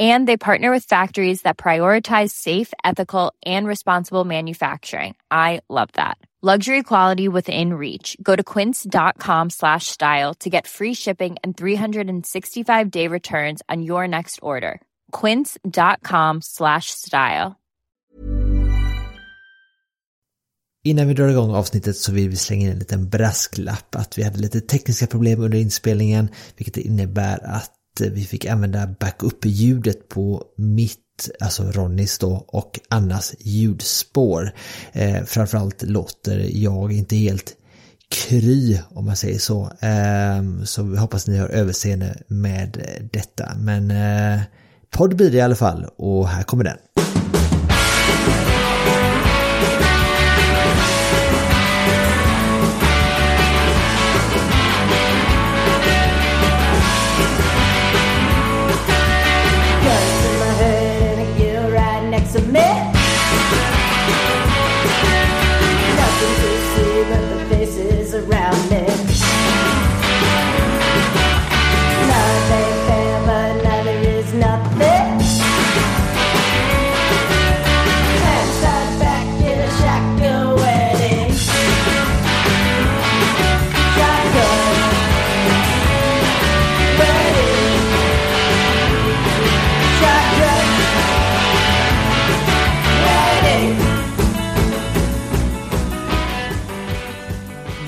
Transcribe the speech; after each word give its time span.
And 0.00 0.26
they 0.26 0.36
partner 0.36 0.70
with 0.72 0.84
factories 0.84 1.42
that 1.42 1.56
prioritize 1.56 2.30
safe, 2.30 2.72
ethical, 2.82 3.32
and 3.46 3.66
responsible 3.66 4.24
manufacturing. 4.24 5.14
I 5.30 5.60
love 5.68 5.90
that. 5.92 6.18
Luxury 6.42 6.82
quality 6.82 7.26
within 7.26 7.72
reach. 7.72 8.18
Go 8.22 8.36
to 8.36 8.42
quince.com 8.42 9.50
slash 9.50 9.86
style 9.86 10.34
to 10.40 10.50
get 10.50 10.66
free 10.66 10.94
shipping 10.94 11.36
and 11.42 11.56
365 11.56 12.90
day 12.90 13.08
returns 13.08 13.62
on 13.70 13.82
your 13.82 14.06
next 14.06 14.40
order. 14.42 14.78
Quince.com 15.10 16.42
slash 16.42 16.90
style. 16.90 17.56
Innan 20.84 21.08
vi 21.08 21.14
drar 21.14 21.28
igång 21.28 21.54
avsnittet 21.54 21.96
så 21.96 22.12
vill 22.12 22.28
vi 22.28 22.36
slänga 22.36 22.66
in 22.66 22.72
en 22.72 22.78
liten 22.78 23.08
brasklapp 23.08 23.94
att 23.94 24.18
vi 24.18 24.22
hade 24.22 24.38
lite 24.38 24.60
tekniska 24.60 25.06
problem 25.06 25.40
under 25.40 25.58
inspelningen 25.58 26.28
vilket 26.56 26.76
innebär 26.76 27.44
att 27.44 27.70
vi 28.00 28.24
fick 28.24 28.46
använda 28.46 28.86
backup-ljudet 28.86 30.08
på 30.08 30.42
mitt, 30.56 31.30
alltså 31.40 31.62
Ronnys 31.62 32.18
då, 32.18 32.44
och 32.48 32.80
Annas 32.88 33.34
ljudspår. 33.38 34.54
Eh, 34.92 35.24
framförallt 35.24 35.82
låter 35.82 36.50
jag 36.52 36.92
inte 36.92 37.16
helt 37.16 37.56
kry 38.10 38.78
om 38.90 39.04
man 39.04 39.16
säger 39.16 39.38
så. 39.38 39.62
Eh, 39.80 40.64
så 40.64 40.82
vi 40.82 40.98
hoppas 40.98 41.26
ni 41.26 41.38
har 41.38 41.48
överseende 41.48 42.16
med 42.28 42.84
detta. 43.12 43.52
Men 43.58 43.90
eh, 43.90 44.40
podd 44.90 45.16
blir 45.16 45.30
det 45.30 45.36
i 45.36 45.40
alla 45.40 45.56
fall 45.56 45.86
och 45.96 46.28
här 46.28 46.42
kommer 46.42 46.64
den. 46.64 46.76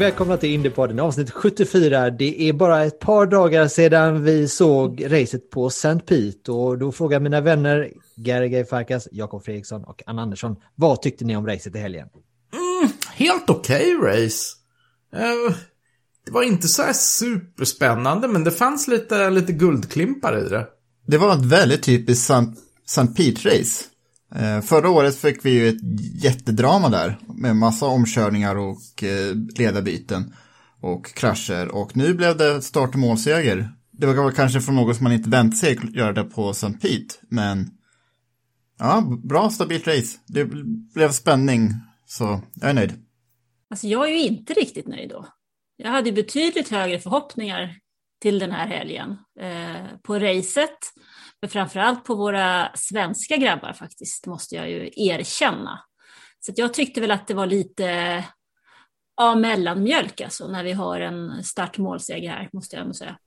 Välkomna 0.06 0.36
till 0.36 0.50
Indiepodden 0.50 1.00
avsnitt 1.00 1.30
74. 1.30 2.10
Det 2.10 2.48
är 2.48 2.52
bara 2.52 2.84
ett 2.84 2.98
par 2.98 3.26
dagar 3.26 3.68
sedan 3.68 4.24
vi 4.24 4.48
såg 4.48 5.04
racet 5.06 5.50
på 5.50 5.66
St. 5.66 5.98
Pete 5.98 6.52
och 6.52 6.78
då 6.78 6.92
frågar 6.92 7.20
mina 7.20 7.40
vänner 7.40 7.92
Gary 8.16 8.64
Farkas, 8.64 9.08
Jakob 9.12 9.44
Fredriksson 9.44 9.84
och 9.84 10.02
Anna 10.06 10.22
Andersson 10.22 10.56
vad 10.74 11.02
tyckte 11.02 11.24
ni 11.24 11.36
om 11.36 11.46
racet 11.46 11.76
i 11.76 11.78
helgen? 11.78 12.08
helt 13.12 13.50
okej 13.50 13.94
race. 14.02 14.54
Eh, 15.14 15.56
det 16.26 16.30
var 16.30 16.42
inte 16.42 16.68
så 16.68 16.82
här 16.82 16.92
superspännande, 16.92 18.28
men 18.28 18.44
det 18.44 18.50
fanns 18.50 18.88
lite, 18.88 19.30
lite 19.30 19.52
guldklimpar 19.52 20.46
i 20.46 20.48
det. 20.48 20.66
Det 21.06 21.18
var 21.18 21.34
ett 21.34 21.44
väldigt 21.44 21.82
typiskt 21.82 22.30
St. 22.86 23.00
Pete-race. 23.00 23.84
Eh, 24.34 24.60
förra 24.60 24.90
året 24.90 25.16
fick 25.16 25.44
vi 25.44 25.50
ju 25.50 25.68
ett 25.68 25.82
jättedrama 26.24 26.88
där 26.88 27.18
med 27.34 27.56
massa 27.56 27.86
omkörningar 27.86 28.56
och 28.56 29.02
eh, 29.02 29.34
ledarbyten 29.58 30.34
och 30.80 31.14
krascher 31.14 31.68
och 31.68 31.96
nu 31.96 32.14
blev 32.14 32.36
det 32.36 32.62
start 32.62 32.94
och 32.94 33.00
målseger. 33.00 33.70
Det 33.90 34.06
var 34.06 34.30
kanske 34.30 34.60
från 34.60 34.74
något 34.74 34.96
som 34.96 35.04
man 35.04 35.12
inte 35.12 35.30
väntade 35.30 35.56
sig 35.56 35.78
att 35.78 35.94
göra 35.94 36.12
det 36.12 36.24
på 36.24 36.50
St. 36.50 36.72
Pete, 36.72 37.14
men 37.28 37.70
ja, 38.78 39.18
bra 39.24 39.50
stabilt 39.50 39.86
race. 39.86 40.18
Det 40.26 40.44
blev 40.94 41.10
spänning, 41.10 41.70
så 42.06 42.40
jag 42.54 42.70
är 42.70 42.74
nöjd. 42.74 42.92
Alltså 43.70 43.86
jag 43.86 44.08
är 44.08 44.12
ju 44.12 44.20
inte 44.20 44.52
riktigt 44.52 44.88
nöjd 44.88 45.08
då. 45.08 45.26
Jag 45.76 45.90
hade 45.90 46.12
betydligt 46.12 46.68
högre 46.68 46.98
förhoppningar 46.98 47.76
till 48.22 48.38
den 48.38 48.50
här 48.50 48.66
helgen 48.66 49.16
eh, 49.40 49.98
på 50.02 50.18
racet. 50.18 50.78
Men 51.40 51.50
framförallt 51.50 52.04
på 52.04 52.14
våra 52.14 52.68
svenska 52.74 53.36
grabbar 53.36 53.72
faktiskt, 53.72 54.26
måste 54.26 54.54
jag 54.54 54.70
ju 54.70 54.90
erkänna. 54.96 55.80
Så 56.40 56.52
att 56.52 56.58
jag 56.58 56.74
tyckte 56.74 57.00
väl 57.00 57.10
att 57.10 57.26
det 57.26 57.34
var 57.34 57.46
lite 57.46 58.24
ja, 59.16 59.34
mellanmjölk 59.34 60.20
alltså, 60.20 60.48
när 60.48 60.64
vi 60.64 60.72
har 60.72 61.00
en 61.00 61.44
startmålseger 61.44 62.30
här, 62.30 62.48
måste 62.52 62.76
jag 62.76 62.82
ändå 62.82 62.94
säga. 62.94 63.18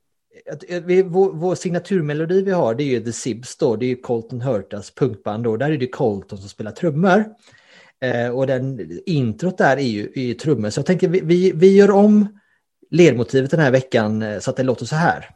Att, 0.51 0.63
eh, 0.67 0.83
vi, 0.83 1.03
vår, 1.03 1.33
vår 1.33 1.55
signaturmelodi 1.55 2.41
vi 2.41 2.51
har 2.51 2.75
det 2.75 2.83
är 2.83 2.85
ju 2.85 3.03
The 3.03 3.13
Sibs 3.13 3.57
då, 3.57 3.75
det 3.75 3.85
är 3.85 3.87
ju 3.87 3.95
Colton 3.95 4.41
Hurtas 4.41 4.91
punkband 4.91 5.43
då, 5.43 5.57
där 5.57 5.71
är 5.71 5.77
det 5.77 5.87
Colton 5.87 6.39
som 6.39 6.49
spelar 6.49 6.71
trummor. 6.71 7.25
Eh, 8.01 8.29
och 8.29 8.47
den 8.47 8.99
introt 9.05 9.57
där 9.57 9.77
är 9.77 9.81
ju, 9.81 10.11
är 10.15 10.21
ju 10.21 10.33
trummor, 10.33 10.69
så 10.69 10.79
jag 10.79 10.85
tänker 10.85 11.07
vi, 11.07 11.19
vi, 11.19 11.51
vi 11.51 11.75
gör 11.75 11.91
om 11.91 12.39
ledmotivet 12.91 13.51
den 13.51 13.59
här 13.59 13.71
veckan 13.71 14.21
eh, 14.21 14.39
så 14.39 14.49
att 14.49 14.57
det 14.57 14.63
låter 14.63 14.85
så 14.85 14.95
här. 14.95 15.35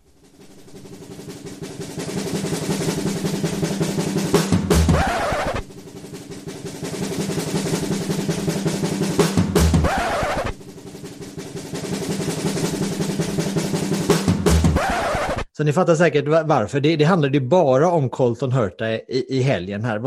Så 15.63 15.66
ni 15.66 15.74
fattar 15.74 15.96
säkert 15.96 16.28
va- 16.28 16.44
varför. 16.46 16.79
Det, 16.79 16.96
det 16.96 17.03
handlade 17.03 17.38
ju 17.38 17.47
bara 17.47 17.91
om 17.91 18.09
Colton 18.09 18.51
Hurta 18.51 18.90
i, 18.90 19.25
i 19.29 19.41
helgen 19.41 19.84
här. 19.85 20.06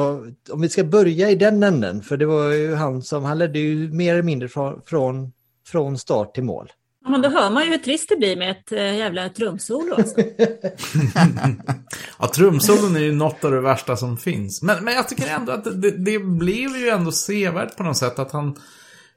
Om 0.51 0.61
vi 0.61 0.69
ska 0.69 0.85
börja 0.85 1.31
i 1.31 1.35
den 1.35 1.63
änden, 1.63 2.03
för 2.03 2.17
det 2.17 2.27
var 2.27 2.51
ju 2.51 2.75
han 2.75 3.03
som, 3.03 3.25
han 3.25 3.39
ledde 3.39 3.59
ju 3.59 3.93
mer 3.93 4.13
eller 4.13 4.23
mindre 4.23 4.49
från, 4.49 4.83
från, 4.87 5.33
från 5.67 5.99
start 5.99 6.35
till 6.35 6.45
mål. 6.45 6.73
Ja, 7.05 7.11
men 7.11 7.23
då 7.23 7.29
hör 7.29 7.51
man 7.51 7.65
ju 7.65 7.71
hur 7.71 7.79
trist 7.79 8.09
det 8.09 8.17
blir 8.17 8.37
med 8.37 8.51
ett 8.51 8.73
eh, 8.73 8.97
jävla 8.97 9.29
trumsolo. 9.29 9.95
Alltså. 9.95 10.21
Ja, 12.19 12.29
trumsolon 12.35 12.97
är 12.97 13.01
ju 13.01 13.13
något 13.13 13.45
av 13.45 13.51
det 13.51 13.61
värsta 13.61 13.97
som 13.97 14.17
finns. 14.17 14.63
Men, 14.63 14.85
men 14.85 14.95
jag 14.95 15.09
tycker 15.09 15.29
ändå 15.29 15.53
att 15.53 15.65
det, 15.65 15.91
det 15.91 16.19
blev 16.19 16.77
ju 16.77 16.89
ändå 16.89 17.13
sevärt 17.13 17.77
på 17.77 17.83
något 17.83 17.97
sätt 17.97 18.19
att 18.19 18.33
han, 18.33 18.57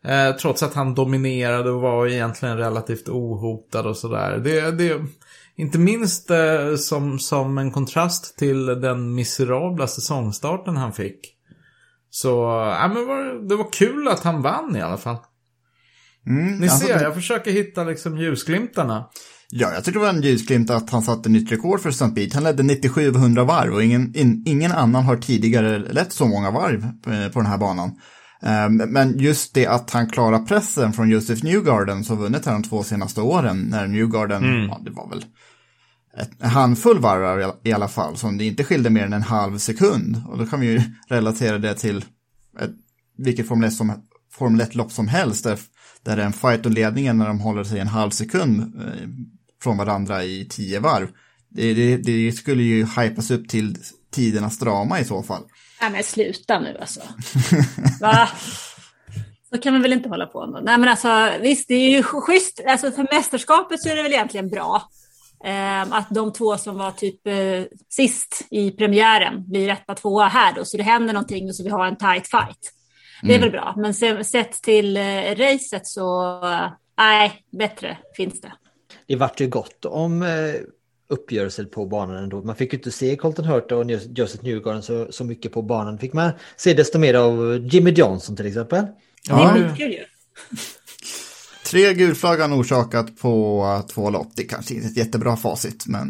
eh, 0.04 0.36
trots 0.36 0.64
att 0.64 0.74
han 0.74 0.96
dominerade 0.96 1.72
och 1.72 1.82
var 1.82 2.08
egentligen 2.08 2.58
relativt 2.58 3.10
ohotad 3.10 3.88
och 3.88 3.98
sådär. 3.98 4.38
Det, 4.38 4.72
det, 4.72 5.06
inte 5.59 5.80
minst 5.80 6.30
eh, 6.30 6.75
som, 6.78 7.20
som 7.20 7.58
en 7.58 7.72
kontrast 7.72 8.38
till 8.38 8.66
den 8.66 9.16
miserabla 9.16 9.88
säsongstarten 9.88 10.78
han 10.78 10.94
fick. 10.94 11.20
Så, 12.09 12.30
ja 12.81 12.88
men 12.88 13.08
var, 13.08 13.47
det 13.50 13.56
var 13.56 13.72
kul 13.72 14.08
att 14.08 14.24
han 14.24 14.42
vann 14.42 14.75
i 14.75 14.81
alla 14.81 14.97
fall. 14.97 15.18
Mm, 16.28 16.58
Ni 16.58 16.70
alltså, 16.70 16.88
ser, 16.88 17.03
jag 17.03 17.14
försöker 17.14 17.52
hitta 17.52 17.84
liksom 17.84 18.18
ljusglimtarna. 18.18 19.06
Ja, 19.52 19.74
jag 19.74 19.84
tycker 19.84 20.00
det 20.00 20.06
var 20.06 20.14
en 20.14 20.22
ljusglimt 20.22 20.70
att 20.70 20.90
han 20.90 21.02
satte 21.02 21.30
nytt 21.30 21.52
rekord 21.52 21.79
för 21.79 21.90
St. 21.90 22.09
Pete. 22.09 22.29
Han 22.34 22.44
ledde 22.44 22.64
97 22.64 23.09
av 23.09 23.16
100 23.16 23.44
varv 23.44 23.73
och 23.73 23.84
ingen, 23.84 24.16
in, 24.16 24.44
ingen 24.46 24.72
annan 24.72 25.03
har 25.03 25.17
tidigare 25.17 25.78
lett 25.79 26.14
så 26.14 26.28
många 26.28 26.52
varv 26.52 26.84
eh, 26.84 27.32
på 27.32 27.40
den 27.40 27.46
här 27.46 27.58
banan. 27.58 27.90
Eh, 28.44 28.70
Men 28.70 29.17
just 29.20 29.53
det 29.53 29.67
att 29.67 29.91
han 29.91 30.09
klarar 30.09 30.40
pressen 30.40 30.94
från 30.94 31.09
Joseph 31.09 31.44
Newgarden 31.44 32.03
som 32.03 32.17
vunnit 32.17 32.46
här 32.46 32.53
de 32.53 32.64
två 32.64 32.84
senaste 32.84 33.22
åren, 33.22 33.67
när 33.70 33.88
Newgarden, 33.88 34.67
ja, 34.70 34.82
det 34.85 34.91
var 34.91 35.09
väl 35.09 35.23
en 36.40 36.50
handfull 36.50 37.00
varv 37.00 37.54
i 37.64 37.72
alla- 37.74 37.88
fall, 37.88 38.18
som 38.18 38.38
det 38.38 38.46
inte 38.46 38.64
skilde 38.64 38.90
mer 38.90 39.04
än 39.06 39.14
en 39.14 39.22
halv 39.24 39.58
sekund. 39.58 40.22
Och 40.28 40.38
då 40.38 40.46
kan 40.46 40.60
vi 40.60 40.68
ju 40.68 40.82
relatera 41.10 41.58
det 41.58 41.74
till 41.74 41.98
ett, 42.60 42.72
vilket 43.18 43.48
Formel 43.48 43.68
1 43.70 43.74
som, 43.76 44.04
Formel 44.34 44.62
1-lopp 44.68 44.92
som 44.92 45.08
helst, 45.08 45.44
där, 45.44 45.60
där 46.04 46.16
det 46.16 46.22
är 46.22 46.26
en 46.26 46.34
fight 46.34 46.66
om 46.66 46.72
ledningen 46.72 47.18
när 47.18 47.28
de 47.28 47.40
håller 47.40 47.64
sig 47.64 47.80
en 47.80 47.88
halv 47.88 48.10
sekund 48.10 48.60
eh, 48.82 49.08
från 49.64 49.78
varandra 49.78 50.24
i 50.24 50.46
tio 50.50 50.80
varv. 50.80 51.08
Det, 51.50 51.74
det, 51.74 51.98
det 51.98 52.32
skulle 52.32 52.64
ju 52.64 52.86
hypas 52.86 53.32
upp 53.32 53.50
till 53.50 53.78
tidernas 54.12 54.60
drama 54.60 55.00
i 55.00 55.06
så 55.06 55.24
fall. 55.24 55.44
Nej 55.82 55.92
men 55.92 56.04
sluta 56.04 56.60
nu 56.60 56.78
alltså. 56.82 57.02
Va? 58.02 58.30
Så 59.54 59.58
kan 59.62 59.74
man 59.74 59.82
väl 59.82 59.94
inte 59.94 60.10
hålla 60.10 60.26
på 60.26 60.44
ändå. 60.44 60.60
Nej 60.64 60.78
men 60.78 60.90
alltså 60.90 61.30
visst, 61.42 61.68
det 61.68 61.74
är 61.74 61.90
ju 61.90 62.04
schysst. 62.04 62.62
Alltså 62.68 62.92
för 62.92 63.08
mästerskapet 63.16 63.82
så 63.82 63.90
är 63.90 63.96
det 63.96 64.04
väl 64.04 64.14
egentligen 64.14 64.50
bra. 64.50 64.90
Eh, 65.44 65.82
att 65.82 66.08
de 66.09 66.34
två 66.34 66.58
som 66.58 66.78
var 66.78 66.91
typ 66.91 67.28
eh, 67.28 67.78
sist 67.90 68.47
i 68.52 68.72
premiären 68.72 69.44
blir 69.52 69.70
etta, 69.70 69.96
tvåa 69.96 70.28
här 70.28 70.53
då, 70.53 70.66
så 70.66 70.78
det 70.78 70.84
händer 70.84 71.14
någonting 71.14 71.47
och 71.47 71.56
så 71.56 71.64
vi 71.64 71.70
har 71.70 71.86
en 71.86 71.97
tight 71.97 72.28
fight. 72.28 72.74
Det 73.22 73.36
är 73.36 73.40
väl 73.40 73.52
bra, 73.52 73.74
men 73.78 73.94
se, 73.94 74.24
sett 74.24 74.62
till 74.62 74.97
eh, 74.97 75.36
racet 75.36 75.88
så 75.88 76.40
eh, 76.46 76.70
nej, 76.97 77.44
bättre 77.52 77.97
finns 78.16 78.41
det. 78.41 78.53
Det 79.08 79.16
vart 79.16 79.41
ju 79.41 79.47
gott 79.47 79.86
om 79.86 80.24
eh, 80.24 80.30
uppgörelser 81.09 81.66
på 81.66 81.85
banan 81.85 82.24
ändå. 82.24 82.42
Man 82.42 82.56
fick 82.56 82.74
ju 82.74 82.78
inte 82.78 82.92
se 82.92 83.16
Colton 83.16 83.46
Hurt 83.46 83.72
och 83.72 83.92
Joseph 83.92 84.44
Newgarden 84.44 84.84
så, 84.84 85.08
så 85.12 85.24
mycket 85.24 85.52
på 85.52 85.62
banan. 85.62 85.97
Fick 85.97 86.14
man 86.14 86.32
se 86.56 86.74
desto 86.74 87.00
mer 87.00 87.14
av 87.14 87.68
Jimmy 87.72 87.92
Johnson 87.92 88.35
till 88.35 88.46
exempel. 88.46 88.85
Det 89.28 89.34
är 89.34 89.53
skitkul 89.53 89.92
ju. 89.92 90.06
Tre 91.70 91.94
gulflaggan 91.94 92.54
orsakat 92.54 93.18
på 93.18 93.84
två 93.94 94.10
lopp. 94.10 94.28
Det 94.36 94.44
är 94.44 94.48
kanske 94.48 94.74
inte 94.74 94.88
ett 94.88 94.98
jättebra 94.98 95.36
facit, 95.36 95.88
men 95.88 96.08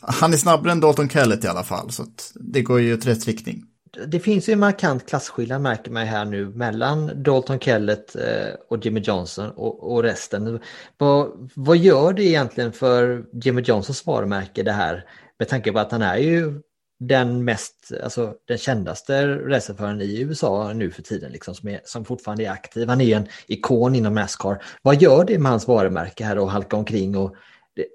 han 0.00 0.32
är 0.32 0.36
snabbare 0.36 0.72
än 0.72 0.80
Dalton 0.80 1.08
Kellett 1.08 1.44
i 1.44 1.48
alla 1.48 1.62
fall, 1.62 1.90
så 1.90 2.02
att 2.02 2.32
det 2.34 2.62
går 2.62 2.80
ju 2.80 2.94
åt 2.94 3.06
rätt 3.06 3.26
riktning. 3.26 3.64
Det 4.06 4.20
finns 4.20 4.48
ju 4.48 4.52
en 4.52 4.58
markant 4.58 5.06
klasskillnad 5.08 5.60
märker 5.60 5.90
man 5.90 6.06
här 6.06 6.24
nu 6.24 6.46
mellan 6.46 7.22
Dalton 7.22 7.58
Kellett 7.58 8.16
eh, 8.16 8.54
och 8.70 8.84
Jimmy 8.84 9.00
Johnson 9.00 9.50
och, 9.50 9.92
och 9.92 10.02
resten. 10.02 10.60
Vad, 10.98 11.50
vad 11.54 11.76
gör 11.76 12.12
det 12.12 12.24
egentligen 12.24 12.72
för 12.72 13.24
Jimmy 13.32 13.62
Johnsons 13.62 14.06
varumärke 14.06 14.62
det 14.62 14.72
här? 14.72 15.04
Med 15.38 15.48
tanke 15.48 15.72
på 15.72 15.78
att 15.78 15.92
han 15.92 16.02
är 16.02 16.16
ju 16.16 16.60
den 17.00 17.44
mest, 17.44 17.92
alltså 18.04 18.34
den 18.48 18.58
kändaste 18.58 19.26
racerföraren 19.26 20.00
i 20.00 20.20
USA 20.20 20.72
nu 20.72 20.90
för 20.90 21.02
tiden, 21.02 21.32
liksom, 21.32 21.54
som, 21.54 21.68
är, 21.68 21.80
som 21.84 22.04
fortfarande 22.04 22.44
är 22.44 22.50
aktiv. 22.50 22.88
Han 22.88 23.00
är 23.00 23.16
en 23.16 23.26
ikon 23.46 23.94
inom 23.94 24.14
Nascar. 24.14 24.62
Vad 24.82 25.02
gör 25.02 25.24
det 25.24 25.38
med 25.38 25.50
hans 25.50 25.68
varumärke 25.68 26.24
här 26.24 26.38
och 26.38 26.50
halka 26.50 26.76
omkring? 26.76 27.16
Och 27.16 27.34
det, 27.76 27.86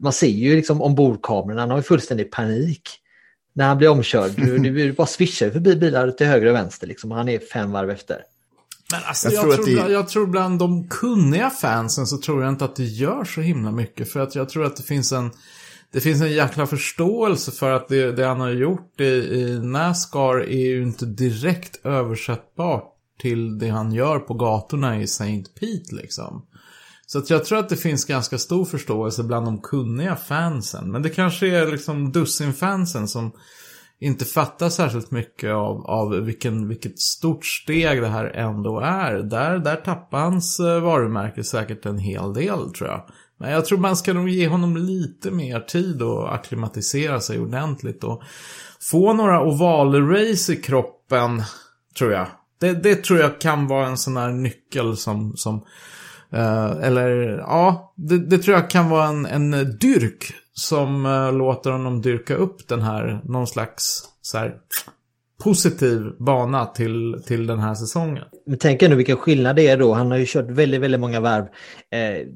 man 0.00 0.12
ser 0.12 0.26
ju 0.26 0.56
liksom 0.56 0.82
ombordkameran, 0.82 1.58
han 1.58 1.70
har 1.70 1.76
ju 1.76 1.82
fullständig 1.82 2.32
panik 2.32 2.88
när 3.52 3.66
han 3.68 3.78
blir 3.78 3.88
omkörd. 3.88 4.30
Du, 4.36 4.58
du 4.58 4.92
bara 4.92 5.06
swishar 5.06 5.50
förbi 5.50 5.76
bilar 5.76 6.10
till 6.10 6.26
höger 6.26 6.46
och 6.46 6.54
vänster, 6.54 6.86
liksom, 6.86 7.12
och 7.12 7.18
han 7.18 7.28
är 7.28 7.38
fem 7.38 7.72
varv 7.72 7.90
efter. 7.90 8.22
Men 8.90 9.00
alltså, 9.04 9.28
Jag 9.30 9.48
jag, 9.48 9.54
tror 9.54 9.66
det- 9.66 9.72
bland, 9.74 9.92
jag 9.92 10.08
tror 10.08 10.26
bland 10.26 10.58
de 10.58 10.88
kunniga 10.88 11.50
fansen 11.50 12.06
så 12.06 12.18
tror 12.18 12.42
jag 12.42 12.48
inte 12.52 12.64
att 12.64 12.76
det 12.76 12.84
gör 12.84 13.24
så 13.24 13.40
himla 13.40 13.70
mycket. 13.72 14.12
För 14.12 14.20
att 14.20 14.34
jag 14.34 14.48
tror 14.48 14.64
att 14.66 14.76
det 14.76 14.82
finns 14.82 15.12
en, 15.12 15.30
det 15.94 16.00
finns 16.00 16.22
en 16.22 16.32
jäkla 16.32 16.66
förståelse 16.66 17.52
för 17.52 17.70
att 17.70 17.88
det, 17.88 18.12
det 18.12 18.26
han 18.26 18.40
har 18.40 18.50
gjort 18.50 19.00
i, 19.00 19.04
i 19.04 19.60
Nascar 19.62 20.40
är 20.40 20.66
ju 20.66 20.82
inte 20.82 21.06
direkt 21.06 21.86
översättbart 21.86 22.84
till 23.20 23.58
det 23.58 23.68
han 23.68 23.92
gör 23.92 24.18
på 24.18 24.34
gatorna 24.34 25.00
i 25.00 25.04
St. 25.04 25.44
Pete 25.60 25.94
liksom. 25.94 26.46
Så 27.06 27.18
att 27.18 27.30
jag 27.30 27.44
tror 27.44 27.58
att 27.58 27.68
det 27.68 27.76
finns 27.76 28.04
ganska 28.04 28.38
stor 28.38 28.64
förståelse 28.64 29.22
bland 29.22 29.46
de 29.46 29.60
kunniga 29.60 30.16
fansen. 30.16 30.90
Men 30.90 31.02
det 31.02 31.10
kanske 31.10 31.46
är 31.46 31.66
liksom 31.66 32.12
dussinfansen 32.12 33.08
som 33.08 33.32
inte 34.00 34.24
fattar 34.24 34.68
särskilt 34.68 35.10
mycket 35.10 35.50
av, 35.50 35.86
av 35.86 36.10
vilken, 36.10 36.68
vilket 36.68 37.00
stort 37.00 37.46
steg 37.46 38.02
det 38.02 38.08
här 38.08 38.24
ändå 38.24 38.80
är. 38.80 39.14
Där, 39.14 39.58
där 39.58 39.76
tappar 39.76 40.20
hans 40.20 40.60
eh, 40.60 40.80
varumärke 40.80 41.44
säkert 41.44 41.86
en 41.86 41.98
hel 41.98 42.34
del 42.34 42.72
tror 42.72 42.90
jag. 42.90 43.02
Men 43.38 43.50
jag 43.50 43.64
tror 43.64 43.78
man 43.78 43.96
ska 43.96 44.12
nog 44.12 44.28
ge 44.28 44.48
honom 44.48 44.76
lite 44.76 45.30
mer 45.30 45.60
tid 45.60 46.02
att 46.02 46.32
acklimatisera 46.32 47.20
sig 47.20 47.38
ordentligt 47.38 48.04
och 48.04 48.22
få 48.80 49.12
några 49.12 49.42
ovalrace 49.42 50.52
i 50.52 50.56
kroppen, 50.56 51.42
tror 51.98 52.12
jag. 52.12 52.26
Det, 52.60 52.72
det 52.72 53.04
tror 53.04 53.18
jag 53.18 53.40
kan 53.40 53.66
vara 53.66 53.86
en 53.86 53.96
sån 53.96 54.16
här 54.16 54.30
nyckel 54.30 54.96
som, 54.96 55.36
som 55.36 55.64
eh, 56.32 56.70
eller 56.70 57.38
ja, 57.38 57.94
det, 57.96 58.18
det 58.18 58.38
tror 58.38 58.56
jag 58.56 58.70
kan 58.70 58.88
vara 58.88 59.06
en, 59.06 59.26
en 59.26 59.50
dyrk 59.80 60.34
som 60.52 61.06
eh, 61.06 61.32
låter 61.32 61.70
honom 61.70 62.02
dyrka 62.02 62.34
upp 62.34 62.68
den 62.68 62.82
här, 62.82 63.20
någon 63.24 63.46
slags 63.46 64.02
så 64.22 64.38
här, 64.38 64.54
positiv 65.44 66.12
bana 66.18 66.66
till, 66.66 67.22
till 67.26 67.46
den 67.46 67.58
här 67.58 67.74
säsongen. 67.74 68.24
Men 68.46 68.58
tänk 68.58 68.82
ändå 68.82 68.96
vilken 68.96 69.16
skillnad 69.16 69.56
det 69.56 69.68
är 69.68 69.76
då. 69.76 69.94
Han 69.94 70.10
har 70.10 70.18
ju 70.18 70.26
kört 70.28 70.50
väldigt, 70.50 70.80
väldigt 70.80 71.00
många 71.00 71.20
varv 71.20 71.44
eh, 71.90 72.26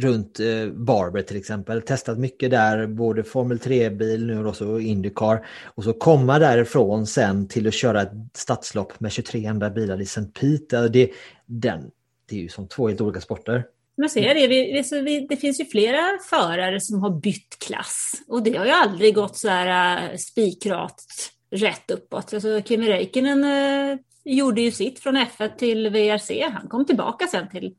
runt 0.00 0.40
eh, 0.40 0.66
Barber 0.72 1.22
till 1.22 1.36
exempel. 1.36 1.82
Testat 1.82 2.18
mycket 2.18 2.50
där, 2.50 2.86
både 2.86 3.24
Formel 3.24 3.58
3-bil 3.58 4.26
nu 4.26 4.46
och 4.46 4.56
så 4.56 4.78
Indycar. 4.78 5.46
Och 5.64 5.84
så 5.84 5.92
komma 5.92 6.38
därifrån 6.38 7.06
sen 7.06 7.48
till 7.48 7.68
att 7.68 7.74
köra 7.74 8.02
ett 8.02 8.12
stadslopp 8.34 9.00
med 9.00 9.12
23 9.12 9.46
andra 9.46 9.70
bilar 9.70 10.00
i 10.00 10.04
St. 10.04 10.24
Pete. 10.40 10.88
Det, 10.88 11.10
den, 11.46 11.90
det 12.28 12.36
är 12.36 12.40
ju 12.40 12.48
som 12.48 12.68
två 12.68 12.88
helt 12.88 13.00
olika 13.00 13.20
sporter. 13.20 13.64
Man 13.98 14.08
ser 14.08 14.34
det, 14.34 14.46
vi, 14.46 14.84
vi, 14.90 15.00
vi, 15.00 15.26
det 15.28 15.36
finns 15.36 15.60
ju 15.60 15.64
flera 15.64 16.18
förare 16.30 16.80
som 16.80 17.02
har 17.02 17.10
bytt 17.10 17.58
klass 17.58 18.12
och 18.28 18.42
det 18.42 18.56
har 18.56 18.64
ju 18.64 18.70
aldrig 18.70 19.14
gått 19.14 19.36
så 19.36 19.48
här 19.48 19.98
eh, 19.98 20.10
äh, 20.10 20.16
spikrakt 20.16 21.32
rätt 21.50 21.90
uppåt. 21.90 22.34
Alltså 22.34 22.62
Kimi 22.62 22.88
Räikkönen 22.88 23.44
eh, 23.44 23.98
gjorde 24.24 24.60
ju 24.60 24.70
sitt 24.70 24.98
från 25.00 25.16
F1 25.16 25.56
till 25.56 25.88
VRC, 25.88 26.42
han 26.52 26.68
kom 26.68 26.86
tillbaka 26.86 27.26
sen 27.26 27.48
till 27.48 27.74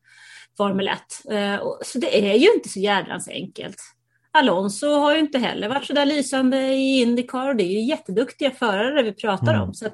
Formel 0.58 0.88
1. 0.88 1.00
Äh, 1.30 1.56
och, 1.56 1.80
så 1.86 2.00
det 2.00 2.32
är 2.32 2.36
ju 2.38 2.54
inte 2.54 2.70
så 2.70 2.80
jädrans 2.80 3.28
enkelt. 3.28 3.78
Alonso 4.32 4.88
har 4.88 5.14
ju 5.14 5.20
inte 5.20 5.38
heller 5.40 5.70
varit 5.70 5.86
så 5.86 5.94
där 5.94 6.06
lysande 6.06 6.58
i 6.58 7.02
Indycar. 7.02 7.54
Det 7.54 7.64
är 7.64 7.72
ju 7.72 7.82
jätteduktiga 7.82 8.52
förare 8.52 9.04
vi 9.04 9.12
pratar 9.12 9.62
om. 9.62 9.74
Så 9.74 9.86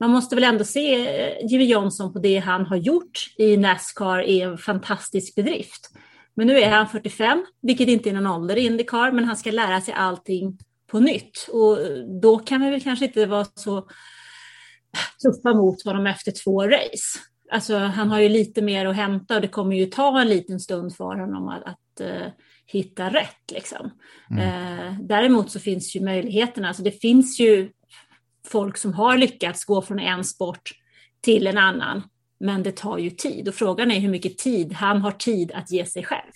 man 0.00 0.10
måste 0.10 0.34
väl 0.34 0.44
ändå 0.44 0.64
se 0.64 0.94
eh, 0.94 1.46
Jimmy 1.50 1.64
Johnson 1.64 2.12
på 2.12 2.18
det 2.18 2.38
han 2.38 2.66
har 2.66 2.76
gjort 2.76 3.34
i 3.38 3.56
Nascar 3.56 4.18
är 4.18 4.48
en 4.48 4.58
fantastisk 4.58 5.34
bedrift. 5.34 5.90
Men 6.34 6.46
nu 6.46 6.58
är 6.58 6.70
han 6.70 6.88
45, 6.88 7.46
vilket 7.62 7.88
inte 7.88 8.10
är 8.10 8.14
någon 8.14 8.26
ålder 8.26 8.56
i 8.56 8.66
Indycar, 8.66 9.12
men 9.12 9.24
han 9.24 9.36
ska 9.36 9.50
lära 9.50 9.80
sig 9.80 9.94
allting 9.94 10.58
på 10.90 11.00
nytt. 11.00 11.48
Och 11.52 11.78
då 12.22 12.38
kan 12.38 12.60
vi 12.60 12.70
väl 12.70 12.82
kanske 12.82 13.04
inte 13.04 13.26
vara 13.26 13.46
så 13.54 13.88
tuffa 15.22 15.54
mot 15.54 15.84
honom 15.84 16.06
efter 16.06 16.32
två 16.44 16.66
race. 16.66 17.18
Alltså, 17.50 17.78
han 17.78 18.10
har 18.10 18.20
ju 18.20 18.28
lite 18.28 18.62
mer 18.62 18.86
att 18.86 18.96
hämta 18.96 19.34
och 19.34 19.40
det 19.40 19.48
kommer 19.48 19.76
ju 19.76 19.86
ta 19.86 20.20
en 20.20 20.28
liten 20.28 20.60
stund 20.60 20.96
för 20.96 21.04
honom 21.04 21.48
att, 21.48 21.62
att 21.64 22.00
uh, 22.00 22.26
hitta 22.66 23.10
rätt. 23.10 23.52
Liksom. 23.52 23.90
Uh, 24.32 25.00
däremot 25.00 25.50
så 25.50 25.60
finns 25.60 25.96
ju 25.96 26.00
möjligheterna. 26.00 26.68
Alltså, 26.68 26.82
det 26.82 27.00
finns 27.00 27.40
ju 27.40 27.70
folk 28.46 28.76
som 28.76 28.94
har 28.94 29.16
lyckats 29.16 29.64
gå 29.64 29.82
från 29.82 29.98
en 29.98 30.24
sport 30.24 30.70
till 31.20 31.46
en 31.46 31.58
annan. 31.58 32.02
Men 32.40 32.62
det 32.62 32.72
tar 32.72 32.98
ju 32.98 33.10
tid 33.10 33.48
och 33.48 33.54
frågan 33.54 33.90
är 33.90 34.00
hur 34.00 34.08
mycket 34.08 34.38
tid 34.38 34.72
han 34.72 35.00
har 35.00 35.10
tid 35.10 35.52
att 35.52 35.70
ge 35.70 35.86
sig 35.86 36.04
själv. 36.04 36.32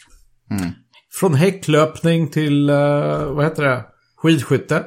Från 1.12 1.34
häcklöpning 1.34 2.28
till, 2.28 2.70
eh, 2.70 3.24
vad 3.32 3.44
heter 3.44 3.62
det, 3.62 3.84
skidskytte. 4.16 4.84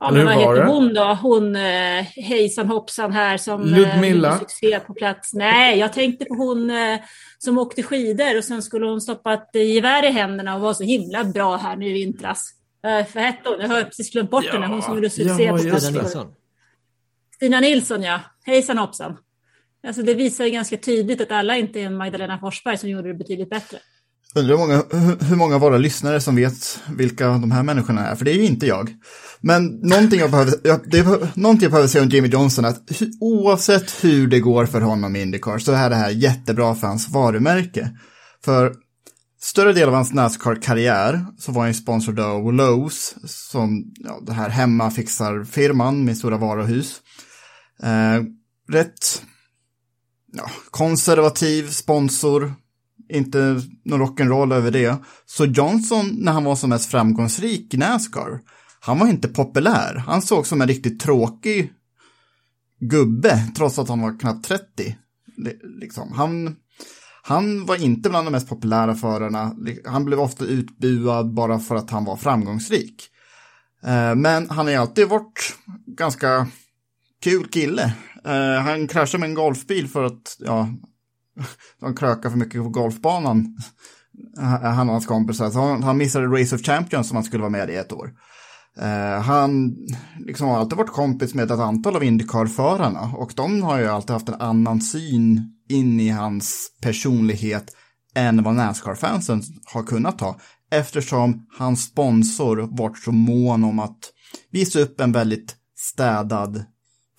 Ja, 0.00 0.10
men 0.10 0.24
vad 0.26 0.56
det? 0.56 0.66
hon 0.66 0.94
då? 0.94 1.18
Hon 1.22 1.56
eh, 1.56 2.02
hejsan 2.16 2.68
hoppsan 2.68 3.12
här 3.12 3.36
som 3.38 3.62
eh, 3.62 3.68
Ludmilla? 3.78 4.28
gjorde 4.28 4.38
succé 4.38 4.80
på 4.80 4.94
plats. 4.94 5.34
Nej, 5.34 5.78
jag 5.78 5.92
tänkte 5.92 6.24
på 6.24 6.34
hon 6.34 6.70
eh, 6.70 7.00
som 7.38 7.58
åkte 7.58 7.82
skidor 7.82 8.38
och 8.38 8.44
sen 8.44 8.62
skulle 8.62 8.86
hon 8.86 9.00
stoppa 9.00 9.34
ett 9.34 9.54
eh, 9.56 9.62
gevär 9.74 10.04
i 10.04 10.10
händerna 10.10 10.54
och 10.54 10.60
var 10.60 10.74
så 10.74 10.84
himla 10.84 11.24
bra 11.24 11.56
här 11.56 11.76
nu 11.76 11.88
i 11.88 11.92
vintras. 11.92 12.50
Eh, 12.86 13.06
vad 13.14 13.24
hette 13.24 13.48
hon? 13.48 13.60
Jag 13.60 13.68
har 13.68 13.82
precis 13.82 14.12
glömt 14.12 14.30
bort 14.30 14.44
Ja, 14.46 14.52
henne. 14.52 14.66
Hon 14.66 14.82
som 14.82 14.94
gjorde 14.94 15.10
succé 15.10 15.44
ja, 15.44 15.56
på 15.56 15.62
plats. 15.62 15.90
Nilsson. 15.90 16.26
Stina 17.34 17.60
Nilsson, 17.60 18.02
ja. 18.02 18.20
Hejsan 18.44 18.78
hoppsan. 18.78 19.16
Alltså 19.86 20.02
det 20.02 20.14
visar 20.14 20.44
ju 20.44 20.50
ganska 20.50 20.76
tydligt 20.76 21.20
att 21.20 21.30
alla 21.32 21.56
inte 21.56 21.80
är 21.80 21.86
en 21.86 21.96
Magdalena 21.96 22.38
Forsberg 22.38 22.78
som 22.78 22.88
gjorde 22.90 23.08
det 23.08 23.14
betydligt 23.14 23.50
bättre. 23.50 23.78
Undrar 24.34 24.56
hur 24.56 24.58
många, 24.66 24.74
hur- 24.76 25.28
hur 25.28 25.36
många 25.36 25.54
av 25.54 25.60
våra 25.60 25.78
lyssnare 25.78 26.20
som 26.20 26.36
vet 26.36 26.80
vilka 26.96 27.28
de 27.28 27.50
här 27.50 27.62
människorna 27.62 28.06
är, 28.06 28.14
för 28.16 28.24
det 28.24 28.30
är 28.30 28.34
ju 28.34 28.44
inte 28.44 28.66
jag. 28.66 28.90
Men 29.40 29.66
någonting 29.66 30.20
jag 30.20 30.30
behöver, 30.30 30.54
jag, 30.64 30.90
det, 30.90 31.02
någonting 31.36 31.62
jag 31.62 31.70
behöver 31.70 31.88
säga 31.88 32.04
om 32.04 32.10
Jimmy 32.10 32.28
Johnson 32.28 32.64
är 32.64 32.68
att 32.68 33.02
oavsett 33.20 34.04
hur 34.04 34.26
det 34.26 34.40
går 34.40 34.66
för 34.66 34.80
honom 34.80 35.16
i 35.16 35.22
Indycar 35.22 35.58
så 35.58 35.72
är 35.72 35.90
det 35.90 35.96
här 35.96 36.10
jättebra 36.10 36.74
för 36.74 36.86
hans 36.86 37.08
varumärke. 37.08 37.90
För 38.44 38.74
större 39.40 39.72
del 39.72 39.88
av 39.88 39.94
hans 39.94 40.12
Nascar-karriär 40.12 41.26
så 41.38 41.52
var 41.52 41.62
han 41.62 41.70
ju 41.70 41.74
sponsrad 41.74 42.20
av 42.20 42.52
Lowe's, 42.52 43.26
som 43.26 43.84
ja, 43.98 44.20
det 44.26 44.32
här 44.32 44.48
hemmafixarfirman 44.48 46.04
med 46.04 46.16
stora 46.18 46.36
varuhus. 46.36 47.00
Eh, 47.82 48.22
rätt 48.68 49.22
ja, 50.32 50.50
konservativ 50.70 51.70
sponsor, 51.70 52.54
inte 53.12 53.62
någon 53.84 54.02
rock'n'roll 54.02 54.54
över 54.54 54.70
det. 54.70 54.96
Så 55.26 55.44
Johnson, 55.44 56.16
när 56.18 56.32
han 56.32 56.44
var 56.44 56.56
som 56.56 56.70
mest 56.70 56.90
framgångsrik 56.90 57.74
i 57.74 57.76
Nascar, 57.76 58.40
han 58.86 58.98
var 58.98 59.06
inte 59.06 59.28
populär. 59.28 59.94
Han 60.06 60.22
såg 60.22 60.46
som 60.46 60.62
en 60.62 60.68
riktigt 60.68 61.00
tråkig 61.00 61.72
gubbe, 62.80 63.52
trots 63.56 63.78
att 63.78 63.88
han 63.88 64.00
var 64.00 64.18
knappt 64.18 64.44
30. 64.44 64.96
Liksom. 65.80 66.12
Han, 66.12 66.56
han 67.22 67.66
var 67.66 67.82
inte 67.82 68.10
bland 68.10 68.26
de 68.26 68.30
mest 68.30 68.48
populära 68.48 68.94
förarna. 68.94 69.54
Han 69.86 70.04
blev 70.04 70.20
ofta 70.20 70.44
utbuad 70.44 71.34
bara 71.34 71.58
för 71.58 71.74
att 71.74 71.90
han 71.90 72.04
var 72.04 72.16
framgångsrik. 72.16 73.08
Eh, 73.82 74.14
Men 74.14 74.50
han 74.50 74.66
har 74.66 74.70
ju 74.70 74.76
alltid 74.76 75.08
varit 75.08 75.56
ganska 75.86 76.46
kul 77.22 77.46
kille. 77.48 77.94
Eh, 78.24 78.62
Han 78.62 78.88
kraschade 78.88 79.20
med 79.20 79.28
en 79.28 79.34
golfbil 79.34 79.88
för 79.88 80.04
att, 80.04 80.36
ja, 80.38 80.68
de 81.80 81.96
krökade 81.96 82.30
för 82.30 82.38
mycket 82.38 82.62
på 82.62 82.68
golfbanan 82.68 83.56
han 84.62 84.88
och 84.88 84.92
hans 84.92 85.06
kompisar. 85.06 85.50
Så 85.50 85.60
han, 85.60 85.82
han 85.82 85.96
missade 85.96 86.26
Race 86.26 86.54
of 86.54 86.62
Champions 86.62 87.08
som 87.08 87.16
han 87.16 87.24
skulle 87.24 87.40
vara 87.42 87.50
med 87.50 87.70
i 87.70 87.74
ett 87.74 87.92
år. 87.92 88.12
Uh, 88.82 89.20
han 89.22 89.76
liksom 90.18 90.48
har 90.48 90.58
alltid 90.58 90.78
varit 90.78 90.90
kompis 90.92 91.34
med 91.34 91.50
ett 91.50 91.60
antal 91.60 91.96
av 91.96 92.04
Indycar-förarna 92.04 93.12
och 93.16 93.32
de 93.36 93.62
har 93.62 93.78
ju 93.78 93.86
alltid 93.86 94.10
haft 94.10 94.28
en 94.28 94.40
annan 94.40 94.80
syn 94.80 95.52
in 95.68 96.00
i 96.00 96.08
hans 96.08 96.70
personlighet 96.82 97.76
än 98.14 98.42
vad 98.42 98.54
Nascar-fansen 98.54 99.42
har 99.64 99.82
kunnat 99.82 100.20
ha 100.20 100.38
eftersom 100.70 101.46
hans 101.58 101.84
sponsor 101.84 102.76
varit 102.76 102.98
så 102.98 103.12
mån 103.12 103.64
om 103.64 103.78
att 103.78 103.98
visa 104.50 104.80
upp 104.80 105.00
en 105.00 105.12
väldigt 105.12 105.56
städad 105.76 106.64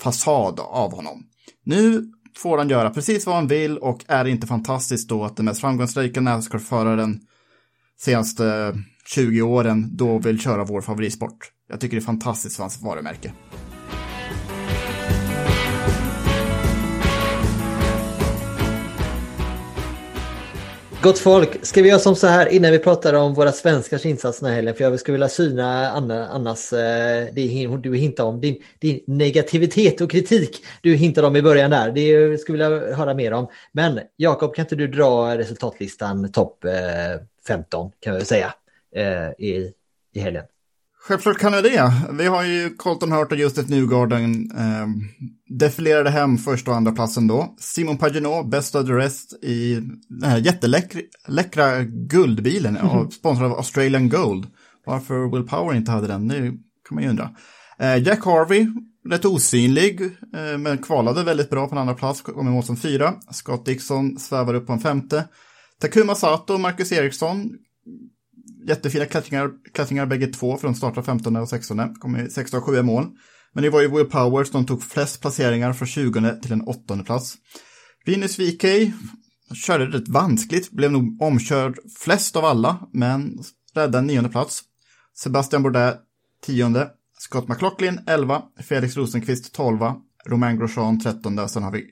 fasad 0.01 0.59
av 0.59 0.95
honom. 0.95 1.23
Nu 1.65 2.11
får 2.37 2.57
han 2.57 2.69
göra 2.69 2.89
precis 2.89 3.25
vad 3.25 3.35
han 3.35 3.47
vill 3.47 3.77
och 3.77 4.05
är 4.07 4.23
det 4.23 4.29
inte 4.29 4.47
fantastiskt 4.47 5.09
då 5.09 5.23
att 5.23 5.35
den 5.35 5.45
mest 5.45 5.61
framgångsrika 5.61 6.21
Nascar-föraren 6.21 7.19
senaste 7.99 8.75
20 9.07 9.41
åren 9.41 9.97
då 9.97 10.17
vill 10.17 10.39
köra 10.39 10.63
vår 10.63 10.81
favoritsport. 10.81 11.51
Jag 11.69 11.79
tycker 11.79 11.95
det 11.95 11.99
är 11.99 12.05
fantastiskt 12.05 12.55
för 12.55 12.63
hans 12.63 12.81
varumärke. 12.81 13.33
Gott 21.01 21.19
folk, 21.19 21.65
ska 21.65 21.81
vi 21.81 21.89
göra 21.89 21.99
som 21.99 22.15
så 22.15 22.27
här 22.27 22.47
innan 22.47 22.71
vi 22.71 22.79
pratar 22.79 23.13
om 23.13 23.33
våra 23.33 23.51
svenskars 23.51 24.05
insats 24.05 24.39
den 24.39 24.49
här 24.49 24.55
helgen? 24.55 24.75
För 24.75 24.83
jag 24.83 24.99
skulle 24.99 25.13
vilja 25.13 25.29
syna 25.29 25.91
Anna, 25.91 26.27
Annas, 26.27 26.73
eh, 26.73 27.27
det 27.33 27.67
du 27.81 27.95
hintar 27.95 28.23
om, 28.23 28.41
din, 28.41 28.55
din, 28.79 28.99
negativitet 29.07 30.01
och 30.01 30.11
kritik 30.11 30.65
du 30.81 30.95
hintade 30.95 31.27
om 31.27 31.35
i 31.35 31.41
början 31.41 31.71
där. 31.71 31.91
Det 31.91 32.37
skulle 32.37 32.63
jag 32.63 32.71
vilja 32.71 32.95
höra 32.95 33.13
mer 33.13 33.33
om. 33.33 33.47
Men 33.71 33.99
Jakob, 34.15 34.55
kan 34.55 34.65
inte 34.65 34.75
du 34.75 34.87
dra 34.87 35.37
resultatlistan 35.37 36.31
topp 36.31 36.65
eh, 36.65 36.71
15 37.47 37.91
kan 37.99 38.15
vi 38.15 38.25
säga 38.25 38.53
i, 39.39 39.72
i 40.13 40.20
helgen? 40.20 40.44
Självklart 41.08 41.38
kan 41.38 41.53
jag 41.53 41.63
det. 41.63 41.91
Vi 42.12 42.25
har 42.25 42.44
ju 42.44 42.70
Colton 42.70 43.12
Hurt 43.12 43.32
och 43.32 43.38
Josef 43.38 43.70
Newgarden 43.70 44.51
eh, 44.58 44.88
defilerade 45.60 46.10
hem 46.10 46.38
första 46.38 46.72
och 46.72 46.77
andra 46.77 46.91
platsen 46.91 47.27
då. 47.27 47.56
Simon 47.60 47.98
Paginot, 47.98 48.50
Best 48.50 48.75
of 48.75 48.88
the 48.88 48.94
Rest 48.94 49.44
i 49.44 49.74
den 50.10 50.29
här 50.29 50.38
jätteläckra 50.38 51.84
guldbilen, 51.84 52.77
mm 52.77 53.12
sponsrad 53.12 53.51
av 53.51 53.58
Australian 53.58 54.10
Gold. 54.10 54.48
Varför 54.86 55.32
Will 55.32 55.48
Power 55.48 55.75
inte 55.75 55.91
hade 55.91 56.08
den, 56.08 56.27
det 56.27 56.39
kan 56.88 56.96
man 56.96 57.03
ju 57.03 57.10
undra. 57.10 57.29
Eh, 57.79 58.03
Jack 58.03 58.25
Harvey, 58.25 58.67
rätt 59.10 59.25
osynlig, 59.25 60.01
eh, 60.01 60.58
men 60.58 60.77
kvalade 60.77 61.24
väldigt 61.24 61.50
bra 61.50 61.67
på 61.67 61.75
en 61.75 61.82
andra 61.82 61.94
plats, 61.94 62.22
kom 62.22 62.48
i 62.48 62.51
mål 62.51 62.63
som 62.63 62.77
fyra. 62.77 63.13
Scott 63.32 63.65
Dixon 63.65 64.20
svävar 64.20 64.53
upp 64.53 64.67
på 64.67 64.74
en 64.74 64.79
femte. 64.79 65.27
Takuma 65.82 66.15
Sato 66.15 66.53
och 66.53 66.60
Marcus 66.60 66.91
Eriksson 66.91 67.51
jättefina 68.67 69.06
klättringar, 69.06 69.51
klättringar 69.74 70.06
bägge 70.06 70.27
två 70.27 70.58
för 70.58 70.67
de 70.67 70.75
startar 70.75 71.01
15 71.01 71.36
och 71.36 71.50
16. 71.50 71.96
Kom 71.96 72.15
i 72.15 72.29
16 72.29 72.60
och 72.60 72.65
7 72.65 72.82
mål. 72.82 73.06
Men 73.53 73.63
det 73.63 73.70
var 73.70 73.82
ju 73.82 73.88
Will 73.88 74.06
Powers 74.06 74.48
som 74.48 74.65
tog 74.65 74.84
flest 74.84 75.22
placeringar 75.22 75.74
från 75.74 75.88
20 75.88 76.39
till 76.41 76.51
en 76.51 76.62
åttonde 76.62 77.03
plats. 77.03 77.36
Venus 78.06 78.39
VK 78.39 78.65
körde 79.53 79.86
rätt 79.86 80.08
vanskligt, 80.08 80.72
blev 80.72 80.91
nog 80.91 81.22
omkörd 81.22 81.79
flest 82.00 82.36
av 82.36 82.46
alla, 82.46 82.88
men 82.94 83.39
räddade 83.74 83.98
en 83.98 84.08
nionde 84.08 84.29
plats. 84.29 84.63
Sebastian 85.17 85.63
Bourdais 85.63 85.96
tionde, 86.46 86.89
Scott 87.20 87.48
McLaughlin 87.48 88.00
11, 88.08 88.41
Felix 88.60 88.98
Rosenqvist 88.98 89.53
12, 89.53 89.79
Romain 90.27 90.60
Grosjean 90.60 91.00
13, 91.00 91.50
sen 91.50 91.63
har 91.63 91.72
vi 91.72 91.86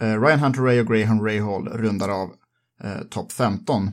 eh, 0.00 0.20
Ryan 0.20 0.40
Hunter 0.40 0.62
Ray 0.62 0.80
och 0.80 0.86
Graham 0.86 1.26
Rahal 1.26 1.68
rundar 1.68 2.08
av 2.08 2.30
eh, 2.84 3.02
topp 3.10 3.32
15. 3.32 3.90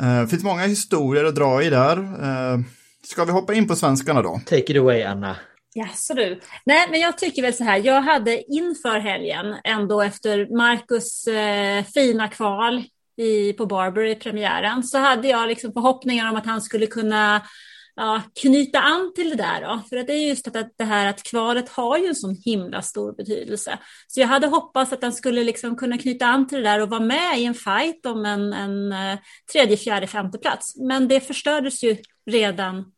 Det 0.00 0.22
uh, 0.22 0.26
finns 0.26 0.44
många 0.44 0.62
historier 0.62 1.24
att 1.24 1.34
dra 1.34 1.62
i 1.62 1.70
där. 1.70 1.98
Uh, 1.98 2.60
ska 3.04 3.24
vi 3.24 3.32
hoppa 3.32 3.54
in 3.54 3.68
på 3.68 3.76
svenskarna 3.76 4.22
då? 4.22 4.40
Take 4.46 4.72
it 4.72 4.78
away, 4.78 5.02
Anna. 5.02 5.36
Ja, 5.78 5.88
så 5.94 6.14
du. 6.14 6.40
Nej, 6.64 6.86
men 6.90 7.00
jag 7.00 7.18
tycker 7.18 7.42
väl 7.42 7.54
så 7.54 7.64
här. 7.64 7.76
Jag 7.84 8.02
hade 8.02 8.52
inför 8.52 8.98
helgen, 8.98 9.56
ändå 9.64 10.02
efter 10.02 10.56
Marcus 10.56 11.26
eh, 11.26 11.84
fina 11.84 12.28
kval 12.28 12.84
i, 13.16 13.52
på 13.52 13.66
Barber 13.66 14.04
i 14.04 14.14
premiären, 14.14 14.82
så 14.82 14.98
hade 14.98 15.28
jag 15.28 15.48
liksom 15.48 15.72
förhoppningar 15.72 16.30
om 16.30 16.36
att 16.36 16.46
han 16.46 16.62
skulle 16.62 16.86
kunna 16.86 17.42
ja, 17.96 18.22
knyta 18.40 18.78
an 18.78 19.12
till 19.14 19.30
det 19.30 19.36
där. 19.36 19.60
Då. 19.60 19.82
För 19.88 19.96
det 19.96 20.12
är 20.12 20.28
just 20.28 20.48
att, 20.48 20.72
det 20.76 20.84
här 20.84 21.06
att 21.06 21.22
kvalet 21.22 21.68
har 21.68 21.98
ju 21.98 22.06
en 22.06 22.14
sån 22.14 22.36
himla 22.44 22.82
stor 22.82 23.12
betydelse. 23.12 23.78
Så 24.06 24.20
jag 24.20 24.28
hade 24.28 24.46
hoppats 24.46 24.92
att 24.92 25.02
han 25.02 25.12
skulle 25.12 25.44
liksom 25.44 25.76
kunna 25.76 25.98
knyta 25.98 26.26
an 26.26 26.46
till 26.46 26.58
det 26.58 26.64
där 26.64 26.80
och 26.80 26.90
vara 26.90 27.00
med 27.00 27.38
i 27.40 27.44
en 27.44 27.54
fight 27.54 28.06
om 28.06 28.26
en, 28.26 28.52
en 28.52 28.92
eh, 28.92 29.18
tredje, 29.52 29.76
fjärde, 29.76 30.06
femte 30.06 30.38
plats. 30.38 30.76
Men 30.76 31.08
det 31.08 31.20
förstördes 31.20 31.84
ju 31.84 31.96
redan 32.30 32.92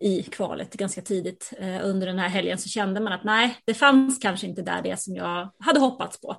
i 0.00 0.22
kvalet 0.22 0.74
ganska 0.74 1.02
tidigt 1.02 1.52
eh, 1.58 1.80
under 1.82 2.06
den 2.06 2.18
här 2.18 2.28
helgen 2.28 2.58
så 2.58 2.68
kände 2.68 3.00
man 3.00 3.12
att 3.12 3.24
nej, 3.24 3.56
det 3.64 3.74
fanns 3.74 4.18
kanske 4.18 4.46
inte 4.46 4.62
där 4.62 4.82
det 4.82 5.00
som 5.00 5.16
jag 5.16 5.50
hade 5.58 5.80
hoppats 5.80 6.20
på. 6.20 6.36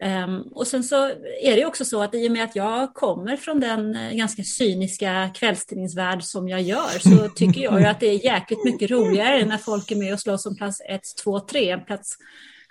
Um, 0.00 0.42
och 0.42 0.66
sen 0.66 0.84
så 0.84 1.04
är 1.42 1.56
det 1.56 1.66
också 1.66 1.84
så 1.84 2.02
att 2.02 2.14
i 2.14 2.28
och 2.28 2.32
med 2.32 2.44
att 2.44 2.56
jag 2.56 2.94
kommer 2.94 3.36
från 3.36 3.60
den 3.60 3.94
eh, 3.94 4.12
ganska 4.12 4.42
cyniska 4.42 5.30
kvällstidningsvärld 5.34 6.22
som 6.22 6.48
jag 6.48 6.62
gör 6.62 6.98
så 6.98 7.28
tycker 7.34 7.60
jag 7.60 7.80
ju 7.80 7.86
att 7.86 8.00
det 8.00 8.06
är 8.06 8.24
jäkligt 8.24 8.64
mycket 8.64 8.90
roligare 8.90 9.44
när 9.44 9.58
folk 9.58 9.90
är 9.90 9.96
med 9.96 10.12
och 10.12 10.20
slåss 10.20 10.46
om 10.46 10.56
plats 10.56 10.80
1, 10.88 11.00
2, 11.24 11.40
3 11.40 11.78
plats 11.78 12.16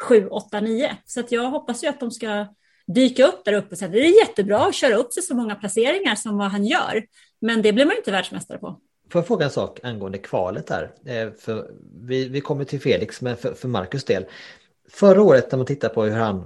7, 0.01 0.27
8, 0.27 0.61
9. 0.61 0.97
Så 1.05 1.19
att 1.19 1.31
jag 1.31 1.49
hoppas 1.49 1.83
ju 1.83 1.87
att 1.87 1.99
de 1.99 2.11
ska 2.11 2.47
dyka 2.87 3.27
upp 3.27 3.45
där 3.45 3.53
uppe. 3.53 3.75
Så 3.75 3.87
det 3.87 3.99
är 3.99 4.19
jättebra 4.19 4.65
att 4.65 4.75
köra 4.75 4.95
upp 4.95 5.13
sig 5.13 5.23
så 5.23 5.35
många 5.35 5.55
placeringar 5.55 6.15
som 6.15 6.37
vad 6.37 6.47
han 6.47 6.65
gör. 6.65 7.05
Men 7.41 7.61
det 7.61 7.73
blir 7.73 7.85
man 7.85 7.97
inte 7.97 8.11
världsmästare 8.11 8.57
på. 8.57 8.79
Får 9.11 9.19
jag 9.19 9.27
fråga 9.27 9.45
en 9.45 9.51
sak 9.51 9.79
angående 9.83 10.17
kvalet 10.17 10.67
där? 10.67 10.91
Eh, 11.05 11.31
för 11.39 11.71
vi, 12.01 12.27
vi 12.27 12.41
kommer 12.41 12.65
till 12.65 12.81
Felix, 12.81 13.21
men 13.21 13.37
för, 13.37 13.53
för 13.53 13.67
Marcus 13.67 14.03
del. 14.03 14.25
Förra 14.89 15.21
året 15.21 15.51
när 15.51 15.57
man 15.57 15.65
tittar 15.65 15.89
på 15.89 16.03
hur 16.03 16.17
han 16.17 16.45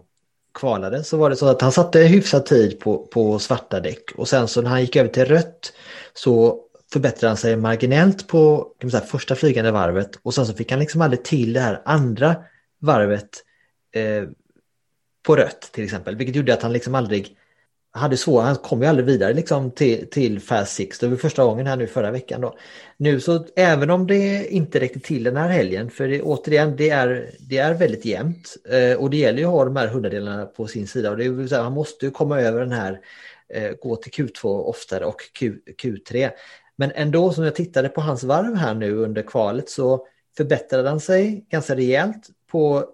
kvalade 0.59 1.03
så 1.03 1.17
var 1.17 1.29
det 1.29 1.35
så 1.35 1.47
att 1.47 1.61
han 1.61 1.71
satte 1.71 1.99
hyfsad 1.99 2.45
tid 2.45 2.79
på, 2.79 2.97
på 2.97 3.39
svarta 3.39 3.79
däck. 3.79 4.11
Och 4.15 4.27
sen 4.27 4.47
så 4.47 4.61
när 4.61 4.69
han 4.69 4.81
gick 4.81 4.95
över 4.95 5.09
till 5.09 5.25
rött 5.25 5.73
så 6.13 6.59
förbättrade 6.93 7.29
han 7.29 7.37
sig 7.37 7.55
marginellt 7.55 8.27
på 8.27 8.57
kan 8.79 8.87
man 8.87 8.91
säga, 8.91 9.03
första 9.03 9.35
flygande 9.35 9.71
varvet. 9.71 10.19
Och 10.23 10.33
sen 10.33 10.45
så 10.45 10.53
fick 10.53 10.71
han 10.71 10.79
liksom 10.79 11.01
aldrig 11.01 11.23
till 11.23 11.53
det 11.53 11.59
här 11.59 11.81
andra 11.85 12.35
varvet 12.79 13.29
eh, 13.95 14.23
på 15.25 15.35
rött 15.35 15.69
till 15.71 15.83
exempel, 15.83 16.15
vilket 16.15 16.35
gjorde 16.35 16.53
att 16.53 16.61
han 16.61 16.73
liksom 16.73 16.95
aldrig 16.95 17.37
hade 17.91 18.17
svårt, 18.17 18.43
han 18.43 18.55
kom 18.55 18.81
ju 18.81 18.87
aldrig 18.87 19.05
vidare 19.05 19.33
liksom 19.33 19.71
till, 19.71 20.09
till 20.09 20.39
Fast 20.39 20.75
Six. 20.75 20.99
Det 20.99 21.07
var 21.07 21.15
första 21.17 21.43
gången 21.43 21.67
här 21.67 21.75
nu 21.75 21.87
förra 21.87 22.11
veckan 22.11 22.41
då. 22.41 22.57
Nu 22.97 23.19
så 23.19 23.45
även 23.55 23.89
om 23.89 24.07
det 24.07 24.47
inte 24.47 24.79
räckte 24.79 24.99
till 24.99 25.23
den 25.23 25.37
här 25.37 25.49
helgen, 25.49 25.89
för 25.89 26.07
det, 26.07 26.21
återigen 26.21 26.75
det 26.75 26.89
är, 26.89 27.31
det 27.39 27.57
är 27.57 27.73
väldigt 27.73 28.05
jämnt 28.05 28.57
eh, 28.69 28.97
och 28.97 29.09
det 29.09 29.17
gäller 29.17 29.39
ju 29.39 29.45
att 29.45 29.51
ha 29.51 29.65
de 29.65 29.75
här 29.75 29.87
hundradelarna 29.87 30.45
på 30.45 30.67
sin 30.67 30.87
sida 30.87 31.09
och 31.11 31.17
det 31.17 31.29
vill 31.29 31.49
säga, 31.49 31.63
man 31.63 31.73
måste 31.73 32.05
ju 32.05 32.11
komma 32.11 32.41
över 32.41 32.59
den 32.59 32.71
här, 32.71 32.99
eh, 33.53 33.71
gå 33.81 33.95
till 33.95 34.11
Q2 34.11 34.43
oftare 34.45 35.05
och 35.05 35.21
Q, 35.39 35.55
Q3. 35.83 36.29
Men 36.75 36.91
ändå 36.95 37.33
som 37.33 37.43
jag 37.43 37.55
tittade 37.55 37.89
på 37.89 38.01
hans 38.01 38.23
varv 38.23 38.55
här 38.55 38.73
nu 38.73 38.95
under 38.95 39.21
kvalet 39.21 39.69
så 39.69 40.07
förbättrade 40.37 40.89
han 40.89 40.99
sig 40.99 41.45
ganska 41.49 41.75
rejält 41.75 42.27
på, 42.51 42.85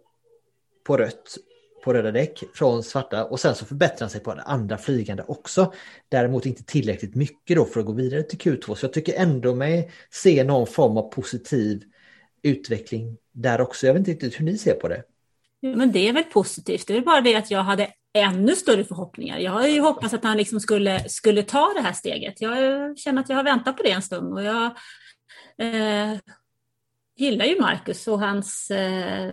på 0.84 0.98
rött 0.98 1.38
på 1.86 1.94
röda 1.94 2.12
däck 2.12 2.44
från 2.54 2.84
svarta 2.84 3.26
och 3.26 3.40
sen 3.40 3.56
så 3.56 3.66
förbättrar 3.66 4.00
han 4.00 4.10
sig 4.10 4.22
på 4.22 4.32
andra 4.32 4.78
flygande 4.78 5.24
också. 5.28 5.74
Däremot 6.10 6.46
inte 6.46 6.64
tillräckligt 6.64 7.16
mycket 7.16 7.58
då 7.58 7.66
för 7.66 7.80
att 7.80 7.86
gå 7.86 7.92
vidare 7.92 8.24
till 8.24 8.40
Q2 8.40 8.76
så 8.76 8.86
jag 8.86 8.94
tycker 8.94 9.14
ändå 9.14 9.56
mig 9.56 9.92
se 10.10 10.44
någon 10.44 10.68
form 10.68 10.98
av 10.98 11.10
positiv 11.12 11.84
utveckling 12.44 13.18
där 13.32 13.62
också. 13.62 13.88
Jag 13.88 13.94
vet 13.94 14.00
inte 14.00 14.12
riktigt 14.12 14.40
hur 14.40 14.46
ni 14.46 14.58
ser 14.58 14.74
på 14.74 14.88
det. 14.88 15.04
Men 15.62 15.92
det 15.92 16.10
är 16.10 16.14
väl 16.14 16.24
positivt. 16.24 16.88
Det 16.88 16.98
är 16.98 17.02
bara 17.02 17.22
det 17.22 17.36
att 17.36 17.52
jag 17.52 17.64
hade 17.64 17.92
ännu 18.14 18.56
större 18.56 18.84
förhoppningar. 18.84 19.40
Jag 19.40 19.52
har 19.52 19.68
ju 19.68 19.82
hoppats 19.82 20.14
att 20.14 20.24
han 20.24 20.38
liksom 20.38 20.60
skulle, 20.60 21.10
skulle 21.10 21.44
ta 21.44 21.74
det 21.76 21.82
här 21.82 21.94
steget. 21.94 22.42
Jag 22.42 22.98
känner 22.98 23.22
att 23.22 23.30
jag 23.30 23.36
har 23.36 23.44
väntat 23.44 23.78
på 23.78 23.84
det 23.84 23.92
en 23.92 24.02
stund 24.02 24.34
och 24.34 24.44
jag 24.44 24.66
eh, 25.58 26.18
gillar 27.16 27.46
ju 27.46 27.62
Marcus 27.62 28.08
och 28.08 28.20
hans 28.20 28.72
eh, 28.72 29.32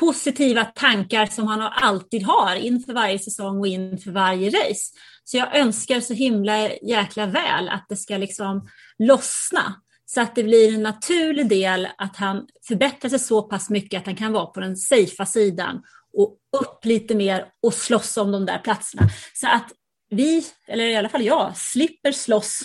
positiva 0.00 0.64
tankar 0.64 1.26
som 1.26 1.46
han 1.46 1.60
alltid 1.60 2.22
har 2.22 2.56
inför 2.56 2.92
varje 2.92 3.18
säsong 3.18 3.58
och 3.58 3.66
inför 3.66 4.10
varje 4.10 4.50
race. 4.50 4.94
Så 5.24 5.36
jag 5.36 5.56
önskar 5.56 6.00
så 6.00 6.14
himla 6.14 6.70
jäkla 6.70 7.26
väl 7.26 7.68
att 7.68 7.86
det 7.88 7.96
ska 7.96 8.16
liksom 8.16 8.68
lossna 8.98 9.74
så 10.06 10.20
att 10.20 10.34
det 10.34 10.42
blir 10.42 10.74
en 10.74 10.82
naturlig 10.82 11.48
del 11.48 11.88
att 11.98 12.16
han 12.16 12.46
förbättrar 12.68 13.08
sig 13.08 13.18
så 13.18 13.42
pass 13.42 13.70
mycket 13.70 14.00
att 14.00 14.06
han 14.06 14.16
kan 14.16 14.32
vara 14.32 14.46
på 14.46 14.60
den 14.60 14.76
safea 14.76 15.26
sidan 15.26 15.82
och 16.12 16.36
upp 16.60 16.84
lite 16.84 17.14
mer 17.14 17.46
och 17.62 17.74
slåss 17.74 18.16
om 18.16 18.32
de 18.32 18.46
där 18.46 18.58
platserna. 18.58 19.02
Så 19.34 19.46
att 19.46 19.72
vi, 20.10 20.46
eller 20.68 20.84
i 20.84 20.96
alla 20.96 21.08
fall 21.08 21.24
jag, 21.24 21.56
slipper 21.56 22.12
slåss 22.12 22.60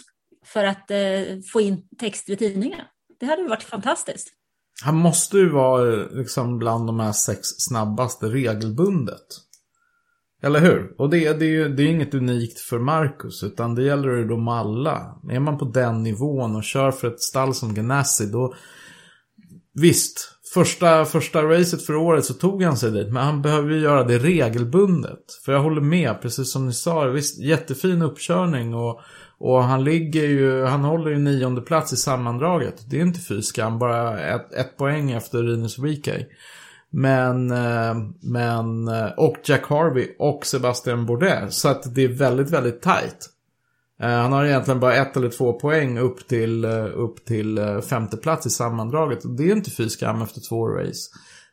för 0.46 0.64
att 0.64 0.92
eh, 0.92 0.98
få 1.54 1.62
in 1.62 1.88
texter 2.00 2.34
i 2.34 2.36
tidningen. 2.36 2.82
Det 3.20 3.26
hade 3.26 3.44
varit 3.44 3.64
fantastiskt. 3.64 4.30
Han 4.84 4.96
måste 4.96 5.38
ju 5.38 5.50
vara 5.50 5.94
eh, 5.94 6.12
liksom 6.12 6.58
bland 6.58 6.88
de 6.88 7.00
här 7.00 7.12
sex 7.12 7.40
snabbaste 7.42 8.26
regelbundet. 8.26 9.26
Eller 10.44 10.60
hur? 10.60 10.96
Och 10.98 11.10
det, 11.10 11.34
det, 11.34 11.46
är 11.46 11.50
ju 11.50 11.70
det 11.70 11.84
är 11.84 11.88
inget 11.88 12.14
unikt 12.14 12.60
för 12.60 12.80
Marcus, 12.80 13.44
utan 13.44 13.76
det 13.76 13.84
gäller 13.84 14.10
ju 14.10 14.28
dem 14.28 14.48
alla. 14.48 15.20
Är 15.30 15.40
man 15.40 15.58
på 15.58 15.66
den 15.66 16.04
nivån 16.04 16.56
och 16.56 16.64
kör 16.64 16.92
för 16.92 17.08
ett 17.08 17.22
stall 17.22 17.54
som 17.54 17.74
Ganassi, 17.74 18.26
då... 18.26 18.54
Visst, 19.74 20.32
första, 20.54 21.06
första 21.06 21.44
racet 21.44 21.86
för 21.86 21.96
året 21.96 22.26
så 22.26 22.34
tog 22.34 22.64
han 22.64 22.78
sig 22.78 22.92
dit, 22.92 23.14
men 23.14 23.24
han 23.24 23.42
behöver 23.42 23.72
ju 23.72 23.80
göra 23.80 24.04
det 24.04 24.18
regelbundet. 24.18 25.20
För 25.46 25.52
jag 25.52 25.60
håller 25.60 25.82
med, 25.82 26.22
precis 26.22 26.52
som 26.52 26.66
ni 26.66 26.74
sa, 26.74 27.04
visst, 27.04 27.40
jättefin 27.40 28.02
uppkörning 28.02 28.74
och, 28.74 29.02
och 29.38 29.64
han 29.64 29.84
ligger 29.84 30.24
ju, 30.24 30.64
han 30.64 30.84
håller 30.84 31.12
ju 31.12 31.18
nionde 31.18 31.62
plats 31.62 31.94
i 31.94 31.98
sammandraget. 31.98 32.90
Det 32.90 32.98
är 32.98 33.02
inte 33.02 33.20
fy 33.20 33.42
skam, 33.42 33.80
bara 33.80 34.20
ett, 34.20 34.54
ett 34.54 34.78
poäng 34.78 35.12
efter 35.12 35.44
Rinus 35.44 35.80
Weekay. 35.80 36.26
Men, 36.98 37.52
eh, 37.52 37.96
men, 38.22 38.88
eh, 38.88 39.12
och 39.18 39.38
Jack 39.44 39.66
Harvey 39.70 40.08
och 40.20 40.46
Sebastian 40.46 41.06
Bourdais. 41.06 41.56
Så 41.56 41.70
att 41.70 41.96
det 41.96 42.04
är 42.04 42.08
väldigt, 42.08 42.50
väldigt 42.50 42.82
tajt. 42.82 43.30
Eh, 44.02 44.10
han 44.10 44.32
har 44.32 44.46
egentligen 44.46 44.80
bara 44.80 44.96
ett 44.96 45.18
eller 45.18 45.30
två 45.30 45.54
poäng 45.54 45.98
upp 45.98 46.28
till, 46.28 46.66
upp 46.96 47.26
till 47.26 47.82
femte 47.90 48.18
plats 48.18 48.46
i 48.46 48.50
sammandraget. 48.50 49.26
Och 49.26 49.32
det 49.32 49.44
är 49.44 49.56
inte 49.56 49.72
fy 49.72 49.90
skam 49.90 50.22
efter 50.22 50.42
två 50.50 50.68
race. 50.68 51.10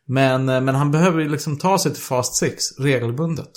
Men, 0.07 0.45
men 0.45 0.75
han 0.75 0.91
behöver 0.91 1.21
ju 1.21 1.29
liksom 1.29 1.59
ta 1.59 1.79
sig 1.79 1.93
till 1.93 2.03
Fast 2.03 2.37
Six 2.37 2.79
regelbundet. 2.79 3.53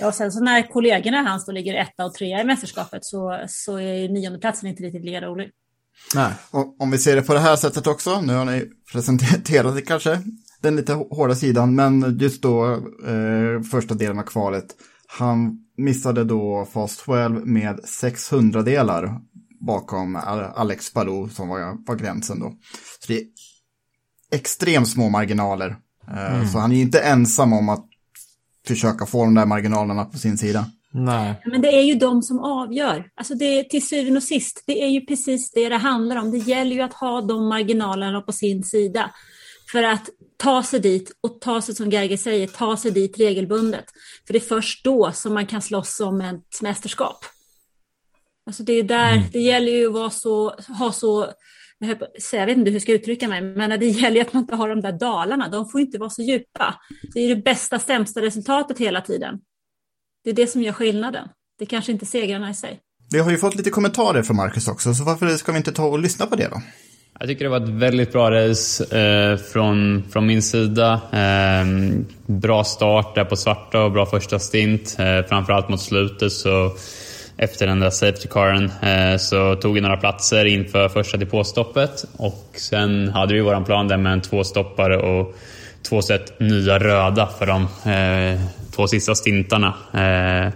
Ja, 0.00 0.06
och 0.06 0.14
sen 0.14 0.32
så 0.32 0.40
när 0.40 0.62
kollegorna 0.72 1.22
hans 1.22 1.46
då 1.46 1.52
ligger 1.52 1.74
etta 1.74 2.04
och 2.04 2.14
trea 2.14 2.40
i 2.40 2.44
mästerskapet 2.44 3.04
så, 3.04 3.44
så 3.48 3.76
är 3.76 4.08
niondeplatsen 4.08 4.68
inte 4.68 4.82
riktigt 4.82 5.04
lika 5.04 5.20
rolig. 5.20 5.50
Nej. 6.14 6.32
Och 6.50 6.80
om 6.80 6.90
vi 6.90 6.98
ser 6.98 7.16
det 7.16 7.22
på 7.22 7.34
det 7.34 7.40
här 7.40 7.56
sättet 7.56 7.86
också, 7.86 8.20
nu 8.20 8.34
har 8.34 8.44
ni 8.44 8.70
presenterat 8.92 9.74
det 9.74 9.82
kanske, 9.82 10.22
den 10.62 10.76
lite 10.76 10.92
hårda 10.92 11.34
sidan, 11.34 11.74
men 11.74 12.18
just 12.20 12.42
då 12.42 12.72
eh, 13.06 13.62
första 13.70 13.94
delen 13.94 14.18
av 14.18 14.22
kvalet, 14.22 14.66
han 15.06 15.58
missade 15.76 16.24
då 16.24 16.68
Fast 16.72 17.04
12 17.04 17.46
med 17.46 17.80
600 17.84 18.62
delar 18.62 19.20
bakom 19.60 20.16
Alex 20.54 20.92
Palou 20.92 21.28
som 21.28 21.48
var, 21.48 21.86
var 21.86 21.96
gränsen 21.96 22.40
då. 22.40 22.52
Så 23.00 23.12
det 23.12 23.18
är 23.18 23.24
extremt 24.32 24.88
små 24.88 25.08
marginaler. 25.08 25.76
Eh, 26.16 26.50
Så 26.52 26.58
han 26.58 26.72
är 26.72 26.76
ju 26.76 26.82
inte 26.82 27.00
ensam 27.00 27.52
om 27.52 27.68
att 27.68 27.86
försöka 28.66 29.06
få 29.06 29.24
de 29.24 29.34
där 29.34 29.46
marginalerna 29.46 30.04
på 30.04 30.18
sin 30.18 30.38
sida. 30.38 30.66
Nej. 30.90 31.42
Men 31.44 31.62
det 31.62 31.68
är 31.68 31.82
ju 31.82 31.94
de 31.94 32.22
som 32.22 32.38
avgör. 32.40 33.10
Alltså 33.14 33.34
det 33.34 33.44
är 33.44 33.64
till 33.64 33.86
syvende 33.86 34.16
och 34.16 34.22
sist, 34.22 34.64
det 34.66 34.82
är 34.82 34.88
ju 34.88 35.00
precis 35.00 35.50
det 35.50 35.68
det 35.68 35.76
handlar 35.76 36.16
om. 36.16 36.30
Det 36.30 36.38
gäller 36.38 36.76
ju 36.76 36.82
att 36.82 36.94
ha 36.94 37.20
de 37.20 37.48
marginalerna 37.48 38.20
på 38.20 38.32
sin 38.32 38.64
sida. 38.64 39.10
För 39.72 39.82
att 39.82 40.10
ta 40.36 40.62
sig 40.62 40.80
dit 40.80 41.12
och 41.20 41.40
ta 41.40 41.60
sig, 41.60 41.74
som 41.74 41.90
Gerger 41.90 42.16
säger, 42.16 42.46
ta 42.46 42.76
sig 42.76 42.90
dit 42.90 43.18
regelbundet. 43.18 43.84
För 44.26 44.32
det 44.32 44.38
är 44.38 44.48
först 44.48 44.84
då 44.84 45.12
som 45.12 45.34
man 45.34 45.46
kan 45.46 45.62
slåss 45.62 46.00
om 46.00 46.20
ett 46.20 46.62
mästerskap. 46.62 47.24
Alltså 48.46 48.62
det 48.62 48.72
är 48.72 48.82
där, 48.82 49.22
det 49.32 49.40
gäller 49.40 49.72
ju 49.72 49.86
att 49.86 49.92
vara 49.92 50.10
så, 50.10 50.50
ha 50.50 50.92
så, 50.92 51.26
jag 52.32 52.46
vet 52.46 52.56
inte 52.56 52.70
hur 52.70 52.74
jag 52.74 52.82
ska 52.82 52.92
uttrycka 52.92 53.28
mig, 53.28 53.42
men 53.42 53.80
det 53.80 53.86
gäller 53.86 54.20
att 54.20 54.32
man 54.32 54.42
inte 54.42 54.54
har 54.54 54.68
de 54.68 54.80
där 54.80 54.92
dalarna, 54.92 55.48
de 55.48 55.68
får 55.68 55.80
inte 55.80 55.98
vara 55.98 56.10
så 56.10 56.22
djupa. 56.22 56.74
Det 57.14 57.20
är 57.20 57.28
det 57.28 57.42
bästa, 57.42 57.78
sämsta 57.78 58.22
resultatet 58.22 58.78
hela 58.78 59.00
tiden. 59.00 59.38
Det 60.24 60.30
är 60.30 60.34
det 60.34 60.46
som 60.46 60.62
gör 60.62 60.72
skillnaden. 60.72 61.28
Det 61.58 61.64
är 61.64 61.66
kanske 61.66 61.92
inte 61.92 62.06
segrarna 62.06 62.50
i 62.50 62.54
sig. 62.54 62.80
Vi 63.12 63.18
har 63.18 63.30
ju 63.30 63.38
fått 63.38 63.54
lite 63.54 63.70
kommentarer 63.70 64.22
från 64.22 64.36
Marcus 64.36 64.68
också, 64.68 64.94
så 64.94 65.04
varför 65.04 65.28
ska 65.28 65.52
vi 65.52 65.58
inte 65.58 65.72
ta 65.72 65.84
och 65.84 65.98
lyssna 65.98 66.26
på 66.26 66.36
det 66.36 66.48
då? 66.48 66.62
Jag 67.18 67.28
tycker 67.28 67.44
det 67.44 67.50
var 67.50 67.60
ett 67.60 67.68
väldigt 67.68 68.12
bra 68.12 68.30
race 68.30 68.98
eh, 68.98 69.36
från, 69.36 70.04
från 70.12 70.26
min 70.26 70.42
sida. 70.42 71.00
Eh, 71.12 71.66
bra 72.26 72.64
start 72.64 73.14
där 73.14 73.24
på 73.24 73.36
svarta 73.36 73.82
och 73.82 73.92
bra 73.92 74.06
första 74.06 74.38
stint. 74.38 74.96
Eh, 74.98 75.28
framförallt 75.28 75.68
mot 75.68 75.80
slutet 75.80 76.32
så 76.32 76.72
efter 77.36 77.66
den 77.66 77.80
där 77.80 77.90
safety 77.90 78.28
caren 78.28 78.70
eh, 78.82 79.16
så 79.16 79.56
tog 79.56 79.74
vi 79.74 79.80
några 79.80 79.96
platser 79.96 80.44
inför 80.44 80.88
första 80.88 81.16
depåstoppet. 81.16 82.04
Och 82.16 82.48
sen 82.54 83.08
hade 83.08 83.34
vi 83.34 83.40
våran 83.40 83.64
plan 83.64 83.88
där 83.88 83.96
med 83.96 84.12
en 84.12 84.20
tvåstoppare 84.20 84.96
och 84.96 85.34
två 85.82 86.02
set 86.02 86.40
nya 86.40 86.78
röda 86.78 87.28
för 87.38 87.46
de 87.46 87.62
eh, 87.92 88.40
två 88.76 88.86
sista 88.86 89.14
stintarna. 89.14 89.74
Eh, 89.92 90.52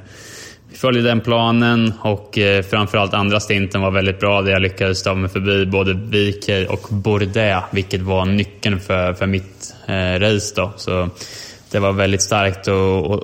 vi 0.70 0.76
följde 0.76 1.02
den 1.02 1.20
planen 1.20 1.92
och 2.00 2.38
framförallt 2.70 3.14
andra 3.14 3.40
stinten 3.40 3.80
var 3.80 3.90
väldigt 3.90 4.20
bra 4.20 4.42
där 4.42 4.52
jag 4.52 4.62
lyckades 4.62 5.02
ta 5.02 5.14
mig 5.14 5.30
förbi 5.30 5.66
både 5.66 5.92
VK 5.92 6.70
och 6.70 6.86
Bourdais, 6.90 7.64
vilket 7.70 8.00
var 8.00 8.24
nyckeln 8.24 8.80
för, 8.80 9.14
för 9.14 9.26
mitt 9.26 9.74
eh, 9.86 10.20
race. 10.20 10.54
Då. 10.56 10.72
Så 10.76 11.10
det 11.70 11.78
var 11.78 11.92
väldigt 11.92 12.22
starkt 12.22 12.68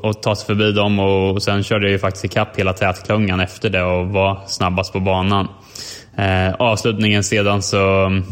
att, 0.04 0.22
ta 0.22 0.36
sig 0.36 0.46
förbi 0.46 0.72
dem 0.72 0.98
och 0.98 1.42
sen 1.42 1.62
körde 1.62 1.84
jag 1.84 1.92
ju 1.92 1.98
faktiskt 1.98 2.24
ikapp 2.24 2.58
hela 2.58 2.72
tätklungan 2.72 3.40
efter 3.40 3.70
det 3.70 3.82
och 3.82 4.08
var 4.08 4.40
snabbast 4.46 4.92
på 4.92 5.00
banan. 5.00 5.48
Eh, 6.16 6.54
avslutningen 6.54 7.24
sedan 7.24 7.62
så 7.62 8.04
mm, 8.06 8.24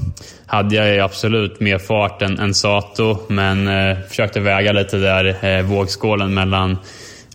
hade 0.47 0.77
jag 0.77 0.95
ju 0.95 1.01
absolut 1.01 1.61
mer 1.61 1.79
fart 1.79 2.23
än, 2.23 2.39
än 2.39 2.55
Sato, 2.55 3.19
men 3.29 3.69
eh, 3.69 3.99
försökte 4.09 4.41
väga 4.41 4.73
lite 4.73 4.97
där 4.97 5.45
eh, 5.45 5.63
vågskålen 5.63 6.35
mellan 6.35 6.79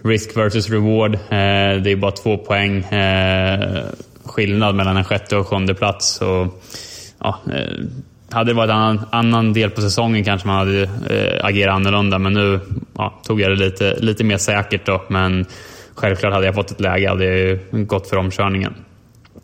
risk 0.04 0.38
versus 0.38 0.70
reward. 0.70 1.14
Eh, 1.14 1.82
det 1.82 1.92
är 1.92 1.96
bara 1.96 2.12
två 2.12 2.38
poäng 2.38 2.84
eh, 2.84 3.86
skillnad 4.26 4.76
mellan 4.76 4.98
en 4.98 5.04
sjätte 5.04 5.38
och 5.38 5.48
sjunde 5.48 5.76
plats. 5.76 6.22
Och, 6.22 6.62
ja, 7.20 7.40
eh, 7.54 7.86
hade 8.32 8.50
det 8.50 8.56
varit 8.56 8.70
en 8.70 8.76
annan, 8.76 9.06
annan 9.12 9.54
del 9.54 9.70
på 9.70 9.82
säsongen 9.82 10.24
kanske 10.24 10.48
man 10.48 10.58
hade 10.58 10.82
eh, 10.84 11.46
agerat 11.46 11.76
annorlunda, 11.76 12.20
men 12.20 12.34
nu 12.34 12.60
ja, 12.98 13.22
tog 13.24 13.42
jag 13.42 13.52
det 13.52 13.56
lite, 13.56 13.96
lite 14.00 14.24
mer 14.24 14.38
säkert. 14.38 14.86
Då, 14.86 15.04
men 15.10 15.46
självklart 15.96 16.34
hade 16.34 16.46
jag 16.46 16.56
fått 16.56 16.72
ett 16.72 16.82
läge 16.82 17.10
hade 17.10 17.26
jag 17.26 17.60
gått 17.88 18.06
ju 18.06 18.10
för 18.10 18.18
omkörningen. 18.18 18.74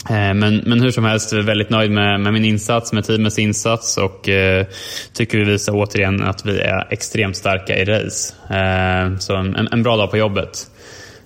Eh, 0.10 0.34
Men, 0.34 0.62
men 0.66 0.82
hur 0.82 0.92
som 0.92 1.04
helst, 1.04 1.34
väldigt 1.34 1.70
nöjd 1.70 1.92
med, 1.92 2.20
med 2.20 2.34
min 2.34 2.46
insats, 2.46 2.94
med 2.94 3.04
teamets 3.04 3.40
insats 3.40 3.98
och 3.98 4.30
eh, 4.30 4.66
tycker 5.14 5.38
vi 5.38 5.44
visar 5.44 5.74
återigen 5.76 6.24
att 6.24 6.46
vi 6.46 6.60
är 6.60 6.88
extremt 6.90 7.38
starka 7.38 7.78
i 7.78 7.86
race. 7.86 8.34
Eh, 8.50 9.18
så 9.18 9.36
en, 9.36 9.68
en 9.72 9.84
bra 9.84 9.98
dag 9.98 10.12
på 10.12 10.18
jobbet. 10.18 10.68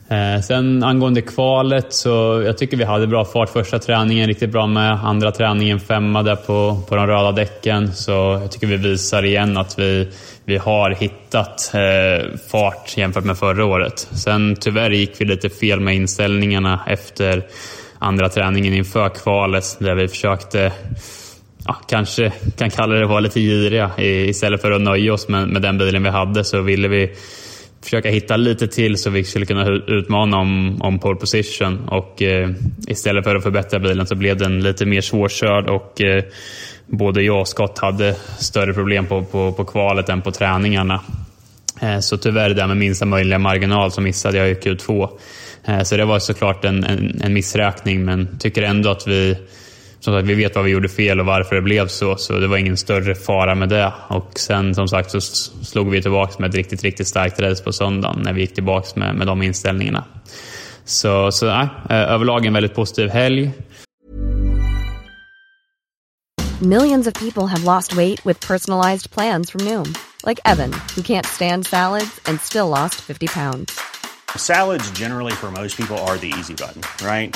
Eh, 0.10 0.41
sen 0.41 0.84
angående 0.84 1.22
kvalet 1.22 1.93
så 1.93 2.41
jag 2.46 2.58
tycker 2.58 2.78
vi 2.78 2.84
hade 2.84 3.08
bra 3.08 3.26
fart 3.26 3.50
första 3.50 3.80
träningen, 3.80 4.28
riktigt 4.28 4.50
bra 4.52 4.67
med. 4.67 4.91
Andra 4.91 5.32
träningen 5.32 5.80
femma 5.80 6.24
där 6.24 6.36
på, 6.36 6.82
på 6.89 6.96
de 6.96 7.08
röda 7.08 7.32
däcken. 7.32 7.93
Så 7.93 8.12
jag 8.12 8.52
tycker 8.52 8.67
vi 8.67 8.78
visar 8.78 9.26
igen 9.26 9.58
att 9.58 9.80
vi, 9.80 10.08
vi 10.46 10.58
har 10.58 10.89
hittat 10.89 11.72
eh, 11.74 12.38
fart 12.52 12.98
jämfört 12.98 13.24
med 13.24 13.38
förra 13.38 13.65
året. 13.65 14.08
Sen 14.12 14.56
tyvärr 14.60 14.89
gick 14.89 15.22
vi 15.22 15.26
lite 15.26 15.50
fel 15.50 15.80
med 15.80 15.96
inställningarna 15.96 16.80
efter 16.88 17.43
andra 18.00 18.30
träningen 18.30 18.74
inför 18.74 19.10
kvalet 19.10 19.78
där 19.80 19.96
vi 19.96 20.08
försökte 20.08 20.72
Ja, 21.70 21.76
kanske 21.89 22.32
kan 22.58 22.70
kalla 22.70 22.96
det 22.96 23.06
vara 23.06 23.20
lite 23.20 23.39
giriga. 23.39 23.91
I- 23.98 24.30
Istället 24.30 24.62
för 24.62 24.72
att 24.72 24.82
nöja 24.82 25.13
oss 25.13 25.28
med, 25.28 25.48
med 25.48 25.62
den 25.62 25.78
bilen 25.78 26.04
vi 26.04 26.10
hade 26.10 26.43
så 26.43 26.62
ville 26.62 26.88
vi 26.88 27.12
försöka 27.82 28.10
hitta 28.10 28.38
lite 28.38 28.68
till 28.68 28.98
så 28.98 29.10
vi 29.10 29.24
skulle 29.24 29.46
kunna 29.46 29.68
utmana 29.88 30.38
om, 30.38 30.82
om 30.82 31.00
pole 31.00 31.20
position. 31.20 31.90
Och, 31.90 32.22
eh, 32.22 32.50
istället 32.88 33.24
för 33.24 33.36
att 33.36 33.44
förbättra 33.44 33.80
bilen 33.80 34.08
så 34.08 34.16
blev 34.16 34.38
den 34.38 34.60
lite 34.63 34.86
mer 34.86 35.02
svårkörd 35.02 35.70
och 35.70 36.02
eh, 36.02 36.24
både 36.86 37.22
jag 37.22 37.40
och 37.42 37.48
Scott 37.48 37.80
hade 37.80 38.16
större 38.40 38.74
problem 38.74 39.06
på, 39.06 39.24
på, 39.24 39.52
på 39.52 39.66
kvalet 39.66 40.10
än 40.10 40.22
på 40.22 40.32
träningarna. 40.32 41.02
Eh, 41.82 42.00
Så 42.00 42.18
tyvärr 42.18 42.50
där 42.50 42.68
med 42.68 42.78
minsta 42.78 43.06
möjliga 43.06 43.40
marginal 43.40 43.92
så 43.92 44.02
missade 44.02 44.38
jag 44.38 44.48
ju 44.48 44.54
Q2. 44.56 45.10
Eh, 45.66 45.82
Så 45.84 45.98
det 45.98 46.06
var 46.06 46.20
såklart 46.20 46.66
en, 46.66 46.84
en, 46.84 47.22
en 47.24 47.34
missräkning 47.34 48.06
men 48.06 48.38
tycker 48.40 48.62
ändå 48.62 48.90
att 48.90 49.08
vi 49.08 49.38
som 50.08 50.13
sagt, 50.13 50.28
vi 50.28 50.36
vet 50.36 50.56
vad 50.56 50.65
vi 50.65 50.72
gjorde 50.72 50.89
fel 50.89 51.20
och 51.20 51.26
varför 51.26 51.56
det 51.56 51.62
blev 51.62 51.88
så, 51.88 52.15
så 52.15 52.34
det 52.34 52.48
var 52.48 52.58
ingen 52.58 52.78
större 52.78 53.15
fara 53.15 53.56
med 53.56 53.70
det. 53.70 53.93
Och 54.08 54.32
sen 54.36 54.76
som 54.76 54.88
sagt 54.88 55.12
så 55.12 55.22
slog 55.22 55.89
vi 55.89 56.02
tillbaka 56.02 56.34
med 56.39 56.50
ett 56.50 56.56
riktigt, 56.56 56.84
riktigt 56.84 57.08
starkt 57.08 57.39
race 57.39 57.63
på 57.63 57.74
söndagen 57.74 58.22
när 58.24 58.34
vi 58.34 58.41
gick 58.41 58.54
tillbaka 58.54 59.00
med, 59.00 59.15
med 59.15 59.28
de 59.28 59.41
inställningarna. 59.41 60.04
Så, 60.86 61.32
så 61.32 61.46
nej, 61.46 61.67
eh, 61.89 61.96
överlag 61.96 62.46
en 62.46 62.54
väldigt 62.54 62.76
positiv 62.76 63.10
helg. 63.10 63.52
Millions 66.62 67.08
of 67.08 67.13
people 67.13 67.48
have 67.48 67.63
lost 67.63 67.93
weight 67.98 68.26
with 68.26 68.48
personalized 68.48 69.12
plans 69.12 69.52
from 69.52 69.65
Noom, 69.65 69.93
like 70.26 70.41
Evan, 70.46 70.74
who 70.96 71.02
can't 71.02 71.26
stand 71.26 71.65
salads 71.65 72.22
and 72.30 72.41
still 72.41 72.67
lost 72.67 72.96
50 72.96 73.28
pounds. 73.28 73.80
Salads, 74.38 74.91
generally, 75.00 75.34
for 75.34 75.52
most 75.52 75.78
people, 75.78 75.98
are 75.98 76.17
the 76.17 76.34
easy 76.39 76.54
button, 76.54 76.82
right? 77.08 77.36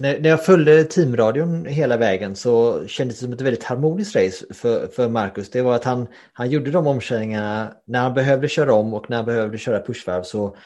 När, 0.00 0.20
när 0.20 0.28
jag 0.30 0.44
följde 0.44 0.84
teamradion 0.84 1.66
hela 1.66 1.96
vägen 1.96 2.36
så 2.36 2.86
kändes 2.86 3.18
det 3.18 3.24
som 3.24 3.32
ett 3.32 3.40
väldigt 3.40 3.64
harmoniskt 3.64 4.16
race 4.16 4.54
för, 4.54 4.86
för 4.86 5.08
Marcus. 5.08 5.50
Det 5.50 5.62
var 5.62 5.74
att 5.74 5.84
han, 5.84 6.06
han 6.32 6.50
gjorde 6.50 6.70
de 6.70 6.86
omkörningarna 6.86 7.72
när 7.84 8.00
han 8.00 8.14
behövde 8.14 8.48
köra 8.48 8.74
om 8.74 8.94
och 8.94 9.10
när 9.10 9.16
han 9.16 9.26
behövde 9.26 9.58
köra 9.58 9.82
pushvarv 9.82 10.22
så 10.22 10.56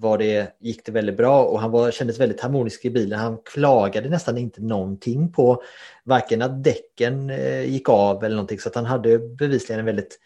var 0.00 0.18
det, 0.18 0.56
gick 0.60 0.86
det 0.86 0.92
väldigt 0.92 1.16
bra 1.16 1.44
och 1.44 1.60
han 1.60 1.70
var, 1.70 1.90
kändes 1.90 2.20
väldigt 2.20 2.40
harmonisk 2.40 2.84
i 2.84 2.90
bilen. 2.90 3.18
Han 3.18 3.38
klagade 3.44 4.08
nästan 4.08 4.38
inte 4.38 4.62
någonting 4.62 5.32
på 5.32 5.62
varken 6.04 6.42
att 6.42 6.64
däcken 6.64 7.30
eh, 7.30 7.64
gick 7.64 7.88
av 7.88 8.24
eller 8.24 8.36
någonting 8.36 8.58
så 8.58 8.68
att 8.68 8.74
han 8.74 8.86
hade 8.86 9.18
bevisligen 9.18 9.80
en 9.80 9.86
väldigt 9.86 10.18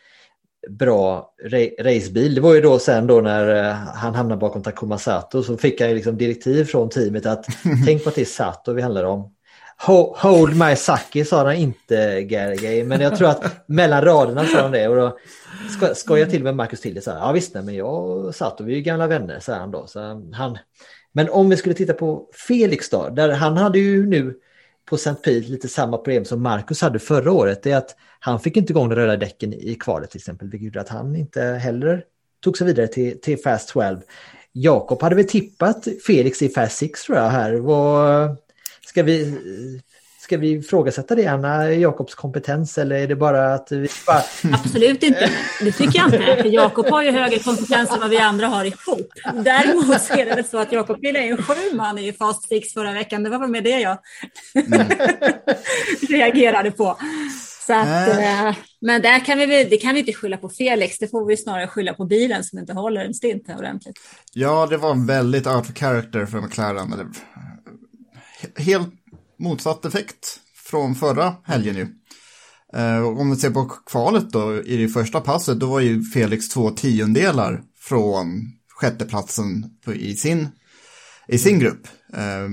bra 0.71 1.35
racebil. 1.81 2.35
Det 2.35 2.41
var 2.41 2.55
ju 2.55 2.61
då 2.61 2.79
sen 2.79 3.07
då 3.07 3.21
när 3.21 3.69
eh, 3.69 3.75
han 3.75 4.15
hamnade 4.15 4.41
bakom 4.41 4.63
Takuma 4.63 4.99
Sato 4.99 5.43
så 5.43 5.57
fick 5.57 5.81
han 5.81 5.89
ju 5.89 5.95
liksom 5.95 6.17
direktiv 6.17 6.65
från 6.65 6.89
teamet 6.89 7.27
att 7.27 7.47
tänk 7.87 8.03
på 8.03 8.09
att 8.09 8.15
det 8.15 8.21
är 8.21 8.25
Sato 8.25 8.73
vi 8.73 8.83
handlar 8.83 9.05
om. 9.05 9.33
Hold 10.17 10.57
my 10.57 10.77
sake 10.77 11.25
sa 11.25 11.45
han 11.45 11.55
inte 11.55 12.23
Gargay, 12.23 12.85
men 12.85 13.01
jag 13.01 13.17
tror 13.17 13.29
att 13.29 13.69
mellan 13.69 14.05
raderna 14.05 14.47
sa 14.47 14.61
han 14.61 14.71
det 14.71 14.89
och 14.89 14.97
då 14.97 15.19
sko 15.71 15.95
skojade 15.95 16.31
till 16.31 16.43
med 16.43 16.57
Marcus 16.57 16.81
Tilly 16.81 17.01
så 17.01 17.11
här, 17.11 17.19
ja 17.19 17.33
visst 17.33 17.55
nej, 17.55 17.65
men 17.65 17.75
jag 17.75 17.95
och 17.95 18.35
Sato 18.35 18.65
vi 18.65 18.73
är 18.73 18.77
ju 18.77 18.83
gamla 18.83 19.07
vänner, 19.07 19.41
så 19.41 19.53
han 19.53 19.71
då. 19.71 19.87
Så 19.87 20.01
han, 20.33 20.59
men 21.13 21.31
om 21.31 21.51
vi 21.51 21.57
skulle 21.57 21.75
titta 21.75 21.93
på 21.93 22.29
Felix 22.49 22.91
då, 22.91 23.09
där 23.09 23.31
han 23.31 23.57
hade 23.57 23.79
ju 23.79 24.07
nu 24.07 24.35
på 24.87 24.95
St. 24.95 25.15
Pete 25.15 25.49
lite 25.49 25.69
samma 25.69 25.97
problem 25.97 26.25
som 26.25 26.43
Marcus 26.43 26.81
hade 26.81 26.99
förra 26.99 27.33
året, 27.33 27.63
det 27.63 27.71
är 27.71 27.77
att 27.77 27.97
han 28.21 28.41
fick 28.41 28.57
inte 28.57 28.73
igång 28.73 28.89
de 28.89 28.95
röda 28.95 29.17
däcken 29.17 29.53
i 29.53 29.75
kvalet 29.81 30.11
till 30.11 30.19
exempel, 30.19 30.49
vilket 30.49 30.67
gjorde 30.67 30.81
att 30.81 30.89
han 30.89 31.17
inte 31.17 31.43
heller 31.43 32.05
tog 32.41 32.59
sig 32.59 32.67
vidare 32.67 32.87
till, 32.87 33.21
till 33.21 33.39
Fast 33.39 33.69
12. 33.69 34.01
Jakob 34.53 35.03
hade 35.03 35.17
väl 35.17 35.29
tippat 35.29 35.89
Felix 36.07 36.43
i 36.43 36.49
Fast 36.49 36.77
6 36.77 37.05
tror 37.05 37.19
jag 37.19 37.29
här. 37.29 37.55
Vad, 37.55 38.37
ska 38.87 39.03
vi 39.03 39.39
Ska 40.27 40.37
vi 40.37 40.51
ifrågasätta 40.51 41.15
det, 41.15 41.27
Anna, 41.27 41.73
Jakobs 41.73 42.15
kompetens 42.15 42.79
eller 42.79 42.97
är 42.97 43.09
det 43.09 43.17
bara 43.17 43.55
att 43.55 43.73
vi 43.73 43.89
bara... 44.07 44.23
Absolut 44.55 45.03
inte. 45.03 45.31
Det 45.61 45.73
tycker 45.73 45.99
jag 45.99 46.07
inte. 46.07 46.43
För 46.43 46.55
Jakob 46.55 46.87
har 46.87 47.03
ju 47.03 47.11
högre 47.11 47.39
kompetens 47.39 47.91
än 47.91 48.01
vad 48.01 48.11
vi 48.11 48.19
andra 48.19 48.47
har 48.47 48.65
ihop. 48.65 49.13
Däremot 49.35 50.03
så 50.03 50.15
är 50.15 50.37
det 50.37 50.45
så 50.45 50.59
att 50.59 50.73
Jakob 50.73 51.01
ville 51.01 51.19
en 51.19 51.43
sju 51.43 51.77
man 51.77 51.99
i 51.99 52.13
Fast 52.13 52.49
Six 52.49 52.73
förra 52.73 52.93
veckan. 52.93 53.23
Det 53.23 53.31
var 53.31 53.47
med 53.47 53.65
det 53.65 53.81
jag 53.81 53.99
mm. 54.55 54.89
reagerade 56.09 56.71
på. 56.71 56.99
Så 57.67 57.73
att, 57.73 58.09
äh. 58.09 58.57
Men 58.81 59.03
där 59.03 59.25
kan 59.25 59.39
vi, 59.39 59.65
det 59.65 59.77
kan 59.77 59.95
vi 59.95 60.01
inte 60.01 60.13
skylla 60.13 60.37
på 60.37 60.49
Felix, 60.49 60.99
det 60.99 61.09
får 61.09 61.27
vi 61.27 61.37
snarare 61.37 61.69
skylla 61.69 61.95
på 61.95 62.05
bilen 62.05 62.45
som 62.45 62.59
inte 62.59 62.73
håller 62.73 63.05
en 63.05 63.15
stint 63.15 63.49
ordentligt. 63.59 63.99
Ja, 64.33 64.67
det 64.71 64.77
var 64.77 64.91
en 64.91 65.07
väldigt 65.07 65.47
out 65.47 65.71
of 65.71 65.75
character 65.75 66.27
för 66.27 66.41
McLaren. 66.41 67.15
Helt 68.57 68.89
motsatt 69.39 69.85
effekt 69.85 70.41
från 70.55 70.95
förra 70.95 71.35
helgen 71.45 71.77
ju. 71.77 71.87
Eh, 72.73 73.03
om 73.03 73.31
vi 73.31 73.37
ser 73.37 73.51
på 73.51 73.65
kvalet 73.65 74.31
då, 74.31 74.63
i 74.63 74.77
det 74.77 74.89
första 74.89 75.21
passet, 75.21 75.61
då 75.61 75.67
var 75.67 75.81
ju 75.81 76.03
Felix 76.03 76.49
två 76.49 76.71
tiondelar 76.71 77.63
från 77.79 78.53
sjätteplatsen 78.69 79.65
i 79.95 80.15
sin, 80.15 80.49
i 81.29 81.39
sin 81.39 81.59
grupp. 81.59 81.89
Eh, 82.15 82.49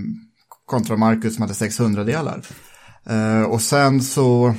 kontra 0.65 0.97
Marcus 0.97 1.35
som 1.35 1.41
hade 1.41 1.53
600 1.53 2.03
delar. 2.03 2.41
Eh, 3.05 3.41
och 3.41 3.61
sen 3.61 4.01
så 4.01 4.55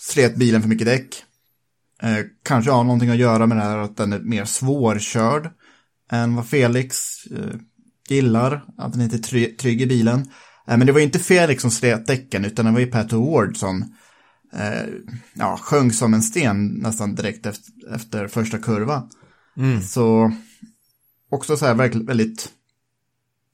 slet 0.00 0.36
bilen 0.36 0.62
för 0.62 0.68
mycket 0.68 0.86
däck. 0.86 1.24
Kanske 2.42 2.70
har 2.70 2.84
någonting 2.84 3.10
att 3.10 3.16
göra 3.16 3.46
med 3.46 3.56
det 3.56 3.62
här 3.62 3.78
att 3.78 3.96
den 3.96 4.12
är 4.12 4.20
mer 4.20 4.44
svårkörd 4.44 5.50
än 6.10 6.34
vad 6.34 6.48
Felix 6.48 6.96
gillar, 8.08 8.64
att 8.78 8.92
den 8.92 9.02
inte 9.02 9.16
är 9.16 9.56
trygg 9.56 9.82
i 9.82 9.86
bilen. 9.86 10.28
Eh, 10.68 10.76
men 10.76 10.86
det 10.86 10.92
var 10.92 11.00
inte 11.00 11.18
Felix 11.18 11.62
som 11.62 11.70
slet 11.70 12.06
däcken 12.06 12.44
utan 12.44 12.64
det 12.64 12.72
var 12.72 12.80
ju 12.80 12.86
Pat 12.86 13.12
Ward 13.12 13.56
som 13.56 13.94
eh, 14.52 14.82
ja, 15.34 15.58
sjöng 15.62 15.92
som 15.92 16.14
en 16.14 16.22
sten 16.22 16.66
nästan 16.66 17.14
direkt 17.14 17.46
efter, 17.46 17.94
efter 17.94 18.28
första 18.28 18.58
kurva. 18.58 19.02
Mm. 19.56 19.82
Så 19.82 20.32
också 21.30 21.56
så 21.56 21.66
här 21.66 21.74
väldigt, 21.74 22.48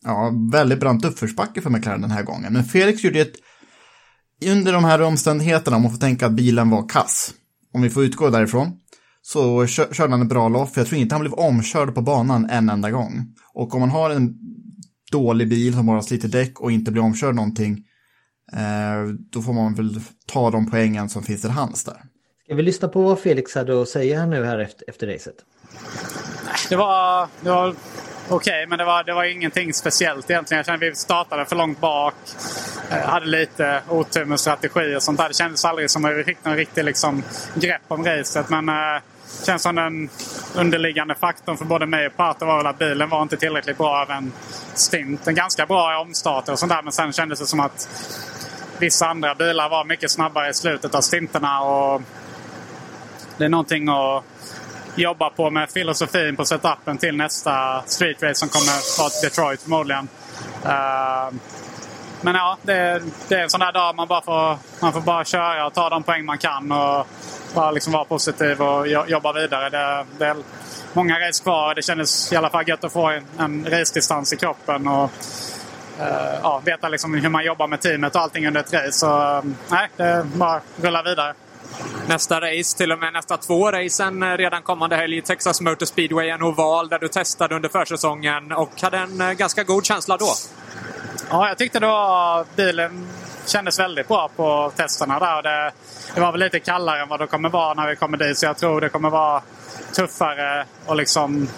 ja, 0.05 0.33
väldigt 0.53 0.81
brant 0.81 1.05
uppförsbacke 1.05 1.61
för 1.61 1.70
McLaren 1.70 2.00
den 2.00 2.11
här 2.11 2.22
gången. 2.22 2.53
Men 2.53 2.64
Felix 2.64 3.05
gjorde 3.05 3.20
ett, 3.20 3.35
under 4.44 4.72
de 4.72 4.85
här 4.85 5.03
omständigheterna, 5.03 5.77
om 5.77 5.83
man 5.83 5.92
får 5.92 5.98
tänka 5.98 6.27
att 6.27 6.33
bilen 6.33 6.70
var 6.70 6.88
kass, 6.88 7.35
om 7.72 7.83
vi 7.83 7.90
får 7.90 8.05
utgå 8.05 8.31
därifrån, 8.31 8.72
så 9.22 9.66
körde 9.66 10.11
han 10.11 10.20
en 10.20 10.29
bra 10.29 10.48
lopp. 10.48 10.77
Jag 10.77 10.87
tror 10.87 11.00
inte 11.00 11.14
han 11.14 11.20
blev 11.20 11.35
omkörd 11.35 11.94
på 11.94 12.03
banan 12.03 12.50
en 12.50 12.68
enda 12.68 12.90
gång. 12.90 13.35
Och 13.55 13.74
om 13.74 13.81
man 13.81 13.90
har 13.90 14.11
en 14.11 14.38
dålig 15.12 15.48
bil 15.48 15.74
som 15.74 15.86
bara 15.86 16.02
sliter 16.02 16.28
däck 16.28 16.60
och 16.60 16.72
inte 16.72 16.92
blir 16.92 17.02
omkörd 17.02 17.34
någonting, 17.34 17.84
eh, 18.52 19.14
då 19.30 19.42
får 19.42 19.52
man 19.52 19.74
väl 19.74 20.00
ta 20.26 20.50
de 20.50 20.70
poängen 20.70 21.08
som 21.08 21.22
finns 21.22 21.44
i 21.44 21.48
hands 21.48 21.84
där. 21.84 22.02
Ska 22.44 22.54
vi 22.54 22.62
lyssna 22.62 22.88
på 22.88 23.02
vad 23.02 23.18
Felix 23.18 23.54
hade 23.54 23.82
att 23.82 23.88
säga 23.88 24.26
nu 24.26 24.44
här 24.44 24.58
efter, 24.58 24.90
efter 24.90 25.06
racet? 25.06 25.34
Det 26.68 26.76
var, 26.76 27.28
det 27.40 27.50
var 27.50 27.68
okej, 27.68 28.34
okay, 28.34 28.66
men 28.66 28.78
det 28.78 28.84
var, 28.84 29.04
det 29.04 29.14
var 29.14 29.24
ingenting 29.24 29.72
speciellt 29.72 30.30
egentligen. 30.30 30.58
Jag 30.58 30.66
kände 30.66 30.86
att 30.86 30.92
vi 30.92 30.96
startade 30.96 31.44
för 31.44 31.56
långt 31.56 31.80
bak. 31.80 32.14
Eh, 32.90 32.98
hade 32.98 33.26
lite 33.26 33.82
otur 33.88 34.24
med 34.24 34.40
strategi 34.40 34.96
och 34.96 35.02
sånt 35.02 35.18
där. 35.18 35.28
Det 35.28 35.34
kändes 35.34 35.64
aldrig 35.64 35.90
som 35.90 36.04
att 36.04 36.16
vi 36.16 36.24
fick 36.24 36.44
någon 36.44 36.56
riktig 36.56 36.84
liksom, 36.84 37.22
grepp 37.54 37.82
om 37.88 38.04
racet. 38.04 38.48
Men 38.48 38.68
eh, 38.68 39.02
känns 39.46 39.62
som 39.62 39.74
den 39.74 40.08
underliggande 40.54 41.14
faktorn 41.14 41.56
för 41.56 41.64
både 41.64 41.86
mig 41.86 42.06
och 42.06 42.16
Pato 42.16 42.46
var 42.46 42.56
väl 42.56 42.66
att 42.66 42.78
bilen 42.78 43.08
var 43.08 43.22
inte 43.22 43.36
tillräckligt 43.36 43.78
bra 43.78 44.02
av 44.02 44.10
en 44.10 44.32
stint. 44.74 45.26
En 45.26 45.34
ganska 45.34 45.66
bra 45.66 46.00
omstart 46.00 46.48
och 46.48 46.58
sånt 46.58 46.72
där. 46.72 46.82
Men 46.82 46.92
sen 46.92 47.12
kändes 47.12 47.38
det 47.38 47.46
som 47.46 47.60
att 47.60 47.88
vissa 48.78 49.06
andra 49.06 49.34
bilar 49.34 49.68
var 49.68 49.84
mycket 49.84 50.10
snabbare 50.10 50.50
i 50.50 50.54
slutet 50.54 50.94
av 50.94 51.00
stinterna. 51.00 51.60
Och 51.60 52.02
det 53.38 53.44
är 53.44 53.48
någonting 53.48 53.88
att 53.88 54.24
jobba 54.94 55.30
på 55.30 55.50
med 55.50 55.70
filosofin 55.70 56.36
på 56.36 56.44
setupen 56.44 56.98
till 56.98 57.16
nästa 57.16 57.82
street 57.86 58.22
race 58.22 58.34
som 58.34 58.48
kommer 58.48 58.98
vara 58.98 59.10
Detroit 59.22 59.62
förmodligen. 59.62 60.08
Uh, 60.64 61.34
men 62.20 62.34
ja, 62.34 62.56
det, 62.62 63.02
det, 63.28 63.34
är 63.34 63.42
en 63.42 63.50
sån 63.50 63.60
där 63.60 63.72
dag 63.72 63.96
man 63.96 64.08
bara 64.08 64.22
får, 64.22 64.58
man 64.80 64.92
får 64.92 65.00
bara 65.00 65.24
köra 65.24 65.66
och 65.66 65.74
ta 65.74 65.90
de 65.90 66.02
poäng 66.02 66.24
man 66.24 66.38
kan. 66.38 66.72
Och 66.72 67.06
bara 67.54 67.70
liksom 67.70 67.92
vara 67.92 68.04
positiv 68.04 68.62
och 68.62 68.86
jobba 69.08 69.32
vidare. 69.32 69.70
Det, 69.70 70.06
det 70.18 70.26
är 70.26 70.36
många 70.92 71.28
race 71.28 71.42
kvar. 71.42 71.74
Det 71.74 71.82
kändes 71.82 72.32
i 72.32 72.36
alla 72.36 72.50
fall 72.50 72.68
gött 72.68 72.84
att 72.84 72.92
få 72.92 73.08
en, 73.08 73.24
en 73.38 73.64
race-distans 73.64 74.32
i 74.32 74.36
kroppen. 74.36 74.88
Och, 74.88 75.10
uh, 76.00 76.34
ja, 76.42 76.62
veta 76.64 76.88
liksom 76.88 77.14
hur 77.14 77.28
man 77.28 77.44
jobbar 77.44 77.68
med 77.68 77.80
teamet 77.80 78.14
och 78.14 78.22
allting 78.22 78.46
under 78.46 78.60
ett 78.60 78.72
race. 78.72 78.92
Så 78.92 79.42
nej, 79.68 79.88
det 79.96 80.04
är 80.04 80.22
bara 80.22 80.60
rulla 80.76 81.02
vidare. 81.02 81.34
Nästa 82.06 82.40
race, 82.40 82.76
till 82.76 82.92
och 82.92 82.98
med 82.98 83.12
nästa 83.12 83.36
två 83.36 83.70
racen 83.70 84.22
eh, 84.22 84.36
redan 84.36 84.62
kommande 84.62 84.96
helg. 84.96 85.22
Texas 85.22 85.60
Motor 85.60 85.86
Speedway, 85.86 86.28
en 86.28 86.42
oval 86.42 86.88
där 86.88 86.98
du 86.98 87.08
testade 87.08 87.54
under 87.54 87.68
försäsongen 87.68 88.52
och 88.52 88.80
hade 88.82 88.98
en 88.98 89.20
eh, 89.20 89.32
ganska 89.32 89.62
god 89.62 89.84
känsla 89.84 90.16
då. 90.16 90.34
Ja, 91.30 91.48
jag 91.48 91.58
tyckte 91.58 91.80
då 91.80 92.44
bilen 92.56 93.08
kändes 93.46 93.78
väldigt 93.78 94.09
bra 94.09 94.30
på 94.37 94.72
testerna 94.76 95.18
där. 95.18 95.42
Det, 95.42 95.72
det 96.14 96.20
var 96.20 96.33
väl 96.33 96.40
lite 96.40 96.61
kallare 96.61 97.02
än 97.02 97.09
vad 97.09 97.20
det 97.20 97.26
kommer 97.26 97.48
vara 97.48 97.74
när 97.74 97.88
vi 97.88 97.96
kommer 97.96 98.16
dit. 98.16 98.38
Så 98.38 98.46
jag 98.46 98.57
tror 98.57 98.80
det 98.80 98.88
kommer 98.88 99.11
vara 99.11 99.42
tuffare 99.96 100.64
och 100.87 100.96
liksom 100.96 101.48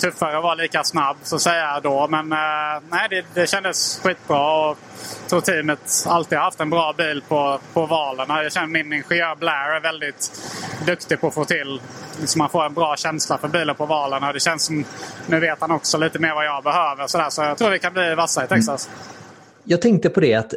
tuffare 0.00 0.36
att 0.36 0.42
vara 0.42 0.54
lika 0.54 0.84
snabb 0.84 1.16
så 1.22 1.36
att 1.36 1.42
säga 1.42 1.80
då. 1.80 2.08
Men 2.08 2.32
eh, 2.32 2.82
nej, 2.90 3.06
det, 3.10 3.24
det 3.34 3.46
kändes 3.46 4.00
skitbra. 4.02 4.70
Och 4.70 4.78
jag 5.20 5.28
tror 5.28 5.40
teamet 5.40 6.04
alltid 6.06 6.38
har 6.38 6.44
haft 6.44 6.60
en 6.60 6.70
bra 6.70 6.92
bil 6.92 7.22
på, 7.28 7.60
på 7.72 7.86
valen. 7.86 8.26
Jag 8.28 8.52
känner 8.52 8.66
min 8.66 8.92
ingenjör 8.92 9.36
Blair 9.36 9.76
är 9.76 9.80
väldigt 9.80 10.32
duktig 10.86 11.20
på 11.20 11.26
att 11.26 11.34
få 11.34 11.44
till 11.44 11.80
så 12.24 12.38
man 12.38 12.50
får 12.50 12.64
en 12.64 12.74
bra 12.74 12.96
känsla 12.96 13.38
för 13.38 13.48
bilen 13.48 13.74
på 13.76 13.86
valen. 13.86 14.24
Och 14.24 14.32
det 14.32 14.40
känns 14.40 14.64
som, 14.64 14.84
nu 15.26 15.40
vet 15.40 15.60
han 15.60 15.70
också 15.70 15.98
lite 15.98 16.18
mer 16.18 16.34
vad 16.34 16.46
jag 16.46 16.64
behöver. 16.64 17.06
Så, 17.06 17.18
där, 17.18 17.30
så 17.30 17.42
jag 17.42 17.58
tror 17.58 17.70
vi 17.70 17.78
kan 17.78 17.92
bli 17.92 18.14
vassa 18.14 18.44
i 18.44 18.48
Texas. 18.48 18.86
Mm. 18.86 18.98
Jag 19.64 19.82
tänkte 19.82 20.10
på 20.10 20.20
det 20.20 20.34
att 20.34 20.54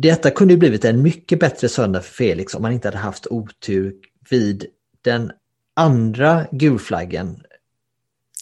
detta 0.00 0.30
kunde 0.30 0.56
blivit 0.56 0.84
en 0.84 1.02
mycket 1.02 1.40
bättre 1.40 1.68
söndag 1.68 2.00
för 2.00 2.12
Felix 2.12 2.54
om 2.54 2.64
han 2.64 2.72
inte 2.72 2.88
hade 2.88 2.98
haft 2.98 3.26
otur 3.26 3.94
vid 4.30 4.66
den 5.02 5.32
andra 5.76 6.46
gulflaggen. 6.50 7.42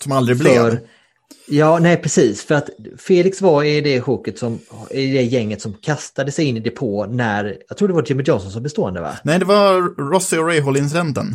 Som 0.03 0.12
aldrig 0.12 0.38
för, 0.38 0.44
blev? 0.44 0.79
Ja, 1.49 1.79
nej 1.79 1.97
precis. 1.97 2.42
För 2.44 2.55
att 2.55 2.71
Felix 2.99 3.40
var 3.40 3.64
i 3.64 3.81
det 3.81 4.01
choket 4.01 4.38
som, 4.38 4.59
i 4.90 5.12
det 5.12 5.23
gänget 5.23 5.61
som 5.61 5.75
kastade 5.75 6.33
sig 6.33 6.44
in 6.44 6.57
i 6.57 6.61
depå 6.61 7.07
när, 7.07 7.57
jag 7.68 7.79
tror 7.79 7.88
det 7.88 7.94
var 7.94 8.05
Jimmy 8.07 8.23
Johnson 8.27 8.51
som 8.51 8.62
bestående 8.62 9.01
va? 9.01 9.18
Nej, 9.25 9.38
det 9.38 9.44
var 9.44 9.81
Rossi 10.11 10.37
och 10.37 10.49
Rahal-incidenten. 10.49 11.35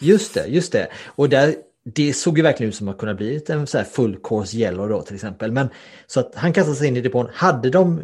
Just 0.00 0.34
det, 0.34 0.46
just 0.46 0.72
det. 0.72 0.88
Och 1.06 1.28
där, 1.28 1.54
det 1.94 2.12
såg 2.12 2.38
ju 2.38 2.42
verkligen 2.42 2.68
ut 2.68 2.76
som 2.76 2.88
att 2.88 2.98
kunna 2.98 3.14
bli 3.14 3.42
en 3.48 3.66
så 3.66 3.78
här 3.78 3.84
full 3.84 4.16
course 4.22 4.56
yellow 4.56 4.88
då 4.88 5.02
till 5.02 5.14
exempel. 5.14 5.52
Men 5.52 5.68
så 6.06 6.20
att 6.20 6.32
han 6.34 6.52
kastade 6.52 6.76
sig 6.76 6.88
in 6.88 6.96
i 6.96 7.00
depån. 7.00 7.28
Hade 7.32 7.70
de 7.70 8.02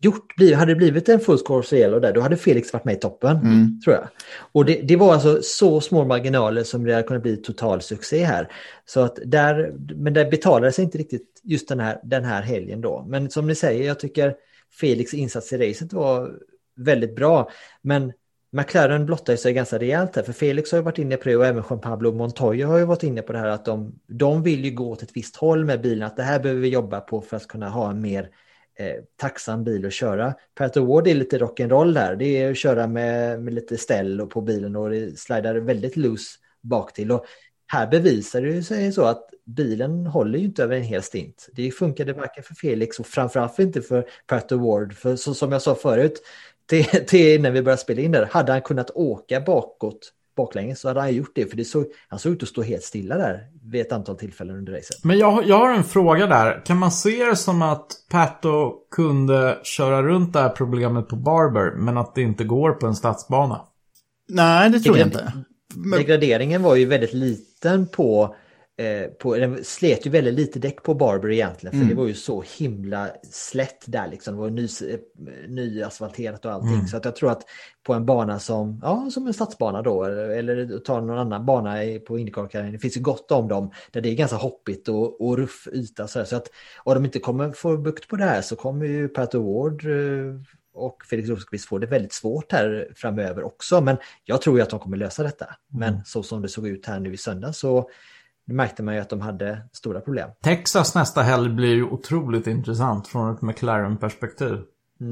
gjort, 0.00 0.32
hade 0.56 0.72
det 0.72 0.76
blivit 0.76 1.08
en 1.08 1.20
full 1.20 1.38
course 1.38 1.76
yellow 1.76 2.00
där, 2.00 2.12
då 2.12 2.20
hade 2.20 2.36
Felix 2.36 2.72
varit 2.72 2.84
med 2.84 2.94
i 2.94 2.98
toppen. 2.98 3.36
Tror 3.84 3.94
jag. 3.94 4.08
Och 4.52 4.64
det, 4.64 4.82
det 4.82 4.96
var 4.96 5.12
alltså 5.12 5.42
så 5.42 5.80
små 5.80 6.04
marginaler 6.04 6.62
som 6.62 6.84
det 6.84 6.92
hade 6.92 7.06
kunnat 7.06 7.22
bli 7.22 7.36
total 7.36 7.80
succé 7.82 8.24
här. 8.24 8.52
Så 8.84 9.00
att 9.00 9.18
där, 9.24 9.74
men 9.94 10.12
det 10.12 10.24
betalade 10.24 10.72
sig 10.72 10.84
inte 10.84 10.98
riktigt 10.98 11.40
just 11.42 11.68
den 11.68 11.80
här, 11.80 12.00
den 12.04 12.24
här 12.24 12.42
helgen 12.42 12.80
då. 12.80 13.04
Men 13.08 13.30
som 13.30 13.46
ni 13.46 13.54
säger, 13.54 13.86
jag 13.86 14.00
tycker 14.00 14.34
Felix 14.80 15.14
insats 15.14 15.52
i 15.52 15.70
racet 15.70 15.92
var 15.92 16.30
väldigt 16.76 17.16
bra. 17.16 17.50
Men 17.82 18.12
McLaren 18.52 19.06
blottar 19.06 19.36
sig 19.36 19.52
ganska 19.52 19.78
rejält 19.78 20.16
här, 20.16 20.22
för 20.22 20.32
Felix 20.32 20.72
har 20.72 20.78
ju 20.78 20.84
varit 20.84 20.98
inne 20.98 21.16
på 21.16 21.28
det 21.28 21.36
och 21.36 21.46
även 21.46 21.64
Juan 21.70 21.80
Pablo 21.80 22.12
Montoya 22.12 22.66
har 22.66 22.78
ju 22.78 22.84
varit 22.84 23.02
inne 23.02 23.22
på 23.22 23.32
det 23.32 23.38
här 23.38 23.48
att 23.48 23.64
de, 23.64 23.94
de 24.06 24.42
vill 24.42 24.64
ju 24.64 24.70
gå 24.70 24.90
åt 24.90 25.02
ett 25.02 25.16
visst 25.16 25.36
håll 25.36 25.64
med 25.64 25.80
bilen, 25.80 26.06
att 26.06 26.16
det 26.16 26.22
här 26.22 26.40
behöver 26.40 26.60
vi 26.60 26.68
jobba 26.68 27.00
på 27.00 27.20
för 27.20 27.36
att 27.36 27.48
kunna 27.48 27.68
ha 27.68 27.90
en 27.90 28.00
mer 28.00 28.28
eh, 28.78 28.96
tacksam 29.16 29.64
bil 29.64 29.86
att 29.86 29.92
köra. 29.92 30.34
Pat 30.54 30.76
Award 30.76 31.06
är 31.06 31.14
lite 31.14 31.38
rock'n'roll 31.38 31.94
där, 31.94 32.16
det 32.16 32.42
är 32.42 32.50
att 32.50 32.56
köra 32.56 32.86
med, 32.86 33.42
med 33.42 33.54
lite 33.54 33.78
ställ 33.78 34.20
och 34.20 34.30
på 34.30 34.40
bilen 34.40 34.76
och 34.76 34.90
det 34.90 35.18
slidar 35.18 35.54
väldigt 35.54 35.96
loose 35.96 36.38
bak 36.62 36.92
till. 36.92 37.12
Och 37.12 37.24
här 37.66 37.86
bevisar 37.86 38.42
det 38.42 38.62
sig 38.62 38.92
så 38.92 39.04
att 39.04 39.30
bilen 39.44 40.06
håller 40.06 40.38
ju 40.38 40.44
inte 40.44 40.62
över 40.62 40.76
en 40.76 40.82
hel 40.82 41.02
stint. 41.02 41.48
Det 41.52 41.70
funkade 41.70 42.12
varken 42.12 42.44
för 42.44 42.54
Felix 42.54 43.00
och 43.00 43.06
framförallt 43.06 43.58
inte 43.58 43.82
för 43.82 44.06
Pat 44.26 44.52
Award, 44.52 44.94
för 44.94 45.16
så, 45.16 45.34
som 45.34 45.52
jag 45.52 45.62
sa 45.62 45.74
förut, 45.74 46.22
till, 46.66 46.84
till 47.06 47.42
när 47.42 47.50
vi 47.50 47.62
började 47.62 47.82
spela 47.82 48.02
in 48.02 48.12
där, 48.12 48.28
hade 48.30 48.52
han 48.52 48.62
kunnat 48.62 48.90
åka 48.90 49.40
bakåt 49.40 50.12
baklänges 50.36 50.80
så 50.80 50.88
hade 50.88 51.00
han 51.00 51.14
gjort 51.14 51.32
det, 51.34 51.46
för 51.46 51.56
det 51.56 51.64
såg, 51.64 51.84
han 52.08 52.18
såg 52.18 52.32
ut 52.32 52.42
att 52.42 52.48
stå 52.48 52.62
helt 52.62 52.82
stilla 52.82 53.16
där 53.16 53.40
vid 53.62 53.80
ett 53.80 53.92
antal 53.92 54.16
tillfällen 54.16 54.56
under 54.56 54.72
racet. 54.72 55.04
Men 55.04 55.18
jag, 55.18 55.46
jag 55.46 55.58
har 55.58 55.74
en 55.74 55.84
fråga 55.84 56.26
där. 56.26 56.66
Kan 56.66 56.78
man 56.78 56.90
se 56.90 57.24
det 57.24 57.36
som 57.36 57.62
att 57.62 57.86
Pato 58.10 58.72
kunde 58.90 59.58
köra 59.62 60.02
runt 60.02 60.32
det 60.32 60.40
här 60.40 60.48
problemet 60.48 61.08
på 61.08 61.16
Barber, 61.16 61.76
men 61.76 61.98
att 61.98 62.14
det 62.14 62.22
inte 62.22 62.44
går 62.44 62.72
på 62.72 62.86
en 62.86 62.94
stadsbana? 62.94 63.60
Nej, 64.28 64.70
det 64.70 64.80
tror 64.80 64.98
jag 64.98 65.06
inte. 65.06 65.32
Men, 65.74 65.98
Degraderingen 65.98 66.62
var 66.62 66.76
ju 66.76 66.84
väldigt 66.84 67.12
liten 67.12 67.86
på, 67.86 68.36
eh, 68.76 69.10
på 69.10 69.36
den 69.36 69.64
slet 69.64 70.06
ju 70.06 70.10
väldigt 70.10 70.34
lite 70.34 70.58
däck 70.58 70.82
på 70.82 70.94
Barber 70.94 71.30
egentligen 71.30 71.72
för 71.72 71.76
Mm. 71.76 71.88
det 71.88 71.94
var 71.94 72.06
ju 72.06 72.14
så 72.14 72.44
himla 72.58 73.08
slätt 73.30 73.84
där 73.86 74.08
liksom. 74.08 74.34
Det 74.34 74.40
var 74.40 74.50
ny, 74.50 74.64
eh, 74.64 75.48
nyasfalterat 75.48 76.44
och 76.44 76.52
allting. 76.52 76.74
Mm. 76.74 76.86
Så 76.86 76.96
att 76.96 77.04
jag 77.04 77.16
tror 77.16 77.30
att 77.30 77.42
på 77.82 77.94
en 77.94 78.06
bana 78.06 78.38
som, 78.38 78.80
ja, 78.82 79.08
som 79.10 79.26
en 79.26 79.34
stadsbana 79.34 79.82
då 79.82 80.04
eller, 80.04 80.28
eller 80.28 80.78
ta 80.78 81.00
någon 81.00 81.18
annan 81.18 81.46
bana 81.46 81.76
på 82.06 82.18
Indycar 82.18 82.72
det 82.72 82.78
finns 82.78 82.96
ju 82.96 83.00
gott 83.00 83.30
om 83.30 83.48
dem 83.48 83.70
där 83.90 84.00
det 84.00 84.08
är 84.08 84.14
ganska 84.14 84.36
hoppigt 84.36 84.88
och, 84.88 85.20
och 85.20 85.38
ruff 85.38 85.68
yta 85.72 86.08
så, 86.08 86.24
så 86.24 86.36
att 86.36 86.50
om 86.78 86.94
de 86.94 87.04
inte 87.04 87.18
kommer 87.18 87.52
få 87.52 87.76
bukt 87.76 88.08
på 88.08 88.16
det 88.16 88.24
här 88.24 88.42
så 88.42 88.56
kommer 88.56 88.86
ju 88.86 89.08
Pat 89.08 89.34
Award 89.34 89.84
eh, 89.84 90.34
och 90.74 91.04
Felix 91.10 91.28
Rosenqvist 91.28 91.68
får 91.68 91.78
det 91.78 91.86
väldigt 91.86 92.12
svårt 92.12 92.52
här 92.52 92.88
framöver 92.96 93.44
också. 93.44 93.80
Men 93.80 93.96
jag 94.24 94.42
tror 94.42 94.56
ju 94.56 94.62
att 94.62 94.70
de 94.70 94.80
kommer 94.80 94.96
lösa 94.96 95.22
detta. 95.22 95.46
Men 95.68 96.04
så 96.04 96.22
som 96.22 96.42
det 96.42 96.48
såg 96.48 96.68
ut 96.68 96.86
här 96.86 97.00
nu 97.00 97.12
i 97.12 97.16
söndag 97.16 97.52
så 97.52 97.90
märkte 98.46 98.82
man 98.82 98.94
ju 98.94 99.00
att 99.00 99.10
de 99.10 99.20
hade 99.20 99.58
stora 99.72 100.00
problem. 100.00 100.30
Texas 100.42 100.94
nästa 100.94 101.22
helg 101.22 101.48
blir 101.48 101.74
ju 101.74 101.84
otroligt 101.84 102.46
intressant 102.46 103.08
från 103.08 103.34
ett 103.34 103.42
McLaren-perspektiv. 103.42 104.58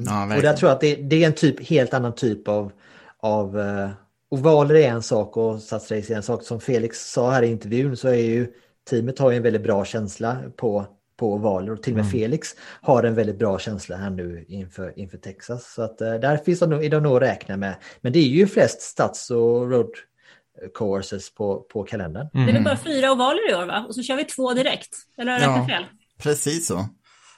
ja, 0.06 0.36
Och 0.36 0.42
där 0.42 0.52
tror 0.52 0.68
jag 0.68 0.74
att 0.74 0.80
det, 0.80 0.94
det 0.94 1.22
är 1.22 1.26
en 1.26 1.34
typ, 1.34 1.68
helt 1.68 1.94
annan 1.94 2.14
typ 2.14 2.48
av, 2.48 2.72
av 3.18 3.60
eh, 3.60 3.90
ovaler 4.30 4.74
är 4.74 4.88
en 4.88 5.02
sak 5.02 5.36
och 5.36 5.62
stadsrace 5.62 6.12
är 6.12 6.16
en 6.16 6.22
sak. 6.22 6.42
Som 6.42 6.60
Felix 6.60 7.10
sa 7.12 7.30
här 7.30 7.42
i 7.42 7.46
intervjun 7.46 7.96
så 7.96 8.08
är 8.08 8.14
ju 8.14 8.52
teamet 8.90 9.18
har 9.18 9.30
ju 9.30 9.36
en 9.36 9.42
väldigt 9.42 9.62
bra 9.62 9.84
känsla 9.84 10.36
på, 10.56 10.86
på 11.16 11.32
ovaler 11.34 11.72
och 11.72 11.82
till 11.82 11.92
och 11.92 11.96
med 11.96 12.10
Felix 12.10 12.48
har 12.80 13.02
en 13.02 13.14
väldigt 13.14 13.38
bra 13.38 13.58
känsla 13.58 13.96
här 13.96 14.10
nu 14.10 14.44
inför, 14.48 14.98
inför 14.98 15.18
Texas. 15.18 15.72
Så 15.74 15.82
att 15.82 16.00
eh, 16.00 16.14
där 16.14 16.36
finns 16.36 16.60
det 16.60 16.66
nog, 16.66 16.84
är 16.84 16.90
det 16.90 17.00
nog 17.00 17.16
att 17.16 17.22
räkna 17.22 17.56
med. 17.56 17.74
Men 18.00 18.12
det 18.12 18.18
är 18.18 18.28
ju 18.28 18.46
flest 18.46 18.82
stads 18.82 19.30
och 19.30 19.70
road 19.70 19.90
courses 20.74 21.34
på, 21.34 21.66
på 21.72 21.82
kalendern. 21.84 22.28
Det 22.32 22.38
är 22.38 22.52
väl 22.52 22.64
bara 22.64 22.76
fyra 22.76 23.12
ovaler 23.12 23.50
i 23.50 23.54
år 23.54 23.66
va? 23.66 23.84
Och 23.88 23.94
så 23.94 24.02
kör 24.02 24.16
vi 24.16 24.24
två 24.24 24.52
direkt. 24.54 24.96
Eller 25.18 25.32
har 25.32 25.38
jag 25.38 25.58
Ja. 25.58 25.66
fel? 25.66 25.84
Precis 26.22 26.66
så. 26.66 26.88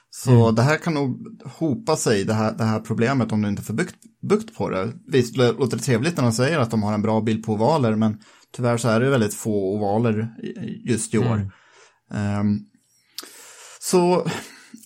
Så 0.09 0.51
det 0.51 0.61
här 0.61 0.77
kan 0.77 0.93
nog 0.93 1.41
hopa 1.45 1.95
sig, 1.95 2.23
det 2.23 2.33
här, 2.33 2.51
det 2.57 2.63
här 2.63 2.79
problemet, 2.79 3.31
om 3.31 3.41
du 3.41 3.49
inte 3.49 3.61
får 3.61 3.73
bukt, 3.73 3.95
bukt 4.29 4.55
på 4.57 4.69
det. 4.69 4.93
Visst 5.07 5.37
lå- 5.37 5.59
låter 5.59 5.77
det 5.77 5.83
trevligt 5.83 6.17
när 6.17 6.23
de 6.23 6.31
säger 6.31 6.59
att 6.59 6.71
de 6.71 6.83
har 6.83 6.93
en 6.93 7.01
bra 7.01 7.21
bild 7.21 7.45
på 7.45 7.53
ovaler, 7.53 7.95
men 7.95 8.19
tyvärr 8.55 8.77
så 8.77 8.87
är 8.89 8.99
det 8.99 9.09
väldigt 9.09 9.33
få 9.33 9.75
ovaler 9.75 10.27
just 10.89 11.13
i 11.13 11.17
år. 11.17 11.51
Ehm, 12.13 12.59
så, 13.79 14.27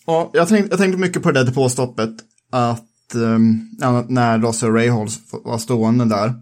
ja, 0.05 0.29
jag 0.33 0.47
tänkte, 0.47 0.69
jag 0.71 0.79
tänkte 0.79 0.99
mycket 0.99 1.23
på 1.23 1.31
det 1.31 1.39
där 1.39 1.45
depåstoppet, 1.45 2.09
att 2.51 3.15
um, 3.15 3.69
när 4.09 4.39
Rossi 4.39 4.65
och 4.65 4.75
Rahals 4.75 5.19
var 5.31 5.57
stående 5.57 6.05
där, 6.05 6.33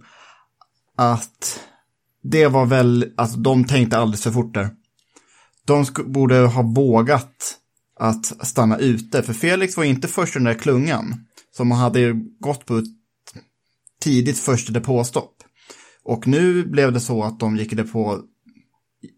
att 0.97 1.59
det 2.23 2.47
var 2.47 2.65
väl, 2.65 3.13
alltså 3.17 3.37
de 3.37 3.65
tänkte 3.65 3.97
alldeles 3.97 4.23
för 4.23 4.31
fort 4.31 4.53
där. 4.53 4.69
De 5.65 5.85
borde 6.05 6.35
ha 6.35 6.61
vågat 6.61 7.57
att 7.99 8.25
stanna 8.25 8.77
ute, 8.77 9.23
för 9.23 9.33
Felix 9.33 9.77
var 9.77 9.83
inte 9.83 10.07
först 10.07 10.35
i 10.35 10.39
den 10.39 10.43
där 10.43 10.53
klungan, 10.53 11.25
som 11.57 11.71
hade 11.71 12.13
gått 12.39 12.65
på 12.65 12.77
ett 12.77 12.85
tidigt 14.01 14.39
första 14.39 14.73
depåstopp. 14.73 15.33
Och 16.03 16.27
nu 16.27 16.65
blev 16.65 16.93
det 16.93 16.99
så 16.99 17.23
att 17.23 17.39
de 17.39 17.57
gick 17.57 17.73
i 17.73 17.75
depå 17.75 18.21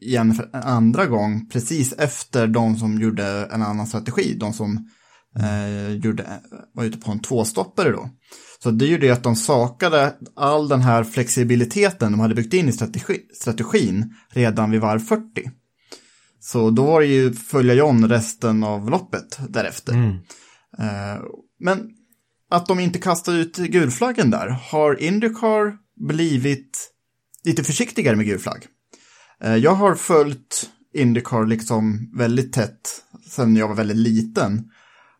igen 0.01 0.33
för 0.33 0.43
en 0.43 0.63
andra 0.63 1.05
gång, 1.05 1.49
precis 1.49 1.93
efter 1.93 2.47
de 2.47 2.77
som 2.77 3.01
gjorde 3.01 3.49
en 3.51 3.61
annan 3.61 3.87
strategi, 3.87 4.35
de 4.39 4.53
som 4.53 4.89
eh, 5.39 5.93
gjorde, 5.93 6.41
var 6.73 6.83
ute 6.83 6.97
på 6.97 7.11
en 7.11 7.19
tvåstoppare 7.19 7.91
då. 7.91 8.09
Så 8.63 8.71
det 8.71 8.85
gjorde 8.85 9.05
ju 9.05 9.11
att 9.11 9.23
de 9.23 9.35
sakade 9.35 10.13
all 10.35 10.67
den 10.67 10.81
här 10.81 11.03
flexibiliteten 11.03 12.11
de 12.11 12.19
hade 12.19 12.35
byggt 12.35 12.53
in 12.53 12.69
i 12.69 12.71
strategi, 12.71 13.19
strategin 13.33 14.15
redan 14.29 14.71
vid 14.71 14.81
varv 14.81 14.99
40. 14.99 15.51
Så 16.39 16.69
då 16.69 16.83
var 16.85 17.01
det 17.01 17.07
ju 17.07 17.33
följa 17.33 17.73
John 17.73 18.09
resten 18.09 18.63
av 18.63 18.89
loppet 18.89 19.39
därefter. 19.49 19.93
Eh, 20.79 21.21
men 21.59 21.89
att 22.49 22.65
de 22.65 22.79
inte 22.79 22.99
kastade 22.99 23.37
ut 23.37 23.57
gulflaggen 23.57 24.31
där, 24.31 24.47
har 24.47 25.01
Indycar 25.01 25.77
blivit 26.07 26.91
lite 27.43 27.63
försiktigare 27.63 28.15
med 28.15 28.25
gulflagg? 28.25 28.65
Eh, 29.41 29.55
jag 29.55 29.75
har 29.75 29.95
följt 29.95 30.69
Indycar 30.93 31.45
liksom 31.45 32.11
väldigt 32.13 32.53
tätt 32.53 33.03
sedan 33.29 33.55
jag 33.55 33.67
var 33.67 33.75
väldigt 33.75 33.97
liten. 33.97 34.71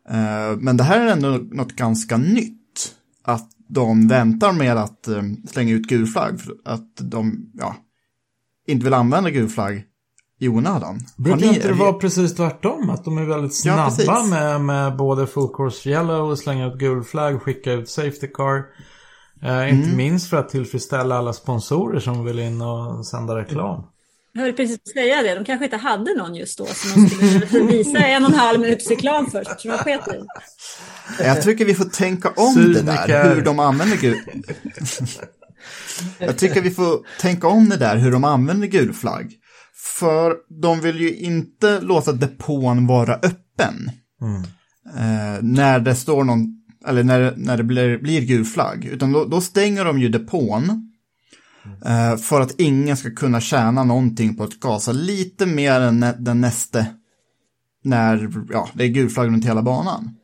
Eh, 0.08 0.56
men 0.58 0.76
det 0.76 0.84
här 0.84 1.00
är 1.00 1.12
ändå 1.12 1.28
något 1.28 1.72
ganska 1.72 2.16
nytt. 2.16 2.59
Att 3.24 3.48
de 3.68 4.08
väntar 4.08 4.52
med 4.52 4.76
att 4.76 5.08
eh, 5.08 5.22
slänga 5.50 5.72
ut 5.74 5.86
gulflagg. 5.86 6.40
för 6.40 6.54
Att 6.64 6.96
de 6.96 7.50
ja, 7.54 7.76
inte 8.66 8.84
vill 8.84 8.94
använda 8.94 9.30
gulflagg 9.30 9.84
i 10.38 10.48
onödan. 10.48 10.98
Brukar 11.16 11.40
ni- 11.40 11.46
inte 11.54 11.68
det 11.68 11.74
vara 11.74 11.92
precis 11.92 12.34
tvärtom? 12.34 12.90
Att 12.90 13.04
de 13.04 13.18
är 13.18 13.24
väldigt 13.24 13.64
Ja, 13.64 13.90
snabba 13.90 14.14
precis. 14.16 14.30
med, 14.30 14.60
med 14.60 14.96
både 14.96 15.26
full 15.26 15.48
course 15.56 15.90
yellow 15.90 16.30
och 16.30 16.38
slänga 16.38 16.66
ut 16.66 16.78
gul 16.78 17.04
flagg, 17.04 17.40
skicka 17.42 17.72
ut 17.72 17.88
safety 17.88 18.26
car. 18.34 18.56
Eh, 19.42 19.50
Mm. 19.58 19.76
Inte 19.80 19.96
minst 19.96 20.30
för 20.30 20.36
att 20.36 20.48
tillfredsställa 20.48 21.18
alla 21.18 21.32
sponsorer 21.32 22.00
som 22.00 22.24
vill 22.24 22.38
in 22.38 22.62
och 22.62 23.06
sända 23.06 23.36
reklam. 23.36 23.82
Jag 24.32 24.42
höll 24.42 24.52
precis 24.52 24.78
säga 24.92 25.22
det. 25.22 25.34
De 25.34 25.44
kanske 25.44 25.64
inte 25.64 25.76
hade 25.76 26.14
någon 26.14 26.34
just 26.34 26.58
då 26.58 26.66
som 26.66 27.02
de 27.04 27.10
skulle 27.46 27.64
visa 27.72 27.98
en 27.98 28.24
och 28.24 28.30
en 28.30 28.38
halv 28.38 28.60
minuts 28.60 28.90
reklam 28.90 29.30
först. 29.30 29.60
Så 29.60 29.68
de 29.68 29.78
sket 29.78 30.00
i. 30.08 30.24
Jag 31.24 31.42
tycker 31.42 31.64
vi 31.64 31.74
får 31.74 31.84
tänka 31.84 32.30
om 32.30 32.72
det 32.72 32.82
där, 32.82 33.34
hur 33.34 33.42
de 33.42 33.58
använder 33.58 33.96
gul... 33.96 34.18
Jag 36.18 36.38
tycker 36.38 36.62
vi 36.62 36.70
får 36.70 37.20
tänka 37.20 37.48
om 37.48 37.68
det 37.68 37.76
där, 37.76 37.96
hur 37.96 38.12
de 38.12 38.24
använder 38.24 38.66
gul 38.66 38.92
flagg. 38.92 39.32
För 39.98 40.34
de 40.62 40.80
vill 40.80 41.00
ju 41.00 41.14
inte 41.16 41.80
låta 41.80 42.12
depån 42.12 42.86
vara 42.86 43.14
öppen. 43.14 43.90
Eh, 44.96 45.42
när 45.42 45.80
det 45.80 45.94
står 45.94 46.24
någon, 46.24 46.46
eller 46.86 47.02
när, 47.02 47.34
när 47.36 47.56
det 47.56 47.64
blir, 47.64 47.98
blir 47.98 48.20
gul 48.20 48.44
flagg. 48.44 48.84
Utan 48.84 49.12
då, 49.12 49.24
då 49.24 49.40
stänger 49.40 49.84
de 49.84 49.98
ju 50.00 50.08
depån. 50.08 50.89
Eh, 51.84 52.16
för 52.16 52.40
att 52.40 52.60
ingen 52.60 52.96
ska 52.96 53.10
kunna 53.10 53.40
tjäna 53.40 53.84
någonting 53.84 54.36
på 54.36 54.44
att 54.44 54.60
gasa 54.60 54.92
lite 54.92 55.46
mer 55.46 55.80
än 55.80 56.04
den 56.18 56.40
näste. 56.40 56.86
När 57.84 58.30
ja, 58.50 58.68
det 58.74 58.84
är 58.84 58.88
gulflagg 58.88 59.28
runt 59.28 59.44
hela 59.44 59.62
banan. 59.62 60.16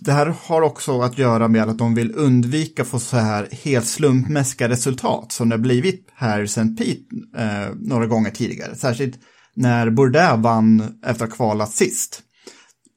Det 0.00 0.12
här 0.12 0.34
har 0.42 0.62
också 0.62 1.00
att 1.00 1.18
göra 1.18 1.48
med 1.48 1.68
att 1.68 1.78
de 1.78 1.94
vill 1.94 2.14
undvika 2.14 2.84
få 2.84 2.98
så 2.98 3.16
här 3.16 3.48
helt 3.64 3.86
slumpmässiga 3.86 4.68
resultat 4.68 5.32
som 5.32 5.48
det 5.48 5.54
har 5.54 5.60
blivit 5.60 6.08
här 6.14 6.40
i 6.40 6.44
St. 6.44 6.76
Pete 6.78 7.02
eh, 7.36 7.74
några 7.76 8.06
gånger 8.06 8.30
tidigare. 8.30 8.74
Särskilt 8.74 9.18
när 9.54 9.90
Bourdais 9.90 10.38
vann 10.42 10.80
efter 11.06 11.24
att 11.24 11.30
ha 11.30 11.36
kvalat 11.36 11.70
sist. 11.70 12.22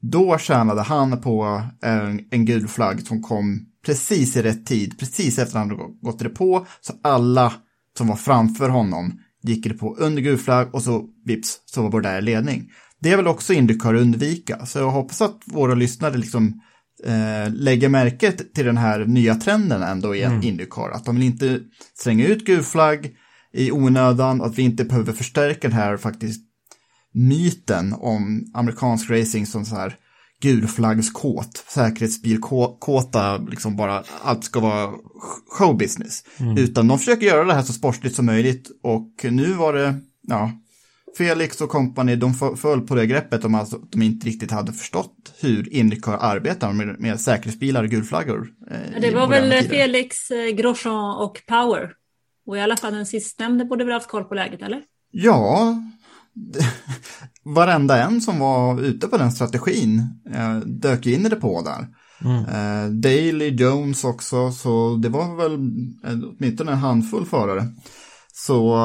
Då 0.02 0.38
tjänade 0.38 0.82
han 0.82 1.21
på 1.21 1.63
en, 1.82 2.19
en 2.32 2.45
gul 2.45 2.67
flagg 2.67 3.08
som 3.08 3.21
kom 3.21 3.65
precis 3.86 4.38
i 4.38 4.41
rätt 4.41 4.65
tid, 4.65 5.00
precis 5.00 5.39
efter 5.39 5.60
att 5.60 5.67
han 5.67 5.78
gått 6.02 6.19
det 6.19 6.30
på, 6.30 6.67
så 6.82 6.93
alla 7.04 7.54
som 7.98 8.08
var 8.08 8.15
framför 8.15 8.69
honom 8.69 9.19
gick 9.43 9.63
det 9.63 9.74
på 9.74 9.96
under 9.96 10.22
gul 10.22 10.38
flagg 10.38 10.76
och 10.76 10.82
så 10.82 11.06
vips 11.26 11.60
så 11.65 11.89
var 11.89 12.17
i 12.17 12.22
ledning. 12.22 12.72
Det 13.00 13.12
är 13.12 13.17
väl 13.17 13.28
också 13.28 13.54
Indycar 13.54 13.93
undvika, 13.93 14.65
så 14.65 14.80
jag 14.80 14.91
hoppas 14.91 15.22
att 15.22 15.39
våra 15.46 15.76
lyssnare 15.76 16.17
liksom 16.17 16.62
eh, 17.06 17.54
lägger 17.54 17.89
märke 17.89 18.32
till 18.32 18.65
den 18.65 18.78
här 18.78 19.06
nya 19.06 19.36
trenden 19.36 19.84
ändå 19.84 20.15
i 20.15 20.24
Mm. 20.24 20.43
Indycar, 20.43 20.89
att 20.89 21.06
de 21.06 21.15
vill 21.15 21.24
inte 21.24 21.60
slänga 21.93 22.28
ut 22.28 22.46
gul 22.46 22.63
flagg 22.63 23.15
i 23.54 23.72
onödan, 23.72 24.41
att 24.41 24.58
vi 24.58 24.62
inte 24.62 24.86
behöver 24.86 25.13
förstärka 25.13 25.67
den 25.67 25.78
här 25.78 25.98
faktiskt 25.98 26.41
myten 27.13 27.93
om 27.93 28.46
amerikansk 28.54 29.10
racing 29.10 29.46
som 29.46 29.65
så 29.65 29.76
här 29.76 29.96
gulflaggskåt, 30.43 31.63
säkerhetsbilkåta, 31.67 33.38
liksom 33.38 33.75
bara 33.75 34.03
allt 34.21 34.43
ska 34.43 34.60
vara 34.60 34.93
showbusiness. 35.49 36.23
Mm. 36.39 36.58
Utan 36.58 36.88
de 36.88 36.99
försöker 36.99 37.25
göra 37.25 37.43
det 37.43 37.53
här 37.53 37.62
så 37.62 37.73
sportsligt 37.73 38.15
som 38.15 38.25
möjligt 38.25 38.71
och 38.84 39.25
nu 39.32 39.53
var 39.53 39.73
det, 39.73 39.95
ja, 40.21 40.51
Felix 41.17 41.62
och 41.62 41.69
company, 41.69 42.15
de 42.15 42.34
föll 42.58 42.82
på 42.82 42.95
det 42.95 43.06
greppet 43.06 43.45
om 43.45 43.56
alltså, 43.56 43.75
att 43.75 43.91
de 43.91 44.01
inte 44.01 44.27
riktigt 44.27 44.51
hade 44.51 44.73
förstått 44.73 45.34
hur 45.39 45.73
Indycar 45.73 46.17
arbetar 46.21 46.73
med, 46.73 46.99
med 46.99 47.19
säkerhetsbilar 47.19 47.84
och 47.84 47.89
gulflaggor. 47.89 48.47
eh, 48.71 49.01
Det 49.01 49.12
var 49.12 49.27
väl 49.27 49.49
tider. 49.51 49.69
Felix 49.75 50.32
eh, 50.32 50.49
Grosjean 50.56 51.17
och 51.17 51.41
Power. 51.47 51.91
Och 52.45 52.58
i 52.58 52.62
alla 52.62 52.77
fall 52.77 52.93
den 52.93 53.06
sistnämnde 53.06 53.65
borde 53.65 53.84
väl 53.86 53.93
haft 53.93 54.08
koll 54.08 54.23
på 54.23 54.36
läget, 54.36 54.62
eller? 54.62 54.82
Ja, 55.12 55.75
varenda 57.45 58.03
en 58.03 58.21
som 58.21 58.39
var 58.39 58.82
ute 58.82 59.08
på 59.08 59.17
den 59.17 59.32
strategin 59.32 60.08
eh, 60.34 60.56
dök 60.58 61.06
in 61.06 61.25
i 61.25 61.29
det 61.29 61.36
på 61.36 61.62
där. 61.62 61.88
Eh, 62.25 62.89
Daly, 62.89 63.49
Jones 63.49 64.03
också, 64.03 64.51
så 64.51 64.95
det 64.95 65.10
var 65.10 65.36
väl 65.36 65.53
eh, 66.06 66.29
åtminstone 66.29 66.71
en 66.71 66.77
handfull 66.77 67.25
förare. 67.25 67.63
Så 68.34 68.77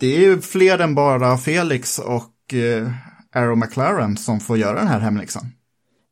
det 0.00 0.16
är 0.16 0.20
ju 0.20 0.40
fler 0.40 0.78
än 0.78 0.94
bara 0.94 1.36
Felix 1.36 1.98
och 1.98 2.54
eh, 2.54 2.90
Arrow 3.34 3.58
McLaren 3.58 4.16
som 4.16 4.40
får 4.40 4.58
göra 4.58 4.78
den 4.78 4.88
här 4.88 5.00
hemläxan. 5.00 5.46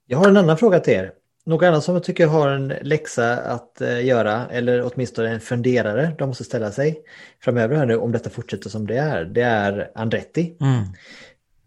Jag 0.07 0.19
har 0.19 0.29
en 0.29 0.37
annan 0.37 0.59
fråga 0.59 0.81
till 0.81 0.95
er. 0.95 1.11
Någon 1.47 1.69
annan 1.69 1.83
som 1.83 1.95
jag 1.95 2.05
tycker 2.05 2.27
har 2.27 2.49
en 2.49 2.69
läxa 2.69 3.37
att 3.37 3.81
eh, 3.81 4.07
göra, 4.07 4.47
eller 4.47 4.91
åtminstone 4.93 5.29
en 5.29 5.41
funderare 5.41 6.15
de 6.19 6.29
måste 6.29 6.45
ställa 6.45 6.71
sig 6.71 6.99
framöver 7.41 7.77
här 7.77 7.87
nu 7.87 7.97
om 7.97 8.13
detta 8.13 8.31
fortsätter 8.31 8.71
som 8.71 8.87
det 8.87 8.97
är, 8.97 9.25
det 9.25 9.43
är 9.43 9.91
Andretti. 9.95 10.57
Mm. 10.61 10.85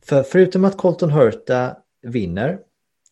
För 0.08 0.24
förutom 0.24 0.66
att 0.66 0.78
Colton 0.78 1.12
Hurta 1.12 1.76
vinner 2.02 2.58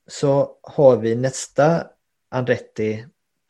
så 0.08 0.52
har 0.64 0.98
vi 0.98 1.16
nästa 1.16 1.84
Andretti 2.32 3.06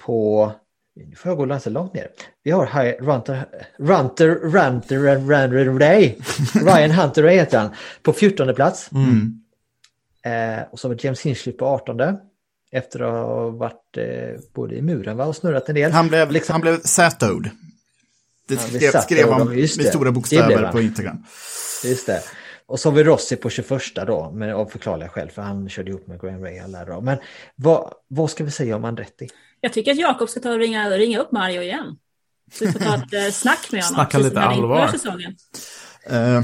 på, 0.05 0.51
nu 0.95 1.15
får 1.15 1.29
jag 1.29 1.37
gå 1.37 1.45
ganska 1.45 1.69
långt 1.69 1.93
ner. 1.93 2.07
Vi 2.43 2.51
har 2.51 2.65
Hi- 2.65 2.97
Runter, 2.99 3.45
Runter, 3.77 4.27
Runter, 4.29 4.97
Runter, 4.97 5.79
Ray. 5.79 6.13
Ryan 6.53 6.91
Hunter 6.91 7.23
Ray 7.23 7.35
heter 7.35 7.57
han, 7.59 7.69
på 8.03 8.13
14 8.13 8.55
plats. 8.55 8.89
Mm. 8.91 9.41
Eh, 10.23 10.63
och 10.71 10.79
så 10.79 10.87
har 10.87 10.95
vi 10.95 11.01
James 11.05 11.21
Hinchcliffe 11.21 11.57
på 11.57 11.65
18. 11.65 12.01
Efter 12.71 12.99
att 12.99 13.11
ha 13.13 13.49
varit 13.49 13.97
eh, 13.97 14.41
både 14.53 14.75
i 14.75 14.81
muren 14.81 15.17
va, 15.17 15.25
och 15.25 15.35
snurrat 15.35 15.69
en 15.69 15.75
del. 15.75 15.91
Han 15.91 16.07
blev, 16.07 16.31
Liksom- 16.31 16.53
han 16.53 16.61
blev 16.61 16.79
Satoed. 16.81 17.49
Det 18.47 18.57
skrev, 18.57 18.91
skrev 19.01 19.31
han 19.31 19.47
med 19.55 19.69
stora 19.69 20.11
bokstäver 20.11 20.71
på 20.71 20.81
Instagram. 20.81 21.23
Just 21.83 22.05
det. 22.07 22.21
Och 22.67 22.79
så 22.79 22.89
har 22.89 22.95
vi 22.95 23.03
Rossi 23.03 23.35
på 23.35 23.49
21 23.49 23.81
då, 24.07 24.31
men 24.33 24.53
av 24.53 24.65
förklarliga 24.65 25.09
skäl, 25.09 25.29
för 25.29 25.41
han 25.41 25.69
körde 25.69 25.89
ihop 25.89 26.07
med 26.07 26.21
Graham 26.21 26.43
Ray 26.43 26.59
alla 26.59 26.85
då. 26.85 27.01
Men 27.01 27.17
vad, 27.55 27.93
vad 28.07 28.29
ska 28.29 28.43
vi 28.43 28.51
säga 28.51 28.75
om 28.75 28.85
Andretti? 28.85 29.27
Jag 29.61 29.73
tycker 29.73 29.91
att 29.91 29.97
Jakob 29.97 30.29
ska 30.29 30.39
ta 30.39 30.51
och 30.51 30.59
ringa, 30.59 30.89
ringa 30.89 31.19
upp 31.19 31.31
Mario 31.31 31.61
igen. 31.61 31.97
Så 32.53 32.65
vi 32.65 32.71
får 32.71 32.79
ta 32.79 32.95
ett 32.95 33.13
eh, 33.13 33.31
snack 33.31 33.71
med 33.71 33.83
honom. 33.83 33.95
Snacka 33.95 34.17
lite 34.17 34.39
han 34.39 34.53
allvar. 34.53 34.87
säsongen. 34.87 35.35
Eh, 36.05 36.41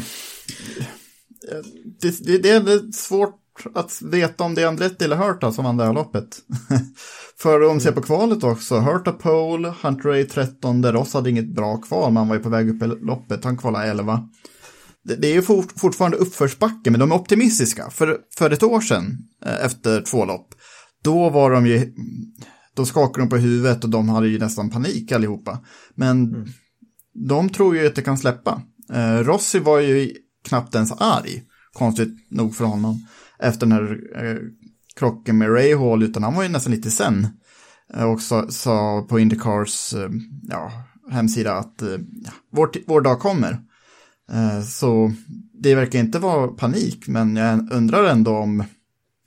det, 2.01 2.25
det, 2.25 2.37
det 2.37 2.49
är 2.49 2.61
väl 2.61 2.93
svårt 2.93 3.37
att 3.75 4.01
veta 4.01 4.43
om 4.43 4.55
det 4.55 4.61
är 4.61 4.67
Andretti 4.67 5.05
eller 5.05 5.15
Hurta 5.15 5.51
som 5.51 5.65
vann 5.65 5.77
det 5.77 5.85
här 5.85 5.93
loppet. 5.93 6.37
För 7.37 7.69
om 7.69 7.75
vi 7.75 7.83
ser 7.83 7.91
på 7.91 8.01
kvalet 8.01 8.43
också, 8.43 8.79
Hurta 8.79 9.11
pole, 9.11 9.73
Hunter 9.81 10.09
Ray 10.09 10.25
13, 10.25 10.91
Ross 10.91 11.13
hade 11.13 11.29
inget 11.29 11.55
bra 11.55 11.77
kval, 11.77 12.11
man 12.11 12.27
var 12.27 12.35
ju 12.35 12.43
på 12.43 12.49
väg 12.49 12.69
upp 12.69 12.83
i 12.83 12.87
loppet, 12.87 13.43
han 13.43 13.57
kvalade 13.57 13.87
11. 13.87 14.29
Det, 15.03 15.27
är 15.27 15.33
ju 15.33 15.41
fort, 15.41 15.71
fortfarande 15.75 16.17
uppförsbacke, 16.17 16.91
men 16.91 16.99
de 16.99 17.11
är 17.11 17.15
optimistiska. 17.15 17.89
För, 17.89 18.17
för 18.37 18.51
ett 18.51 18.63
år 18.63 18.81
sedan, 18.81 19.17
eh, 19.45 19.65
efter 19.65 20.01
två 20.01 20.25
lopp, 20.25 20.47
då 21.03 21.29
var 21.29 21.51
de 21.51 21.67
ju, 21.67 21.93
då 22.75 22.85
skakade 22.85 23.25
de 23.25 23.29
på 23.29 23.37
huvudet 23.37 23.83
och 23.83 23.89
de 23.89 24.09
hade 24.09 24.27
ju 24.27 24.39
nästan 24.39 24.69
panik 24.69 25.11
allihopa. 25.11 25.59
Men 25.95 26.45
de 27.13 27.49
tror 27.49 27.77
ju 27.77 27.87
att 27.87 27.95
det 27.95 28.01
kan 28.01 28.17
släppa. 28.17 28.61
Eh, 28.93 29.17
Rossi 29.17 29.59
var 29.59 29.79
ju 29.79 30.13
knappt 30.43 30.75
ens 30.75 30.91
arg, 30.91 31.43
konstigt 31.73 32.31
nog 32.31 32.55
för 32.55 32.65
honom, 32.65 33.07
efter 33.39 33.65
den 33.65 33.71
här 33.71 33.99
eh, 34.25 34.37
krocken 34.95 35.37
med 35.37 35.49
Ray 35.49 35.75
Hall, 35.75 36.03
utan 36.03 36.23
han 36.23 36.35
var 36.35 36.43
ju 36.43 36.49
nästan 36.49 36.73
lite 36.73 36.91
sen. 36.91 37.27
Eh, 37.93 38.03
och 38.03 38.21
sa, 38.21 38.47
sa 38.49 39.05
på 39.09 39.19
Indycars 39.19 39.93
eh, 39.93 40.09
ja, 40.43 40.71
hemsida 41.11 41.53
att 41.53 41.81
eh, 41.81 41.89
ja, 42.23 42.31
vår, 42.51 42.71
vår 42.87 43.01
dag 43.01 43.19
kommer. 43.19 43.59
Eh, 44.31 44.61
så 44.63 45.11
det 45.53 45.75
verkar 45.75 45.99
inte 45.99 46.19
vara 46.19 46.47
panik, 46.47 47.07
men 47.07 47.35
jag 47.35 47.71
undrar 47.71 48.03
ändå 48.05 48.31
om 48.37 48.63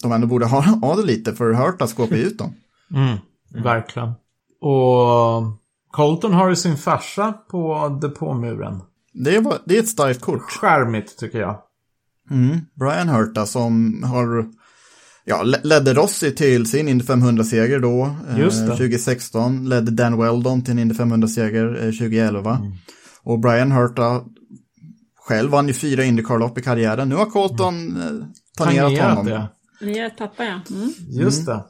de 0.02 0.12
ändå 0.12 0.26
borde 0.26 0.46
ha, 0.46 0.60
ha 0.60 0.96
det 0.96 1.02
lite, 1.02 1.34
för 1.34 1.52
Hurta 1.52 1.86
skåpar 1.86 2.16
ju 2.16 2.22
ut 2.22 2.38
dem. 2.38 2.54
Mm, 2.94 3.16
Verkligen. 3.64 4.08
Och 4.60 5.42
Colton 5.90 6.32
har 6.32 6.48
ju 6.48 6.56
sin 6.56 6.76
farsa 6.76 7.32
på 7.32 7.88
depåmuren. 8.02 8.80
Det, 9.12 9.38
var, 9.38 9.58
det 9.64 9.76
är 9.76 9.80
ett 9.80 9.88
starkt 9.88 10.20
kort. 10.20 10.42
Skärmigt 10.42 11.18
tycker 11.18 11.40
jag. 11.40 11.58
Mm. 12.30 12.58
Brian 12.74 13.08
Hurta 13.08 13.46
som 13.46 14.02
har, 14.02 14.46
ja, 15.24 15.42
le- 15.42 15.60
ledde 15.62 15.94
Rossi 15.94 16.34
till 16.34 16.66
sin 16.66 16.88
Indy 16.88 17.04
500-seger 17.04 17.80
då, 17.80 18.14
eh, 18.30 18.38
Just 18.38 18.60
det. 18.60 18.66
2016. 18.66 19.68
Ledde 19.68 19.90
Dan 19.90 20.18
Weldon 20.18 20.62
till 20.62 20.72
en 20.72 20.78
Indy 20.78 20.94
500-seger 20.94 21.74
eh, 21.74 21.90
2011. 21.92 22.60
Och 23.22 23.38
Brian 23.40 23.72
Hurta 23.72 24.20
själv 25.28 25.50
vann 25.50 25.68
ju 25.68 25.74
fyra 25.74 26.04
Indycar-lopp 26.04 26.58
i 26.58 26.62
karriären. 26.62 27.08
Nu 27.08 27.14
har 27.14 27.26
Colton 27.26 27.96
eh, 27.96 28.26
tangerat 28.56 28.98
honom. 28.98 29.26
det. 29.26 29.48
Ni 29.80 29.98
är 29.98 30.06
ett 30.06 30.18
pappa, 30.18 30.44
ja. 30.44 30.60
Mm. 30.70 30.92
Just 31.08 31.46
det. 31.46 31.64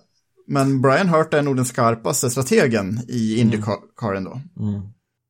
Men 0.47 0.81
Brian 0.83 1.09
Hurta 1.09 1.39
är 1.39 1.43
nog 1.43 1.57
den 1.57 1.65
skarpaste 1.65 2.31
strategen 2.31 3.01
i 3.09 3.41
Indycaren 3.41 4.25
då. 4.25 4.41
Jag 4.57 4.83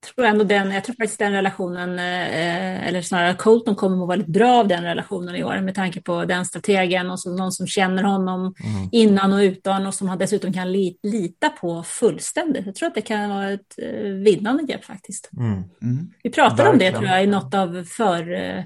tror 0.05 0.27
ändå 0.27 0.45
den, 0.45 0.71
jag 0.71 0.85
tror 0.85 0.97
faktiskt 0.97 1.19
den 1.19 1.33
relationen, 1.33 1.99
eh, 1.99 2.88
eller 2.88 3.03
snarare 3.03 3.35
Colton 3.35 3.75
kommer 3.75 3.97
må 3.97 4.07
väldigt 4.07 4.29
bra 4.29 4.59
av 4.59 4.69
den 4.69 4.85
relationen 4.85 5.37
i 5.37 5.45
år 5.45 5.61
med 5.61 5.75
tanke 5.75 6.01
på 6.01 6.25
den 6.25 6.45
strategen 6.45 7.11
och 7.11 7.21
så 7.21 7.37
någon 7.37 7.53
som 7.53 7.67
känner 7.67 8.03
honom 8.03 8.55
innan 8.93 9.33
och 9.33 9.38
utan 9.38 9.87
och 9.87 9.95
som 9.95 10.09
han 10.09 10.19
dessutom 10.19 10.53
kan 10.53 10.73
li, 10.73 10.99
lita 11.03 11.49
på 11.49 11.83
fullständigt. 11.83 12.67
Jag 12.67 12.75
tror 12.75 12.88
att 12.88 12.95
det 12.95 13.03
kan 13.03 13.31
vara 13.31 13.51
ett 13.51 13.79
eh, 13.79 14.11
vinnande 14.11 14.62
grepp 14.62 14.85
faktiskt. 14.85 15.31
Mm. 15.37 16.11
Vi 16.23 16.31
pratade 16.31 16.71
om 16.71 16.79
det 16.79 16.93
tror 16.93 17.07
jag 17.07 17.25
i 17.25 17.27
något 17.27 17.55
av 17.55 17.85
för 17.85 18.33
eh, 18.33 18.64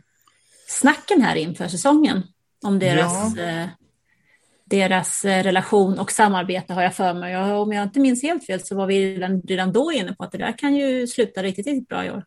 snacken 0.68 1.22
här 1.22 1.36
inför 1.36 1.68
säsongen. 1.68 2.22
Om 2.64 2.78
deras, 2.78 3.36
eh, 3.36 3.66
deras 4.70 5.24
eh, 5.24 5.42
relation 5.42 5.98
och 5.98 6.12
samarbete 6.12 6.72
har 6.74 6.82
jag 6.82 6.94
för 6.94 7.14
mig. 7.14 7.32
Jag, 7.32 7.62
om 7.62 7.72
jag 7.72 7.84
inte 7.84 8.00
minns 8.00 8.22
helt 8.22 8.46
fel 8.46 8.60
så 8.60 8.76
var 8.76 8.86
vi 8.86 9.14
redan, 9.16 9.42
redan 9.42 9.72
då 9.72 9.92
inne 9.92 10.12
på 10.12 10.24
att 10.24 10.32
det 10.32 10.38
där 10.38 10.58
kan 10.58 10.76
ju 10.76 11.06
sluta 11.06 11.42
riktigt, 11.42 11.66
riktigt 11.66 11.88
bra 11.88 12.06
i 12.06 12.10
år. 12.10 12.24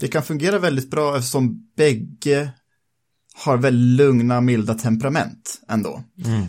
Det 0.00 0.08
kan 0.08 0.22
fungera 0.22 0.58
väldigt 0.58 0.90
bra 0.90 1.16
eftersom 1.16 1.72
bägge 1.76 2.50
har 3.36 3.56
väldigt 3.56 3.98
lugna, 3.98 4.40
milda 4.40 4.74
temperament 4.74 5.60
ändå. 5.68 6.02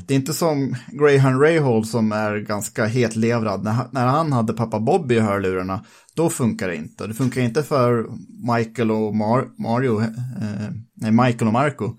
Det 0.07 0.13
är 0.13 0.15
inte 0.15 0.33
som 0.33 0.75
Graham 0.87 1.41
Rahal 1.41 1.85
som 1.85 2.11
är 2.11 2.37
ganska 2.37 2.85
hetlevrad. 2.85 3.63
När, 3.63 3.75
när 3.91 4.05
han 4.05 4.31
hade 4.33 4.53
pappa 4.53 4.79
Bobby 4.79 5.15
i 5.15 5.19
hörlurarna, 5.19 5.85
då 6.15 6.29
funkar 6.29 6.67
det 6.67 6.75
inte. 6.75 7.07
Det 7.07 7.13
funkar 7.13 7.41
inte 7.41 7.63
för 7.63 8.05
Michael 8.55 8.91
och 8.91 9.13
Mar- 9.13 9.49
Mario, 9.57 10.01
eh, 10.01 10.07
nej 10.93 11.11
Michael 11.11 11.47
och 11.47 11.53
Marco. 11.53 11.97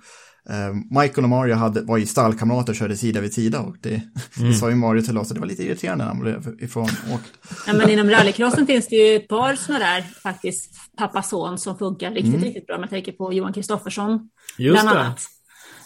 Eh, 0.51 1.01
Michael 1.01 1.25
och 1.25 1.29
Mario 1.29 1.55
hade, 1.55 1.83
var 1.83 1.97
ju 1.97 2.07
stallkamrater 2.07 2.73
och 2.73 2.77
körde 2.77 2.97
sida 2.97 3.21
vid 3.21 3.35
sida 3.35 3.61
och 3.61 3.77
det, 3.81 4.03
det 4.35 4.55
sa 4.55 4.71
ju 4.71 4.77
Mario 4.77 5.03
till 5.03 5.19
oss, 5.19 5.29
och 5.29 5.35
det 5.35 5.41
var 5.41 5.47
lite 5.47 5.63
irriterande 5.63 6.05
när 6.05 6.09
han 6.13 6.21
blev 6.21 6.57
ifrån 6.61 6.89
åkt. 7.15 7.33
Ja, 7.67 7.73
men 7.73 7.91
inom 7.91 8.11
rallycrossen 8.11 8.67
finns 8.67 8.89
det 8.89 8.97
ju 8.97 9.17
ett 9.17 9.29
par 9.29 9.55
sådana 9.55 9.85
där 9.85 10.03
faktiskt 10.03 10.71
pappa-son 10.97 11.59
som 11.59 11.79
funkar 11.79 12.11
riktigt, 12.11 12.43
riktigt 12.43 12.67
bra. 12.67 12.79
Man 12.79 12.89
tänker 12.89 13.13
på 13.13 13.33
Johan 13.33 13.53
Kristoffersson 13.53 14.29
bland 14.57 14.89
det. 14.89 15.01
annat. 15.01 15.21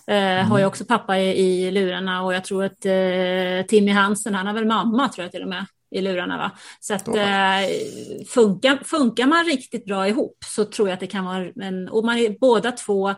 Eh, 0.06 0.48
Har 0.48 0.58
ju 0.58 0.64
också 0.64 0.84
pappa 0.84 1.18
i, 1.18 1.40
i 1.40 1.70
lurarna 1.70 2.22
och 2.22 2.34
jag 2.34 2.44
tror 2.44 2.64
att 2.64 2.86
eh, 2.86 3.66
Timmy 3.68 3.92
Hansen, 3.92 4.34
han 4.34 4.46
har 4.46 4.54
väl 4.54 4.66
mamma 4.66 5.08
tror 5.08 5.24
jag 5.24 5.32
till 5.32 5.42
och 5.42 5.48
med 5.48 5.66
i 5.90 6.00
lurarna 6.00 6.36
va. 6.38 6.50
Så 6.80 6.94
att 6.94 7.08
eh, 7.08 7.14
funkar, 8.28 8.84
funkar 8.84 9.26
man 9.26 9.44
riktigt 9.44 9.84
bra 9.84 10.08
ihop 10.08 10.36
så 10.46 10.64
tror 10.64 10.88
jag 10.88 10.94
att 10.94 11.00
det 11.00 11.06
kan 11.06 11.24
vara 11.24 11.46
en, 11.62 11.88
och 11.88 12.04
man 12.04 12.18
är 12.18 12.36
båda 12.40 12.72
två 12.72 13.14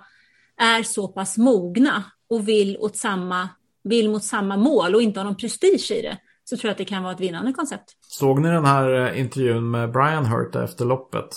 är 0.61 0.83
så 0.83 1.09
pass 1.09 1.39
mogna 1.39 2.05
och 2.31 2.49
vill, 2.49 2.77
åt 2.81 2.97
samma, 2.97 3.49
vill 3.85 4.11
mot 4.11 4.25
samma 4.25 4.57
mål 4.57 4.95
och 4.95 5.03
inte 5.03 5.21
har 5.21 5.25
någon 5.25 5.37
prestige 5.37 5.91
i 5.91 6.03
det, 6.03 6.19
så 6.45 6.57
tror 6.57 6.69
jag 6.69 6.73
att 6.73 6.79
det 6.79 6.85
kan 6.85 7.03
vara 7.03 7.13
ett 7.13 7.21
vinnande 7.21 7.53
koncept. 7.53 7.85
Såg 8.01 8.41
ni 8.41 8.49
den 8.49 8.65
här 8.65 8.95
eh, 8.95 9.21
intervjun 9.21 9.71
med 9.71 9.93
Brian 9.93 10.27
Hurt 10.27 10.55
efter 10.55 10.85
loppet? 10.85 11.29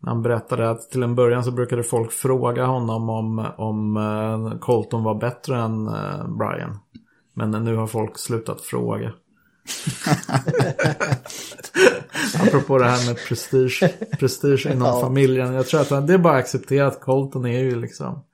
När 0.00 0.12
han 0.12 0.22
berättade 0.22 0.70
att 0.70 0.90
till 0.90 1.02
en 1.02 1.14
början 1.14 1.44
så 1.44 1.50
brukade 1.50 1.82
folk 1.82 2.12
fråga 2.12 2.66
honom 2.66 3.10
om, 3.10 3.52
om 3.56 3.96
eh, 3.96 4.58
Colton 4.58 5.04
var 5.04 5.14
bättre 5.14 5.58
än 5.58 5.86
eh, 5.86 6.28
Brian. 6.38 6.78
Men 7.34 7.50
nu 7.50 7.76
har 7.76 7.86
folk 7.86 8.18
slutat 8.18 8.60
fråga. 8.60 9.12
Apropå 12.40 12.78
det 12.78 12.84
här 12.84 13.06
med 13.06 13.16
prestige, 13.28 13.82
prestige 14.18 14.66
inom 14.66 14.88
Ja. 14.88 15.00
familjen. 15.00 15.54
Jag 15.54 15.66
tror 15.66 15.80
att 15.80 16.06
det 16.06 16.14
är 16.14 16.18
bara 16.18 16.32
att 16.34 16.38
acceptera 16.44 16.86
att 16.86 17.00
Colton 17.00 17.46
är 17.46 17.58
ju 17.58 17.80
liksom 17.80 18.24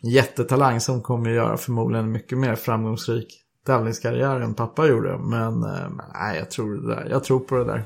jättetalang 0.00 0.80
som 0.80 1.02
kommer 1.02 1.30
att 1.30 1.36
göra 1.36 1.56
förmodligen 1.56 2.12
mycket 2.12 2.38
mer 2.38 2.54
framgångsrik 2.54 3.40
tävlingskarriär 3.66 4.40
än 4.40 4.54
pappa 4.54 4.86
gjorde. 4.86 5.18
Men 5.18 5.62
eh, 5.62 5.88
nej, 6.14 6.38
jag 6.38 6.50
tror, 6.50 6.74
det 6.76 6.94
där. 6.94 7.06
jag 7.10 7.24
tror 7.24 7.40
på 7.40 7.56
det 7.56 7.64
där. 7.64 7.84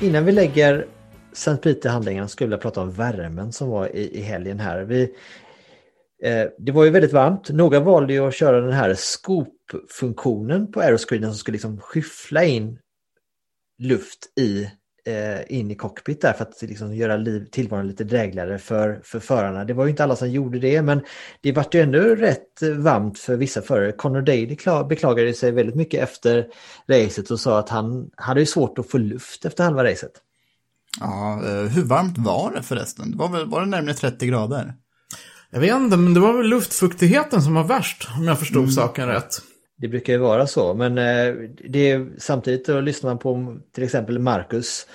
Innan 0.00 0.24
vi 0.24 0.32
lägger 0.32 0.86
Sankt 1.38 1.62
Peter-handlingarna 1.62 2.28
skulle 2.28 2.52
jag 2.52 2.60
prata 2.60 2.80
om 2.80 2.90
värmen 2.90 3.52
som 3.52 3.68
var 3.68 3.96
i, 3.96 4.18
i 4.18 4.20
helgen 4.20 4.60
här. 4.60 4.82
Vi, 4.82 5.02
eh, 6.22 6.46
det 6.58 6.72
var 6.72 6.84
ju 6.84 6.90
väldigt 6.90 7.12
varmt. 7.12 7.50
Några 7.50 7.80
valde 7.80 8.12
ju 8.12 8.26
att 8.26 8.34
köra 8.34 8.60
den 8.60 8.72
här 8.72 8.94
scoop-funktionen 8.94 10.72
på 10.72 10.80
aeroscreenen 10.80 11.30
som 11.30 11.38
skulle 11.38 11.54
liksom 11.54 11.80
skyffla 11.80 12.44
in 12.44 12.78
luft 13.78 14.18
i, 14.40 14.62
eh, 15.06 15.58
in 15.58 15.70
i 15.70 15.74
cockpit 15.74 16.20
där 16.20 16.32
för 16.32 16.44
att 16.44 16.62
liksom 16.62 16.94
göra 16.94 17.16
liv, 17.16 17.48
tillvaron 17.50 17.88
lite 17.88 18.04
drägligare 18.04 18.58
för, 18.58 19.00
för 19.04 19.20
förarna. 19.20 19.64
Det 19.64 19.74
var 19.74 19.84
ju 19.84 19.90
inte 19.90 20.04
alla 20.04 20.16
som 20.16 20.30
gjorde 20.30 20.58
det 20.58 20.82
men 20.82 21.00
det 21.40 21.52
vart 21.52 21.74
ju 21.74 21.80
ändå 21.80 21.98
rätt 21.98 22.62
varmt 22.76 23.18
för 23.18 23.36
vissa 23.36 23.62
förare. 23.62 23.92
Connor 23.92 24.22
Daly 24.22 24.56
beklagade 24.88 25.34
sig 25.34 25.50
väldigt 25.50 25.76
mycket 25.76 26.02
efter 26.02 26.48
racet 26.88 27.30
och 27.30 27.40
sa 27.40 27.58
att 27.58 27.68
han 27.68 28.10
hade 28.16 28.40
ju 28.40 28.46
svårt 28.46 28.78
att 28.78 28.90
få 28.90 28.98
luft 28.98 29.44
efter 29.44 29.64
halva 29.64 29.84
racet. 29.84 30.22
Ja, 31.00 31.42
eh, 31.44 31.68
hur 31.70 31.82
varmt 31.82 32.18
var 32.18 32.52
det 32.54 32.62
förresten? 32.62 33.10
Det 33.10 33.16
var, 33.16 33.28
väl, 33.28 33.46
var 33.46 33.60
det 33.60 33.66
närmare 33.66 33.94
30 33.94 34.26
grader? 34.26 34.74
Jag 35.50 35.60
vet 35.60 35.76
inte, 35.76 35.96
men 35.96 36.14
det 36.14 36.20
var 36.20 36.32
väl 36.32 36.46
luftfuktigheten 36.46 37.42
som 37.42 37.54
var 37.54 37.64
värst 37.64 38.08
om 38.18 38.24
jag 38.24 38.38
förstod 38.38 38.72
saken 38.72 39.08
rätt. 39.08 39.38
Det 39.80 39.88
brukar 39.88 40.12
ju 40.12 40.18
vara 40.18 40.46
så, 40.46 40.74
men 40.74 40.98
eh, 40.98 41.34
det 41.68 41.90
är, 41.90 42.08
samtidigt 42.18 42.66
då 42.66 42.80
lyssnar 42.80 43.10
man 43.10 43.18
på 43.18 43.56
till 43.74 43.84
exempel 43.84 44.18
Marcus 44.18 44.86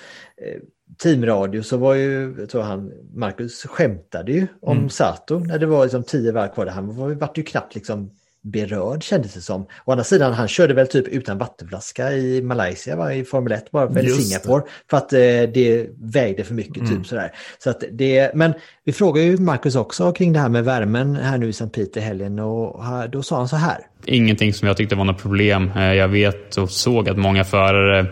eh, 0.42 0.60
teamradio 1.02 1.62
så 1.62 1.76
var 1.76 1.94
ju, 1.94 2.34
jag 2.38 2.48
tror 2.48 2.62
han, 2.62 2.92
Marcus 3.14 3.62
skämtade 3.62 4.32
ju 4.32 4.46
om 4.62 4.76
Mm. 4.76 4.90
Sato 4.90 5.38
när 5.38 5.58
det 5.58 5.66
var 5.66 5.84
liksom 5.84 6.02
tio 6.02 6.32
varv 6.32 6.54
kvar. 6.54 6.66
Han 6.66 6.96
var, 6.96 7.10
vart 7.10 7.38
ju 7.38 7.42
knappt 7.42 7.74
liksom 7.74 8.10
berörd 8.44 9.02
kändes 9.02 9.34
det 9.34 9.40
som. 9.40 9.62
Å 9.84 9.92
andra 9.92 10.04
sidan, 10.04 10.32
han 10.32 10.48
körde 10.48 10.74
väl 10.74 10.86
typ 10.86 11.08
utan 11.08 11.38
vattenflaska 11.38 12.12
i 12.12 12.42
Malaysia 12.42 12.96
va, 12.96 13.14
i 13.14 13.24
Formel 13.24 13.52
1 13.52 13.70
bara, 13.70 13.86
det. 13.86 14.08
Singapore. 14.08 14.62
För 14.90 14.96
att 14.96 15.12
eh, 15.12 15.18
det 15.54 15.86
vägde 16.02 16.44
för 16.44 16.54
mycket 16.54 16.76
Mm. 16.76 16.96
typ 16.96 17.06
sådär. 17.06 17.32
Så 17.58 17.70
att 17.70 17.84
det, 17.92 18.30
men 18.34 18.54
vi 18.84 18.92
frågade 18.92 19.26
ju 19.26 19.36
Marcus 19.38 19.76
också 19.76 20.12
kring 20.12 20.32
det 20.32 20.38
här 20.38 20.48
med 20.48 20.64
värmen 20.64 21.16
här 21.16 21.38
nu 21.38 21.46
i 21.46 21.50
St. 21.50 21.66
Peter 21.66 22.00
i 22.00 22.04
helgen 22.04 22.38
och 22.38 22.84
då 23.10 23.22
sa 23.22 23.36
han 23.36 23.48
så 23.48 23.56
här. 23.56 23.78
Ingenting 24.06 24.54
som 24.54 24.68
jag 24.68 24.76
tyckte 24.76 24.94
var 24.94 25.04
något 25.04 25.22
problem. 25.22 25.70
Eh, 25.76 25.92
Jag 25.94 26.08
vet 26.08 26.56
och 26.56 26.70
såg 26.70 27.08
att 27.08 27.18
många 27.18 27.44
förare 27.44 28.06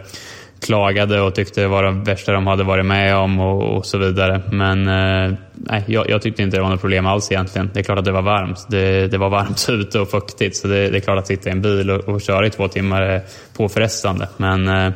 klagade 0.62 1.20
och 1.20 1.34
tyckte 1.34 1.60
det 1.60 1.68
var 1.68 1.82
det 1.82 1.90
värsta 1.90 2.32
de 2.32 2.46
hade 2.46 2.64
varit 2.64 2.86
med 2.86 3.16
om 3.16 3.40
och, 3.40 3.76
och 3.76 3.86
så 3.86 3.98
vidare. 3.98 4.42
Men 4.50 4.88
eh, 4.88 5.38
nej, 5.54 5.84
jag, 5.86 6.10
jag 6.10 6.22
tyckte 6.22 6.42
inte 6.42 6.56
det 6.56 6.62
var 6.62 6.70
något 6.70 6.80
problem 6.80 7.06
alls 7.06 7.32
egentligen. 7.32 7.70
Det 7.74 7.80
är 7.80 7.84
klart 7.84 7.98
att 7.98 8.04
det 8.04 8.12
var 8.12 8.22
varmt. 8.22 8.66
Det, 8.68 9.06
det 9.06 9.18
var 9.18 9.30
varmt 9.30 9.66
ute 9.70 10.00
och 10.00 10.10
fuktigt 10.10 10.56
så 10.56 10.68
det, 10.68 10.88
det 10.88 10.98
är 10.98 11.00
klart 11.00 11.18
att 11.18 11.26
sitta 11.26 11.48
i 11.48 11.52
en 11.52 11.62
bil 11.62 11.90
och, 11.90 12.08
och 12.08 12.20
köra 12.20 12.46
i 12.46 12.50
två 12.50 12.68
timmar 12.68 13.02
är 13.02 13.22
påfrestande. 13.56 14.28
Men 14.36 14.68
eh, 14.68 14.92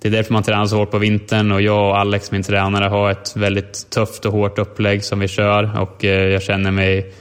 det 0.00 0.08
är 0.08 0.12
därför 0.12 0.32
man 0.32 0.42
tränar 0.42 0.66
så 0.66 0.76
hårt 0.76 0.90
på 0.90 0.98
vintern 0.98 1.52
och 1.52 1.62
jag 1.62 1.88
och 1.88 1.98
Alex, 1.98 2.30
min 2.30 2.42
tränare, 2.42 2.84
har 2.84 3.10
ett 3.10 3.36
väldigt 3.36 3.90
tufft 3.90 4.24
och 4.24 4.32
hårt 4.32 4.58
upplägg 4.58 5.04
som 5.04 5.20
vi 5.20 5.28
kör 5.28 5.80
och 5.80 6.04
eh, 6.04 6.28
jag 6.28 6.42
känner 6.42 6.70
mig 6.70 7.12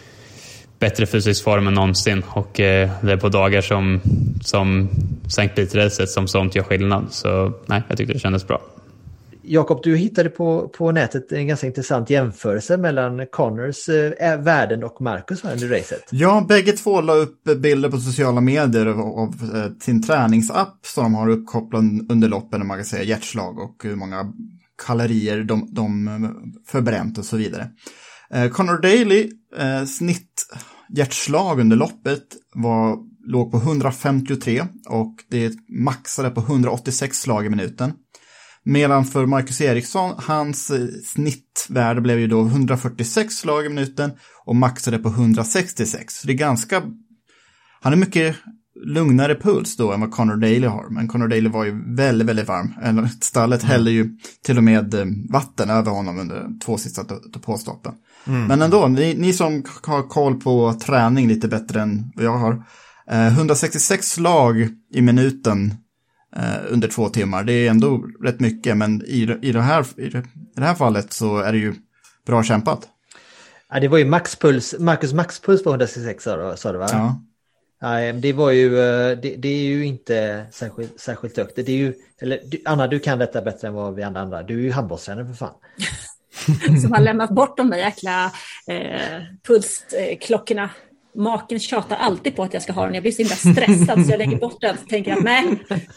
bättre 0.81 1.05
fysisk 1.05 1.43
form 1.43 1.67
än 1.67 1.73
någonsin 1.73 2.23
och 2.27 2.59
eh, 2.59 2.89
det 3.01 3.11
är 3.11 3.17
på 3.17 3.29
dagar 3.29 3.61
som, 3.61 4.01
som 4.43 4.89
St. 5.25 5.47
Pete-racet 5.47 6.05
som 6.05 6.27
sånt 6.27 6.55
gör 6.55 6.63
skillnad. 6.63 7.07
Så 7.11 7.53
nej, 7.65 7.83
jag 7.87 7.97
tyckte 7.97 8.13
det 8.13 8.19
kändes 8.19 8.47
bra. 8.47 8.61
Jakob, 9.43 9.79
du 9.83 9.95
hittade 9.95 10.29
på, 10.29 10.67
på 10.67 10.91
nätet 10.91 11.31
en 11.31 11.47
ganska 11.47 11.67
intressant 11.67 12.09
jämförelse 12.09 12.77
mellan 12.77 13.27
Connors 13.27 13.89
eh, 13.89 14.39
värden 14.39 14.83
och 14.83 15.01
Marcus 15.01 15.43
under 15.43 15.67
racet. 15.67 16.07
Ja, 16.11 16.45
bägge 16.47 16.71
två 16.71 17.01
la 17.01 17.13
upp 17.13 17.43
bilder 17.43 17.89
på 17.89 17.97
sociala 17.97 18.41
medier 18.41 18.85
av, 18.85 18.99
av 18.99 19.35
eh, 19.55 19.71
sin 19.81 20.03
träningsapp 20.03 20.77
som 20.85 21.03
de 21.03 21.15
har 21.15 21.29
uppkopplad 21.29 22.11
under 22.11 22.27
loppen, 22.27 22.67
man 22.67 22.77
kan 22.77 22.85
säga 22.85 23.03
hjärtslag 23.03 23.59
och 23.59 23.75
hur 23.83 23.95
många 23.95 24.33
kalorier 24.87 25.43
de, 25.43 25.67
de 25.71 26.07
eh, 26.07 26.13
förbränt 26.67 27.17
och 27.17 27.25
så 27.25 27.37
vidare. 27.37 27.69
Eh, 28.33 28.49
Connor 28.49 28.77
Daly, 28.77 29.31
eh, 29.57 29.85
snitt 29.85 30.47
hjärtslag 30.89 31.59
under 31.59 31.77
loppet 31.77 32.23
var, 32.53 32.97
låg 33.27 33.51
på 33.51 33.57
153 33.57 34.65
och 34.89 35.15
det 35.29 35.53
maxade 35.69 36.29
på 36.29 36.41
186 36.41 37.17
slag 37.17 37.45
i 37.45 37.49
minuten. 37.49 37.93
Medan 38.63 39.05
för 39.05 39.25
Marcus 39.25 39.61
Eriksson, 39.61 40.13
hans 40.17 40.69
eh, 40.69 40.87
snittvärde 41.05 42.01
blev 42.01 42.19
ju 42.19 42.27
då 42.27 42.41
146 42.41 43.33
slag 43.33 43.65
i 43.65 43.69
minuten 43.69 44.11
och 44.45 44.55
maxade 44.55 44.97
på 44.97 45.09
166. 45.09 46.19
Så 46.19 46.27
det 46.27 46.33
är 46.33 46.37
ganska, 46.37 46.83
han 47.81 47.93
är 47.93 47.97
mycket 47.97 48.35
lugnare 48.85 49.35
puls 49.35 49.77
då 49.77 49.91
än 49.91 50.01
vad 50.01 50.11
Connor 50.11 50.35
Daly 50.35 50.67
har. 50.67 50.89
Men 50.89 51.07
Connor 51.07 51.27
Daly 51.27 51.49
var 51.49 51.65
ju 51.65 51.95
väldigt, 51.95 52.27
väldigt 52.27 52.47
varm. 52.47 53.09
Stallet 53.21 53.63
hällde 53.63 53.91
ju 53.91 54.17
till 54.43 54.57
och 54.57 54.63
med 54.63 54.93
eh, 54.93 55.05
vatten 55.29 55.69
över 55.69 55.91
honom 55.91 56.19
under 56.19 56.59
två 56.65 56.77
sista 56.77 57.03
depåstoppen. 57.33 57.93
Mm. 58.27 58.47
Men 58.47 58.61
ändå, 58.61 58.87
ni, 58.87 59.13
ni 59.13 59.33
som 59.33 59.63
har 59.83 60.03
koll 60.03 60.41
på 60.41 60.73
träning 60.73 61.27
lite 61.27 61.47
bättre 61.47 61.81
än 61.81 62.11
vad 62.15 62.25
jag 62.25 62.37
har. 62.37 62.63
Eh, 63.11 63.27
166 63.37 64.07
slag 64.09 64.67
i 64.93 65.01
minuten 65.01 65.73
eh, 66.35 66.55
under 66.69 66.87
två 66.87 67.09
timmar. 67.09 67.43
Det 67.43 67.53
är 67.53 67.69
ändå 67.69 68.03
rätt 68.23 68.39
mycket, 68.39 68.77
men 68.77 69.01
i, 69.05 69.37
i, 69.41 69.51
det 69.51 69.61
här, 69.61 69.85
i, 69.97 70.09
det, 70.09 70.19
i 70.19 70.23
det 70.55 70.65
här 70.65 70.75
fallet 70.75 71.13
så 71.13 71.37
är 71.37 71.51
det 71.51 71.57
ju 71.57 71.73
bra 72.25 72.43
kämpat. 72.43 72.87
Ja, 73.69 73.79
det 73.79 73.87
var 73.87 73.97
ju 73.97 74.05
maxpuls, 74.05 74.75
Marcus 74.79 75.13
maxpuls 75.13 75.65
var 75.65 75.71
166 75.71 76.23
sa 76.23 76.71
du- 76.71 76.77
va? 76.77 76.87
Ja. 76.91 77.21
Nej, 77.81 78.13
det 78.13 78.33
var 78.33 78.51
ju, 78.51 78.79
eh, 78.79 79.17
det, 79.17 79.35
det 79.35 79.47
är 79.47 79.63
ju 79.63 79.85
inte 79.85 80.45
särskilt, 80.51 80.99
särskilt 80.99 81.37
högt. 81.37 81.55
Det 81.55 81.69
är 81.69 81.77
ju, 81.77 81.93
eller 82.21 82.39
Anna 82.65 82.87
du 82.87 82.99
kan 82.99 83.19
detta 83.19 83.41
bättre 83.41 83.67
än 83.67 83.73
vad 83.73 83.95
vi 83.95 84.03
andra 84.03 84.21
andra. 84.21 84.43
Du 84.43 84.59
är 84.59 84.63
ju 84.63 84.71
handbollstränare 84.71 85.25
för 85.25 85.33
fan. 85.33 85.53
som 86.81 86.91
har 86.91 87.01
lämnat 87.01 87.29
bort 87.29 87.57
de 87.57 87.69
där 87.69 87.77
jäkla 87.77 88.31
eh, 88.67 89.21
pulsklockorna. 89.47 90.69
Maken 91.15 91.59
tjatar 91.59 91.95
alltid 91.95 92.35
på 92.35 92.43
att 92.43 92.53
jag 92.53 92.63
ska 92.63 92.73
ha 92.73 92.85
den. 92.85 92.93
Jag 92.93 93.03
blir 93.03 93.11
så 93.11 93.21
himla 93.21 93.35
stressad 93.35 94.05
så 94.05 94.11
jag 94.11 94.17
lägger 94.17 94.37
bort 94.37 94.61
den. 94.61 94.77
Så 94.77 94.85
tänker 94.85 95.13
att 95.13 95.23
nej, 95.23 95.43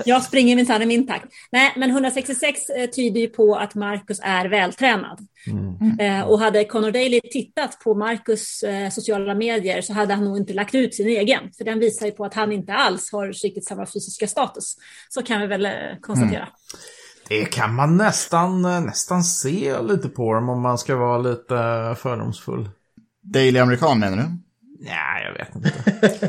jag 0.05 0.23
springer 0.23 0.57
minsann 0.57 0.83
i 0.83 0.87
min 0.87 1.07
takt. 1.07 1.27
Nej, 1.53 1.73
men 1.77 1.91
166 1.91 2.69
eh, 2.69 2.91
tyder 2.91 3.21
ju 3.21 3.27
på 3.27 3.55
att 3.57 3.75
Marcus 3.75 4.21
är 4.23 4.49
vältränad. 4.49 5.19
Eh, 6.01 6.21
och 6.21 6.41
hade 6.41 6.65
Conor 6.65 6.91
Daly 6.91 7.21
tittat 7.21 7.79
på 7.85 7.95
Marcus 7.95 8.63
eh, 8.63 8.91
sociala 8.91 9.35
medier 9.35 9.83
så 9.83 9.93
hade 9.93 10.15
han 10.15 10.25
nog 10.25 10.37
inte 10.37 10.53
lagt 10.53 10.75
ut 10.75 10.95
sin 10.95 11.09
egen. 11.09 11.53
För 11.57 11.65
den 11.65 11.79
visar 11.79 12.07
ju 12.07 12.13
på 12.13 12.25
att 12.25 12.35
han 12.35 12.53
inte 12.53 12.75
alls 12.75 13.13
har 13.13 13.27
riktigt 13.27 13.65
samma 13.65 13.87
fysiska 13.87 14.27
status. 14.27 14.77
Så 15.09 15.23
kan 15.23 15.41
vi 15.41 15.47
väl 15.47 15.67
eh, 15.67 15.73
konstatera. 16.01 16.49
Det 17.29 17.45
kan 17.45 17.75
man 17.75 17.97
nästan, 17.97 18.64
eh, 18.64 18.81
nästan 18.81 19.25
se 19.25 19.83
lite 19.83 20.09
på 20.09 20.35
dem 20.35 20.49
om 20.49 20.61
man 20.61 20.79
ska 20.79 20.97
vara 20.97 21.18
lite 21.18 21.55
fördomsfull. 21.99 22.68
Daily 23.22 23.59
amerikan 23.59 23.99
menar 23.99 24.16
du? 24.16 24.22
Nej, 24.81 25.25
jag 25.25 25.33
vet 25.33 25.57
inte. 25.57 25.72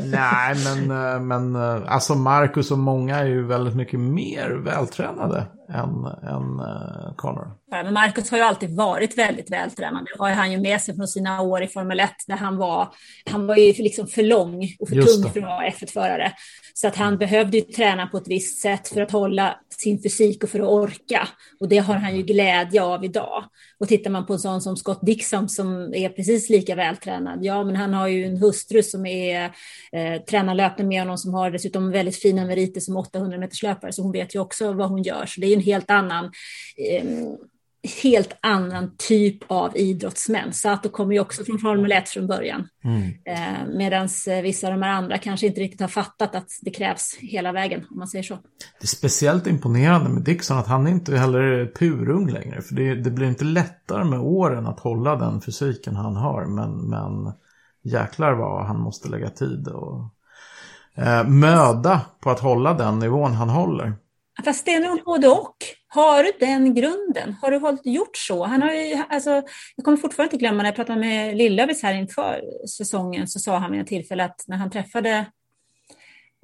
Nej, 0.16 0.54
men, 0.64 0.90
eh, 0.90 1.20
men 1.20 1.56
eh, 1.56 1.92
alltså 1.92 2.14
Marcus 2.14 2.70
och 2.70 2.78
många 2.78 3.16
är 3.18 3.26
ju 3.26 3.46
väldigt 3.46 3.76
mycket 3.76 4.00
mer 4.00 4.50
vältränade 4.50 5.46
än, 5.68 6.04
än 6.22 6.60
eh, 6.60 7.14
Connor. 7.16 7.50
Ja, 7.70 7.82
men 7.82 7.94
Marcus 7.94 8.30
har 8.30 8.38
ju 8.38 8.44
alltid 8.44 8.76
varit 8.76 9.18
väldigt 9.18 9.50
vältränad. 9.50 10.04
Det 10.04 10.22
har 10.22 10.30
han 10.30 10.52
ju 10.52 10.60
med 10.60 10.80
sig 10.80 10.96
från 10.96 11.08
sina 11.08 11.40
år 11.42 11.62
i 11.62 11.68
Formel 11.68 12.00
1 12.00 12.10
där 12.26 12.36
han 12.36 12.56
var, 12.56 12.88
han 13.30 13.46
var 13.46 13.56
ju 13.56 13.74
för- 13.74 13.82
liksom 13.82 14.06
för 14.06 14.22
lång 14.22 14.68
och 14.78 14.88
för 14.88 14.96
tung 14.96 15.32
för 15.32 15.40
att 15.40 15.46
vara 15.46 15.68
F1-förare. 15.68 16.32
Så 16.74 16.88
att 16.88 16.96
han 16.96 17.18
behövde 17.18 17.56
ju 17.56 17.62
träna 17.62 18.06
på 18.06 18.16
ett 18.16 18.28
visst 18.28 18.58
sätt 18.60 18.88
för 18.88 19.00
att 19.00 19.10
hålla 19.10 19.56
sin 19.76 20.02
fysik 20.02 20.44
och 20.44 20.50
för 20.50 20.60
att 20.60 20.68
orka. 20.68 21.28
Och 21.60 21.68
det 21.68 21.78
har 21.78 21.94
han 21.94 22.16
ju 22.16 22.22
glädje 22.22 22.82
av 22.82 23.04
idag. 23.04 23.44
Och 23.80 23.88
tittar 23.88 24.10
man 24.10 24.26
på 24.26 24.32
en 24.32 24.38
sån 24.38 24.60
som 24.60 24.76
Scott 24.76 24.98
Dixon 25.02 25.48
som 25.48 25.94
är 25.94 26.08
precis 26.08 26.50
lika 26.50 26.74
vältränad, 26.74 27.38
ja 27.44 27.64
men 27.64 27.76
han 27.76 27.94
har 27.94 28.08
ju 28.08 28.24
en 28.24 28.36
hustru 28.36 28.82
som 28.82 29.06
är 29.06 29.44
eh, 29.92 30.22
tränar 30.22 30.54
löpning 30.54 30.88
med 30.88 31.00
honom 31.00 31.18
som 31.18 31.34
har 31.34 31.50
dessutom 31.50 31.90
väldigt 31.90 32.16
fina 32.16 32.44
meriter 32.44 32.80
som 32.80 32.96
800 32.96 33.38
meters 33.38 33.62
löpare 33.62 33.92
så 33.92 34.02
hon 34.02 34.12
vet 34.12 34.34
ju 34.34 34.38
också 34.38 34.72
vad 34.72 34.88
hon 34.88 35.02
gör. 35.02 35.26
Så 35.26 35.40
det 35.40 35.46
är 35.46 35.55
en 35.56 35.62
helt 35.62 35.90
annan 35.90 36.24
eh, 36.24 37.04
helt 38.02 38.36
annan 38.40 38.90
typ 38.96 39.38
av 39.46 39.76
idrottsmän. 39.76 40.52
Sato 40.52 40.88
kommer 40.88 41.14
ju 41.14 41.20
också 41.20 41.44
från 41.44 41.58
Formel 41.58 41.92
1 41.92 42.08
från 42.08 42.26
början. 42.26 42.68
Mm. 42.84 43.02
Eh, 43.24 43.76
Medan 43.76 44.08
vissa 44.42 44.66
av 44.66 44.72
de 44.72 44.82
här 44.82 44.90
andra 44.92 45.18
kanske 45.18 45.46
inte 45.46 45.60
riktigt 45.60 45.80
har 45.80 45.88
fattat 45.88 46.34
att 46.34 46.48
det 46.62 46.70
krävs 46.70 47.16
hela 47.20 47.52
vägen, 47.52 47.86
om 47.90 47.98
man 47.98 48.08
säger 48.08 48.22
så. 48.22 48.34
Det 48.80 48.84
är 48.84 48.86
speciellt 48.86 49.46
imponerande 49.46 50.10
med 50.10 50.22
Dixon 50.22 50.58
att 50.58 50.66
han 50.66 50.88
inte 50.88 51.16
heller 51.16 51.40
är 51.40 51.66
purung 51.66 52.30
längre. 52.30 52.62
För 52.62 52.74
det, 52.74 52.94
det 52.94 53.10
blir 53.10 53.26
inte 53.26 53.44
lättare 53.44 54.04
med 54.04 54.20
åren 54.20 54.66
att 54.66 54.80
hålla 54.80 55.16
den 55.16 55.40
fysiken 55.40 55.96
han 55.96 56.16
har. 56.16 56.44
Men, 56.44 56.70
men 56.70 57.32
jäklar 57.82 58.32
vad 58.32 58.66
han 58.66 58.80
måste 58.80 59.08
lägga 59.08 59.30
tid 59.30 59.68
och 59.68 60.10
eh, 60.94 61.28
möda 61.28 62.00
på 62.20 62.30
att 62.30 62.40
hålla 62.40 62.74
den 62.74 62.98
nivån 62.98 63.32
han 63.32 63.48
håller. 63.48 63.94
Fast 64.44 64.64
det 64.64 64.74
är 64.74 64.80
nog 64.80 65.04
både 65.04 65.28
och. 65.28 65.56
Har 65.88 66.22
du 66.22 66.32
den 66.40 66.74
grunden? 66.74 67.36
Har 67.42 67.50
du 67.50 67.58
hållit, 67.58 67.86
gjort 67.86 68.16
så? 68.16 68.44
Han 68.44 68.62
har 68.62 68.72
ju, 68.72 69.02
alltså, 69.08 69.30
jag 69.76 69.84
kommer 69.84 69.98
fortfarande 69.98 70.34
inte 70.34 70.42
glömma 70.42 70.56
när 70.56 70.64
jag 70.64 70.76
pratade 70.76 71.00
med 71.00 71.36
Lillövis 71.36 71.82
här 71.82 71.94
inför 71.94 72.40
säsongen 72.68 73.28
så 73.28 73.38
sa 73.38 73.58
han 73.58 73.72
vid 73.72 73.80
ett 73.80 73.86
tillfälle 73.86 74.24
att 74.24 74.44
när 74.46 74.56
han 74.56 74.70
träffade 74.70 75.26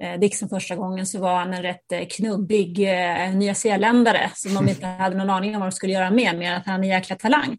eh, 0.03 0.19
Dixon 0.19 0.49
första 0.49 0.75
gången 0.75 1.05
så 1.05 1.19
var 1.19 1.35
han 1.35 1.53
en 1.53 1.61
rätt 1.61 1.91
eh, 1.91 2.07
knubbig 2.09 2.79
eh, 2.79 3.35
nyzeeländare 3.35 4.31
som 4.33 4.53
de 4.53 4.69
inte 4.69 4.85
hade 4.85 5.17
någon 5.17 5.29
aning 5.29 5.55
om 5.55 5.61
vad 5.61 5.69
de 5.69 5.75
skulle 5.75 5.93
göra 5.93 6.11
med, 6.11 6.37
mer 6.37 6.51
än 6.51 6.57
att 6.57 6.65
han 6.65 6.83
är 6.83 6.87
en 6.87 6.93
jäkla 6.93 7.15
talang. 7.15 7.57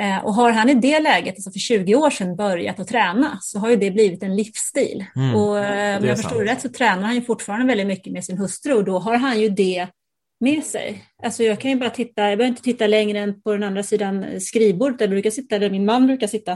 Eh, 0.00 0.18
och 0.24 0.34
har 0.34 0.50
han 0.52 0.68
i 0.68 0.74
det 0.74 1.00
läget, 1.00 1.34
alltså 1.34 1.50
för 1.50 1.58
20 1.58 1.94
år 1.94 2.10
sedan, 2.10 2.36
börjat 2.36 2.80
att 2.80 2.88
träna 2.88 3.38
så 3.42 3.58
har 3.58 3.70
ju 3.70 3.76
det 3.76 3.90
blivit 3.90 4.22
en 4.22 4.36
livsstil. 4.36 5.04
Mm, 5.16 5.34
och 5.34 5.58
eh, 5.58 5.98
om 5.98 6.06
jag 6.06 6.16
förstår 6.16 6.36
sant. 6.36 6.50
rätt 6.50 6.60
så 6.60 6.68
tränar 6.68 7.02
han 7.02 7.14
ju 7.14 7.22
fortfarande 7.22 7.66
väldigt 7.66 7.86
mycket 7.86 8.12
med 8.12 8.24
sin 8.24 8.38
hustru 8.38 8.72
och 8.74 8.84
då 8.84 8.98
har 8.98 9.16
han 9.16 9.40
ju 9.40 9.48
det 9.48 9.88
med 10.40 10.64
sig. 10.64 11.04
Alltså 11.22 11.42
jag 11.42 11.60
kan 11.60 11.70
ju 11.70 11.76
bara 11.76 11.90
titta, 11.90 12.28
jag 12.28 12.38
behöver 12.38 12.44
inte 12.44 12.62
titta 12.62 12.86
längre 12.86 13.18
än 13.18 13.42
på 13.42 13.52
den 13.52 13.62
andra 13.62 13.82
sidan 13.82 14.40
skrivbordet 14.40 14.98
där, 14.98 15.08
brukar 15.08 15.30
sitta, 15.30 15.58
där 15.58 15.70
min 15.70 15.84
man 15.84 16.06
brukar 16.06 16.26
sitta. 16.26 16.52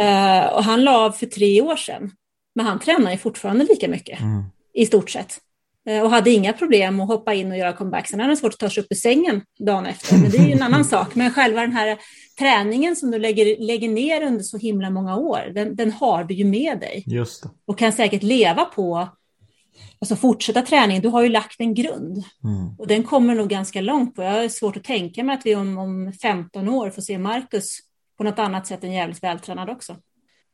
Eh, 0.00 0.46
och 0.46 0.64
han 0.64 0.84
la 0.84 0.98
av 0.98 1.12
för 1.12 1.26
tre 1.26 1.60
år 1.62 1.76
sedan. 1.76 2.10
Men 2.54 2.66
han 2.66 2.80
tränar 2.80 3.10
ju 3.10 3.18
fortfarande 3.18 3.64
lika 3.64 3.88
mycket, 3.88 4.20
Mm. 4.20 4.44
i 4.74 4.86
stort 4.86 5.10
sett. 5.10 5.38
Eh, 5.86 6.02
och 6.02 6.10
hade 6.10 6.30
inga 6.30 6.52
problem 6.52 7.00
att 7.00 7.08
hoppa 7.08 7.34
in 7.34 7.50
och 7.50 7.58
göra 7.58 7.72
comeback. 7.72 8.08
Sen 8.08 8.20
hade 8.20 8.30
han 8.30 8.36
svårt 8.36 8.52
att 8.52 8.58
ta 8.58 8.70
sig 8.70 8.82
upp 8.82 8.86
ur 8.90 8.96
sängen 8.96 9.42
dagen 9.58 9.86
efter, 9.86 10.16
men 10.18 10.30
det 10.30 10.38
är 10.38 10.46
ju 10.46 10.52
en 10.52 10.62
annan 10.62 10.84
sak. 10.94 11.14
Men 11.14 11.30
själva 11.30 11.60
den 11.60 11.72
här 11.72 11.98
träningen 12.38 12.96
som 12.96 13.10
du 13.10 13.18
lägger, 13.18 13.66
lägger 13.66 13.88
ner 13.88 14.22
under 14.22 14.42
så 14.42 14.58
himla 14.58 14.90
många 14.90 15.16
år, 15.16 15.52
den, 15.54 15.76
den 15.76 15.92
har 15.92 16.24
du 16.24 16.34
ju 16.34 16.44
med 16.44 16.80
dig 16.80 17.04
Just 17.06 17.42
det. 17.42 17.48
och 17.66 17.78
kan 17.78 17.92
säkert 17.92 18.22
leva 18.22 18.64
på, 18.64 19.08
alltså 19.98 20.16
fortsätta 20.16 20.62
träningen. 20.62 21.02
Du 21.02 21.08
har 21.08 21.22
ju 21.22 21.28
lagt 21.28 21.60
en 21.60 21.74
grund 21.74 22.24
Mm. 22.44 22.76
och 22.78 22.86
den 22.86 23.02
kommer 23.02 23.34
nog 23.34 23.48
ganska 23.48 23.80
långt 23.80 24.14
på. 24.16 24.22
Jag 24.22 24.30
har 24.30 24.48
svårt 24.48 24.76
att 24.76 24.84
tänka 24.84 25.24
mig 25.24 25.34
att 25.36 25.46
vi 25.46 25.54
om, 25.54 25.78
om 25.78 26.12
15 26.22 26.68
år 26.68 26.90
får 26.90 27.02
se 27.02 27.18
Marcus 27.18 27.78
på 28.18 28.24
något 28.24 28.38
annat 28.38 28.66
sätt 28.66 28.84
än 28.84 28.92
jävligt 28.92 29.22
vältränad 29.22 29.70
också. 29.70 29.96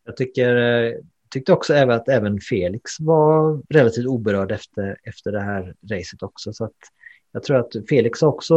Jag 0.05 0.16
tycker, 0.16 0.57
eh, 0.57 0.93
tyckte 1.33 1.53
också 1.53 1.74
även 1.74 1.97
att 1.97 2.09
även 2.09 2.41
Felix 2.41 3.01
var 3.01 3.62
relativt 3.68 4.07
oberörd 4.07 4.53
efter, 4.53 4.97
efter 5.03 5.33
det 5.33 5.41
här 5.41 5.74
racet 5.91 6.22
också. 6.22 6.53
Så 6.53 6.64
att 6.64 6.76
jag 7.33 7.43
tror 7.43 7.57
att 7.59 7.72
Felix 7.89 8.20
har 8.20 8.28
också 8.28 8.57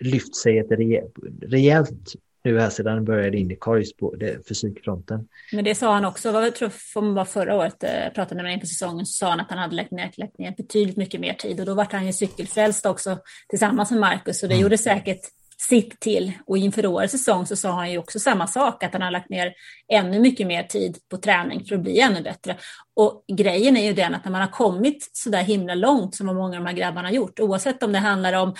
lyft 0.00 0.36
sig 0.36 0.58
ett 0.58 0.70
rejält, 0.70 1.14
rejält 1.42 2.14
nu 2.44 2.60
här 2.60 2.70
sedan 2.70 2.94
han 2.94 3.04
började 3.04 3.38
Indycar 3.38 3.76
just 3.76 3.96
på 3.96 4.14
det, 4.14 4.48
fysikfronten. 4.48 5.28
Men 5.52 5.64
det 5.64 5.74
sa 5.74 5.94
han 5.94 6.04
också, 6.04 6.32
vad 6.32 6.46
jag 6.46 6.54
tror 6.54 6.72
om 6.94 7.14
var 7.14 7.24
förra 7.24 7.56
året, 7.56 7.84
eh, 7.84 8.12
pratade 8.14 8.34
med 8.34 8.44
mig 8.44 8.54
inför 8.54 8.66
säsongen, 8.66 9.06
så 9.06 9.12
sa 9.12 9.30
han 9.30 9.40
att 9.40 9.50
han 9.50 9.58
hade 9.58 9.76
lagt 9.76 9.90
ner, 9.90 10.10
lagt 10.16 10.38
ner 10.38 10.54
betydligt 10.56 10.96
mycket 10.96 11.20
mer 11.20 11.34
tid 11.34 11.60
och 11.60 11.66
då 11.66 11.74
vart 11.74 11.92
han 11.92 12.06
ju 12.06 12.12
cykelfrälst 12.12 12.86
också 12.86 13.18
tillsammans 13.48 13.90
med 13.90 14.00
Marcus 14.00 14.42
och 14.42 14.48
det 14.48 14.56
gjorde 14.56 14.78
säkert 14.78 15.20
sitt 15.60 16.00
till. 16.00 16.32
Och 16.46 16.58
inför 16.58 16.86
årets 16.86 17.12
säsong 17.12 17.46
så 17.46 17.56
sa 17.56 17.70
han 17.70 17.92
ju 17.92 17.98
också 17.98 18.18
samma 18.18 18.46
sak, 18.46 18.82
att 18.82 18.92
han 18.92 19.02
har 19.02 19.10
lagt 19.10 19.30
ner 19.30 19.52
ännu 19.92 20.20
mycket 20.20 20.46
mer 20.46 20.62
tid 20.62 20.98
på 21.10 21.16
träning 21.16 21.64
för 21.64 21.74
att 21.74 21.82
bli 21.82 22.00
ännu 22.00 22.22
bättre. 22.22 22.56
Och 22.96 23.24
grejen 23.32 23.76
är 23.76 23.84
ju 23.84 23.92
den 23.92 24.14
att 24.14 24.24
när 24.24 24.32
man 24.32 24.40
har 24.40 24.48
kommit 24.48 25.10
så 25.12 25.30
där 25.30 25.42
himla 25.42 25.74
långt 25.74 26.14
som 26.14 26.26
många 26.26 26.44
av 26.44 26.64
de 26.64 26.66
här 26.66 26.72
grabbarna 26.72 27.08
har 27.08 27.14
gjort, 27.14 27.40
oavsett 27.40 27.82
om 27.82 27.92
det 27.92 27.98
handlar 27.98 28.32
om 28.32 28.54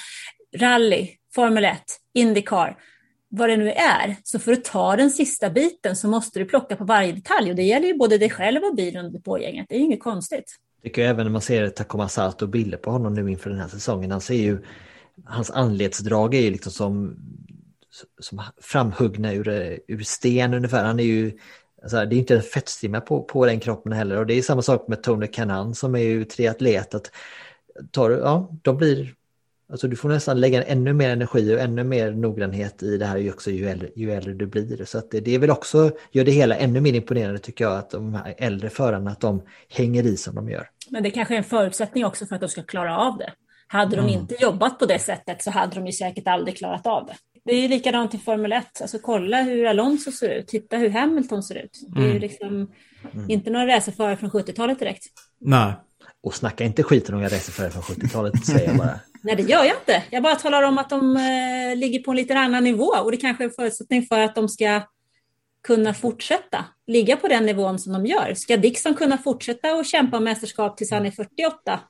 rally, 0.56 1.08
Formel 1.34 1.64
1, 1.64 1.82
Indycar, 2.14 2.76
vad 3.30 3.48
det 3.48 3.56
nu 3.56 3.70
är, 3.70 4.16
så 4.22 4.38
för 4.38 4.52
att 4.52 4.64
ta 4.64 4.96
den 4.96 5.10
sista 5.10 5.50
biten 5.50 5.96
så 5.96 6.08
måste 6.08 6.38
du 6.38 6.44
plocka 6.44 6.76
på 6.76 6.84
varje 6.84 7.12
detalj 7.12 7.50
och 7.50 7.56
det 7.56 7.62
gäller 7.62 7.86
ju 7.86 7.94
både 7.94 8.18
dig 8.18 8.30
själv 8.30 8.62
och 8.64 8.76
bilen 8.76 9.06
och 9.06 9.12
depågänget. 9.12 9.66
Det 9.68 9.74
är 9.74 9.78
ju 9.78 9.84
inget 9.84 10.02
konstigt. 10.02 10.56
Tycker 10.82 11.02
jag 11.02 11.10
även 11.10 11.26
när 11.26 11.32
man 11.32 11.40
ser 11.40 11.68
Takuma 11.68 12.08
Sato 12.08 12.46
bilder 12.46 12.78
på 12.78 12.90
honom 12.90 13.14
nu 13.14 13.30
inför 13.30 13.50
den 13.50 13.58
här 13.58 13.68
säsongen. 13.68 14.10
Han 14.10 14.20
ser 14.20 14.34
ju, 14.34 14.58
hans 15.24 15.50
anletsdrag 15.50 16.34
är 16.34 16.40
ju 16.40 16.50
liksom 16.50 16.72
som, 16.72 17.16
som 18.20 18.42
framhuggna 18.60 19.32
ur, 19.34 19.78
ur 19.88 20.02
sten 20.02 20.54
ungefär. 20.54 20.84
Han 20.84 21.00
är 21.00 21.04
ju, 21.04 21.32
alltså 21.82 21.96
det 22.04 22.16
är 22.16 22.18
inte 22.18 22.34
en 22.36 22.42
fettstimma 22.42 23.00
på, 23.00 23.22
på 23.22 23.46
den 23.46 23.60
kroppen 23.60 23.92
heller. 23.92 24.16
Och 24.16 24.26
det 24.26 24.34
är 24.34 24.42
samma 24.42 24.62
sak 24.62 24.88
med 24.88 25.02
Tony 25.02 25.26
Kanan 25.26 25.74
som 25.74 25.94
är 25.94 25.98
ju 25.98 26.24
triatlet. 26.24 26.94
Att 26.94 27.10
tar, 27.90 28.10
du- 28.10 28.16
ja, 28.18 28.50
de 28.62 28.76
blir, 28.76 29.14
alltså 29.70 29.88
du 29.88 29.96
får 29.96 30.08
nästan 30.08 30.40
lägga 30.40 30.62
ännu 30.62 30.92
mer 30.92 31.10
energi 31.10 31.54
och 31.54 31.60
ännu 31.60 31.84
mer 31.84 32.12
noggrannhet 32.12 32.82
i 32.82 32.96
det 32.96 33.06
här 33.06 33.16
ju 33.18 33.32
också 33.32 33.50
ju 33.50 33.68
äldre, 33.68 33.88
ju 33.96 34.12
äldre 34.12 34.32
du 34.32 34.46
blir. 34.46 34.84
Så 34.84 34.98
att 34.98 35.10
det, 35.10 35.20
det 35.20 35.34
är 35.34 35.38
väl 35.38 35.50
också, 35.50 35.90
gör 36.12 36.24
det 36.24 36.32
hela 36.32 36.56
ännu 36.56 36.80
mer 36.80 36.92
imponerande 36.92 37.38
tycker 37.38 37.64
jag 37.64 37.78
att 37.78 37.90
de 37.90 38.14
här 38.14 38.34
äldre 38.38 38.70
förarna 38.70 39.10
att 39.10 39.20
de 39.20 39.42
hänger 39.68 40.06
i 40.06 40.16
som 40.16 40.34
de 40.34 40.48
gör. 40.50 40.70
Men 40.90 41.02
det 41.02 41.10
kanske 41.10 41.34
är 41.34 41.38
en 41.38 41.44
förutsättning 41.44 42.04
också 42.04 42.26
för 42.26 42.34
att 42.34 42.40
de 42.40 42.48
ska 42.48 42.62
klara 42.62 42.98
av 42.98 43.18
det. 43.18 43.32
Hade 43.68 43.96
de 43.96 44.08
inte 44.08 44.34
jobbat 44.40 44.78
på 44.78 44.86
det 44.86 44.98
sättet 44.98 45.42
så 45.42 45.50
hade 45.50 45.74
de 45.74 45.86
ju 45.86 45.92
säkert 45.92 46.28
aldrig 46.28 46.58
klarat 46.58 46.86
av 46.86 47.06
det. 47.06 47.14
Det 47.44 47.52
är 47.52 47.60
ju 47.60 47.68
likadant 47.68 48.14
i 48.14 48.18
Formel 48.18 48.52
1. 48.52 48.82
Alltså 48.82 48.98
kolla 48.98 49.42
hur 49.42 49.66
Alonso 49.66 50.12
ser 50.12 50.28
ut. 50.28 50.48
Titta 50.48 50.76
hur 50.76 50.90
Hamilton 50.90 51.42
ser 51.42 51.54
ut. 51.54 51.80
Det 51.88 52.00
är 52.00 52.12
ju 52.12 52.18
liksom 52.18 52.72
inte 53.28 53.50
några 53.50 53.66
racerförare 53.66 54.16
från 54.16 54.30
70-talet 54.30 54.78
direkt. 54.78 55.04
Nej. 55.40 55.72
Och 56.22 56.34
snacka 56.34 56.64
inte 56.64 56.82
skit 56.82 57.08
om 57.08 57.14
några 57.14 57.28
racerförare 57.28 57.70
från 57.70 57.82
70-talet 57.82 58.46
säger 58.46 58.68
jag 58.68 58.76
bara. 58.76 59.00
Nej, 59.22 59.36
det 59.36 59.42
gör 59.42 59.64
jag 59.64 59.76
inte. 59.76 60.02
Jag 60.10 60.22
bara 60.22 60.36
talar 60.36 60.62
om 60.62 60.78
att 60.78 60.90
de 60.90 61.16
eh, 61.16 61.76
ligger 61.76 61.98
på 61.98 62.10
en 62.10 62.16
lite 62.16 62.34
annan 62.34 62.64
nivå 62.64 62.92
och 63.04 63.10
det 63.10 63.16
kanske 63.16 63.44
är 63.44 63.48
en 63.48 63.54
förutsättning 63.54 64.06
för 64.06 64.20
att 64.20 64.34
de 64.34 64.48
ska 64.48 64.82
kunna 65.62 65.94
fortsätta 65.94 66.64
ligga 66.86 67.16
på 67.16 67.28
den 67.28 67.46
nivån 67.46 67.78
som 67.78 67.92
de 67.92 68.06
gör. 68.06 68.34
Ska 68.34 68.56
Dixon 68.56 68.94
kunna 68.94 69.18
fortsätta 69.18 69.74
och 69.74 69.84
kämpa 69.84 70.16
om 70.16 70.24
mästerskap 70.24 70.76
tills 70.76 70.90
han 70.90 71.06
är 71.06 71.10
48 71.10 71.80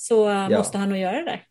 så 0.00 0.28
eh, 0.28 0.46
Ja. 0.50 0.58
måste 0.58 0.78
han 0.78 0.88
nog 0.88 0.98
göra 0.98 1.12
det 1.16 1.24
där. 1.24 1.42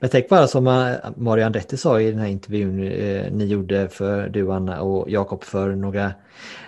Men 0.00 0.10
tänk 0.10 0.28
bara 0.28 0.46
som 0.46 0.66
eh, 0.66 0.94
Mario 1.16 1.44
Andretti 1.44 1.76
sa 1.76 2.00
i 2.00 2.10
den 2.10 2.20
här 2.20 2.26
intervjun 2.28 2.82
eh, 2.92 3.32
ni 3.32 3.44
gjorde 3.44 3.88
för 3.88 4.28
du 4.28 4.52
Anna 4.52 4.80
och 4.80 5.10
Jakob 5.10 5.44
för 5.44 5.68
några, 5.74 6.12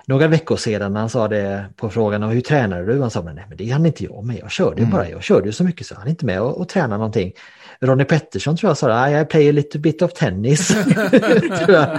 några 0.06 0.28
veckor 0.28 0.56
sedan. 0.56 0.96
Han 0.96 1.08
sa 1.08 1.28
det 1.28 1.64
på 1.76 1.90
frågan 1.90 2.22
om 2.22 2.30
hur 2.30 2.40
tränar 2.40 2.82
du? 2.82 3.00
Han 3.00 3.10
sa 3.10 3.22
men 3.22 3.34
nej 3.34 3.44
men 3.48 3.56
det 3.56 3.70
hann 3.70 3.86
inte 3.86 4.04
jag 4.04 4.24
med. 4.24 4.36
Jag 4.38 4.50
körde 4.50 4.80
ju 4.82 4.86
bara. 4.86 5.08
Jag 5.08 5.22
körde 5.22 5.46
ju 5.46 5.52
så 5.52 5.64
mycket 5.64 5.86
så 5.86 5.94
han 5.94 6.06
är 6.06 6.10
inte 6.10 6.26
med 6.26 6.40
och, 6.42 6.60
och 6.60 6.68
tränar 6.68 6.96
någonting. 6.98 7.32
Ronnie 7.80 8.04
Pettersson 8.04 8.56
tror 8.56 8.70
jag 8.70 8.76
sa 8.78 9.10
I 9.20 9.24
play 9.24 9.48
a 9.48 9.52
little 9.52 9.80
bit 9.80 10.02
of 10.02 10.12
tennis. 10.12 10.68
tror 11.64 11.70
jag. 11.70 11.98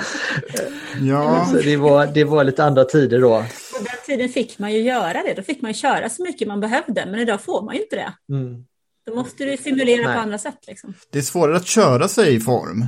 Ja, 1.01 1.45
Så 1.51 1.57
det, 1.57 1.78
var, 1.78 2.07
det 2.07 2.24
var 2.24 2.43
lite 2.43 2.64
andra 2.64 2.84
tider 2.86 3.22
då. 3.22 3.30
På 3.78 3.84
den 3.84 3.97
tiden 4.05 4.30
fick 4.30 4.59
man 4.59 4.74
ju 4.74 4.80
göra 4.80 5.14
det. 5.24 5.34
Då 5.36 5.41
fick 5.41 5.61
man 5.61 5.72
ju 5.72 5.76
köra 5.76 6.09
så 6.09 6.24
mycket 6.24 6.47
man 6.47 6.59
behövde. 6.59 7.05
Men 7.05 7.20
idag 7.20 7.41
får 7.41 7.61
man 7.61 7.76
ju 7.76 7.82
inte 7.82 7.95
det. 7.95 8.34
Mm. 8.36 8.66
Då 9.06 9.16
måste 9.16 9.45
du 9.45 9.58
simulera 9.58 10.06
Nej. 10.06 10.16
på 10.16 10.22
andra 10.22 10.38
sätt. 10.38 10.60
Liksom. 10.68 10.93
det 11.12 11.18
är 11.18 11.24
svårare 11.24 11.56
att 11.56 11.68
köra 11.68 12.08
sig 12.08 12.36
i 12.36 12.39
form. 12.39 12.88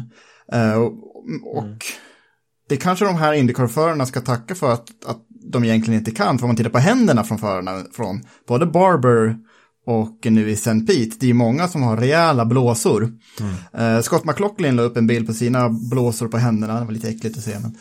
Eh, 0.52 0.74
och 0.74 0.94
och 1.44 1.86
det 2.70 2.78
kanske 2.78 3.06
de 3.06 3.16
här 3.16 3.34
Indycar-förarna 3.34 4.06
ska 4.06 4.22
tacka 4.22 4.56
för 4.56 4.74
att, 4.74 5.06
att 5.06 5.18
de 5.52 5.64
egentligen 5.64 6.00
inte 6.00 6.12
kan. 6.12 6.38
För 6.38 6.46
om 6.46 6.50
man 6.50 6.56
tittar 6.56 6.70
på 6.70 6.78
händerna 6.78 7.24
från 7.24 7.38
förarna, 7.38 7.84
från 7.94 8.24
både 8.48 8.66
Barber 8.66 9.38
och 9.86 10.20
nu 10.24 10.50
i 10.50 10.54
St. 10.54 10.80
Pete, 10.88 11.16
det 11.20 11.30
är 11.30 11.34
många 11.34 11.68
som 11.68 11.84
har 11.84 11.98
rejäla 11.98 12.46
blåsor. 12.46 13.14
Eh, 13.74 14.02
Scott 14.02 14.26
McLaughlin 14.26 14.76
la 14.76 14.84
upp 14.84 14.98
en 14.98 15.08
bild 15.08 15.28
på 15.28 15.34
sina 15.34 15.70
blåsor 15.70 16.28
på 16.28 16.38
händerna, 16.38 16.80
det 16.80 16.86
var 16.86 16.92
lite 16.92 17.10
äckligt 17.10 17.38
att 17.38 17.44
se. 17.44 17.60
Men. 17.60 17.78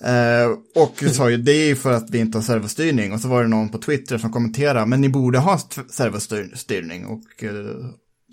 Eh, 0.00 0.82
och 0.82 1.04
sa 1.14 1.30
ju 1.30 1.36
det 1.36 1.70
är 1.70 1.74
för 1.74 1.92
att 1.92 2.10
vi 2.10 2.18
inte 2.18 2.38
har 2.38 2.42
servostyrning. 2.42 3.12
Och 3.12 3.20
så 3.20 3.28
var 3.28 3.42
det 3.42 3.48
någon 3.48 3.68
på 3.68 3.78
Twitter 3.78 4.18
som 4.18 4.32
kommenterade, 4.32 4.86
men 4.86 5.00
ni 5.00 5.08
borde 5.08 5.38
ha 5.38 5.54
st- 5.54 5.82
servostyrning. 5.90 7.06
Och 7.06 7.44
eh, 7.44 7.54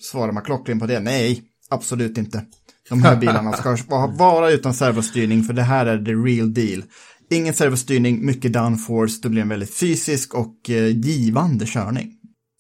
svarade 0.02 0.34
McLaughlin 0.34 0.80
på 0.80 0.86
det, 0.86 1.00
nej, 1.00 1.44
absolut 1.70 2.18
inte. 2.18 2.46
De 2.90 3.04
här 3.04 3.16
bilarna 3.16 3.54
ska 3.54 3.78
vara 4.18 4.52
utan 4.52 4.74
servostyrning, 4.74 5.44
för 5.44 5.54
det 5.54 5.62
här 5.62 5.86
är 5.86 6.06
the 6.06 6.12
real 6.12 6.54
deal. 6.54 6.84
Ingen 7.30 7.54
servostyrning, 7.54 8.26
mycket 8.26 8.54
downforce, 8.54 9.20
det 9.24 9.30
blir 9.30 9.42
en 9.42 9.50
väldigt 9.50 9.74
fysisk 9.74 10.34
och 10.36 10.70
eh, 10.70 10.88
givande 10.88 11.66
körning. 11.66 12.12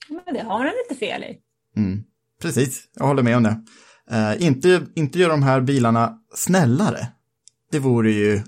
Men 0.09 0.33
det 0.33 0.43
har 0.43 0.59
han 0.59 0.73
inte 0.89 1.05
fel 1.05 1.23
i. 1.23 1.37
Mm. 1.79 2.03
Precis, 2.41 2.83
jag 2.95 3.07
håller 3.07 3.23
med 3.23 3.37
om 3.37 3.43
det. 3.43 3.61
Eh, 4.11 4.43
inte, 4.45 4.81
inte 4.95 5.19
gör 5.19 5.29
de 5.29 5.43
här 5.43 5.61
bilarna 5.61 6.13
snällare. 6.35 7.07
Det 7.71 7.79
vore 7.79 8.11
ju 8.11 8.41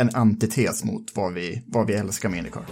en 0.00 0.10
antites 0.14 0.84
mot 0.84 1.16
vad 1.16 1.32
vi, 1.32 1.62
vad 1.66 1.86
vi 1.86 1.94
älskar 1.94 2.28
med 2.28 2.38
Indycar. 2.38 2.64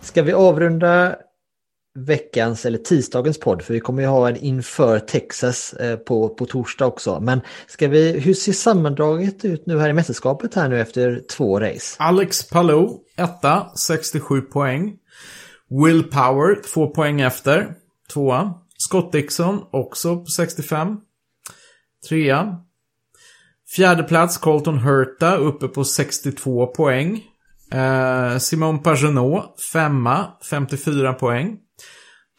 Ska 0.00 0.22
vi 0.22 0.32
avrunda 0.32 1.16
veckans 1.94 2.66
eller 2.66 2.78
tisdagens 2.78 3.40
podd? 3.40 3.62
För 3.62 3.74
vi 3.74 3.80
kommer 3.80 4.02
ju 4.02 4.08
ha 4.08 4.28
en 4.28 4.36
inför 4.36 4.98
Texas 4.98 5.72
eh, 5.72 5.96
på, 5.96 6.28
på 6.28 6.46
torsdag 6.46 6.86
också. 6.86 7.20
Men 7.20 7.40
ska 7.66 7.88
vi, 7.88 8.12
hur 8.12 8.34
ser 8.34 8.52
sammandraget 8.52 9.44
ut 9.44 9.66
nu 9.66 9.78
här 9.78 9.88
i 9.88 9.92
mästerskapet 9.92 10.54
här 10.54 10.68
nu 10.68 10.80
efter 10.80 11.22
två 11.30 11.60
race? 11.60 11.96
Alex 11.98 12.48
Palou, 12.48 12.98
etta, 13.16 13.70
67 13.76 14.40
poäng. 14.40 14.92
Will 15.68 16.02
Power, 16.02 16.62
två 16.74 16.86
poäng 16.86 17.20
efter, 17.20 17.74
tvåa. 18.12 18.54
Scott 18.78 19.12
Dixon, 19.12 19.64
också 19.70 20.16
på 20.16 20.26
65. 20.26 20.96
Trea. 22.08 22.56
Fjärde 23.76 24.02
plats, 24.02 24.38
Colton 24.38 24.78
Hurta, 24.78 25.36
uppe 25.36 25.68
på 25.68 25.84
62 25.84 26.66
poäng. 26.66 27.22
Eh, 27.72 28.38
Simon 28.38 28.82
Pagenaud, 28.82 29.42
femma, 29.72 30.26
54 30.50 31.12
poäng. 31.12 31.58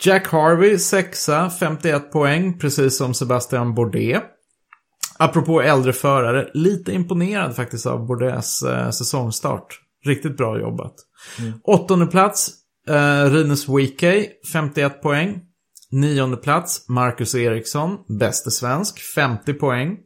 Jack 0.03 0.27
Harvey, 0.27 0.79
sexa, 0.79 1.49
51 1.49 2.11
poäng, 2.11 2.59
precis 2.59 2.97
som 2.97 3.13
Sebastian 3.13 3.75
Bourdais. 3.75 4.21
Apropå 5.19 5.61
äldre 5.61 5.93
förare, 5.93 6.49
lite 6.53 6.91
imponerad 6.91 7.55
faktiskt 7.55 7.85
av 7.85 8.05
Bourdais 8.05 8.63
eh, 8.63 8.89
säsongstart. 8.89 9.81
Riktigt 10.05 10.37
bra 10.37 10.59
jobbat. 10.59 10.93
Åttonde 11.63 12.05
plats, 12.05 12.49
eh, 12.87 13.31
Rinus 13.31 13.69
Wikey, 13.69 14.27
51 14.53 15.01
poäng. 15.01 15.41
Nionde 15.91 16.37
plats, 16.37 16.89
Marcus 16.89 17.35
Eriksson, 17.35 17.97
bäste 18.19 18.51
svensk, 18.51 18.99
50 18.99 19.53
poäng. 19.53 19.97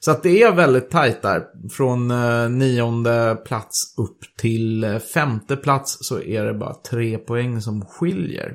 Så 0.00 0.10
att 0.10 0.22
det 0.22 0.42
är 0.42 0.52
väldigt 0.52 0.90
tajt 0.90 1.22
där. 1.22 1.42
Från 1.70 2.10
eh, 2.10 2.48
nionde 2.48 3.42
plats 3.46 3.98
upp 3.98 4.18
till 4.38 4.84
eh, 4.84 4.98
femte 4.98 5.56
plats 5.56 5.98
så 6.00 6.22
är 6.22 6.44
det 6.44 6.54
bara 6.54 6.74
tre 6.74 7.18
poäng 7.18 7.60
som 7.60 7.86
skiljer. 7.86 8.52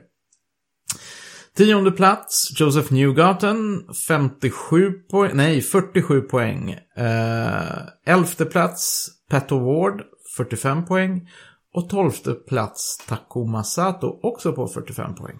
Tionde 1.57 1.91
plats, 1.91 2.59
Joseph 2.59 2.93
Newgarten, 2.93 3.81
57 4.07 4.91
poäng, 5.11 5.31
nej 5.33 5.61
47 5.61 6.21
poäng. 6.21 6.71
Eh, 6.97 8.13
elfte 8.13 8.45
plats, 8.45 9.07
Petter 9.29 9.55
Ward, 9.55 10.01
45 10.37 10.85
poäng. 10.85 11.29
Och 11.73 11.89
tolfte 11.89 12.33
plats, 12.33 12.97
Takuma 13.07 13.63
Sato, 13.63 14.19
också 14.23 14.53
på 14.53 14.67
45 14.67 15.15
poäng. 15.15 15.39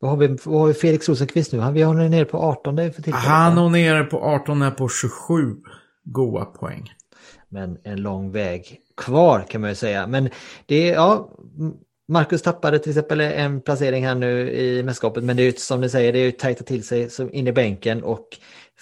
Vad 0.00 0.10
har 0.10 0.18
vi, 0.18 0.36
vad 0.44 0.60
har 0.60 0.66
vi 0.66 0.74
Felix 0.74 1.08
Rosenqvist 1.08 1.52
nu? 1.52 1.58
Han, 1.58 1.74
vi 1.74 1.82
har 1.82 1.94
honom 1.94 2.10
nere 2.10 2.24
på 2.24 2.38
18 2.38 2.76
för 2.76 2.82
tillfället. 2.82 3.14
Han 3.14 3.58
är 3.58 3.68
nere 3.70 4.04
på 4.04 4.18
18 4.18 4.62
är 4.62 4.70
på 4.70 4.88
27 4.88 5.56
goa 6.04 6.44
poäng. 6.44 6.92
Men 7.48 7.78
en 7.84 8.02
lång 8.02 8.32
väg 8.32 8.80
kvar 8.96 9.46
kan 9.50 9.60
man 9.60 9.70
ju 9.70 9.76
säga. 9.76 10.06
Men 10.06 10.30
det 10.66 10.90
är, 10.90 10.94
ja, 10.94 11.30
Marcus 12.08 12.42
tappade 12.42 12.78
till 12.78 12.90
exempel 12.90 13.20
en 13.20 13.60
placering 13.60 14.06
här 14.06 14.14
nu 14.14 14.50
i 14.50 14.82
mästerskapet. 14.82 15.24
Men 15.24 15.36
det 15.36 15.42
är 15.42 15.44
ju 15.44 15.52
som 15.52 15.80
ni 15.80 15.88
säger, 15.88 16.12
det 16.12 16.18
är 16.18 16.24
ju 16.24 16.32
tajtat 16.32 16.66
till 16.66 16.84
sig 16.84 17.10
som 17.10 17.32
in 17.32 17.46
i 17.46 17.52
bänken. 17.52 18.02
Och 18.02 18.28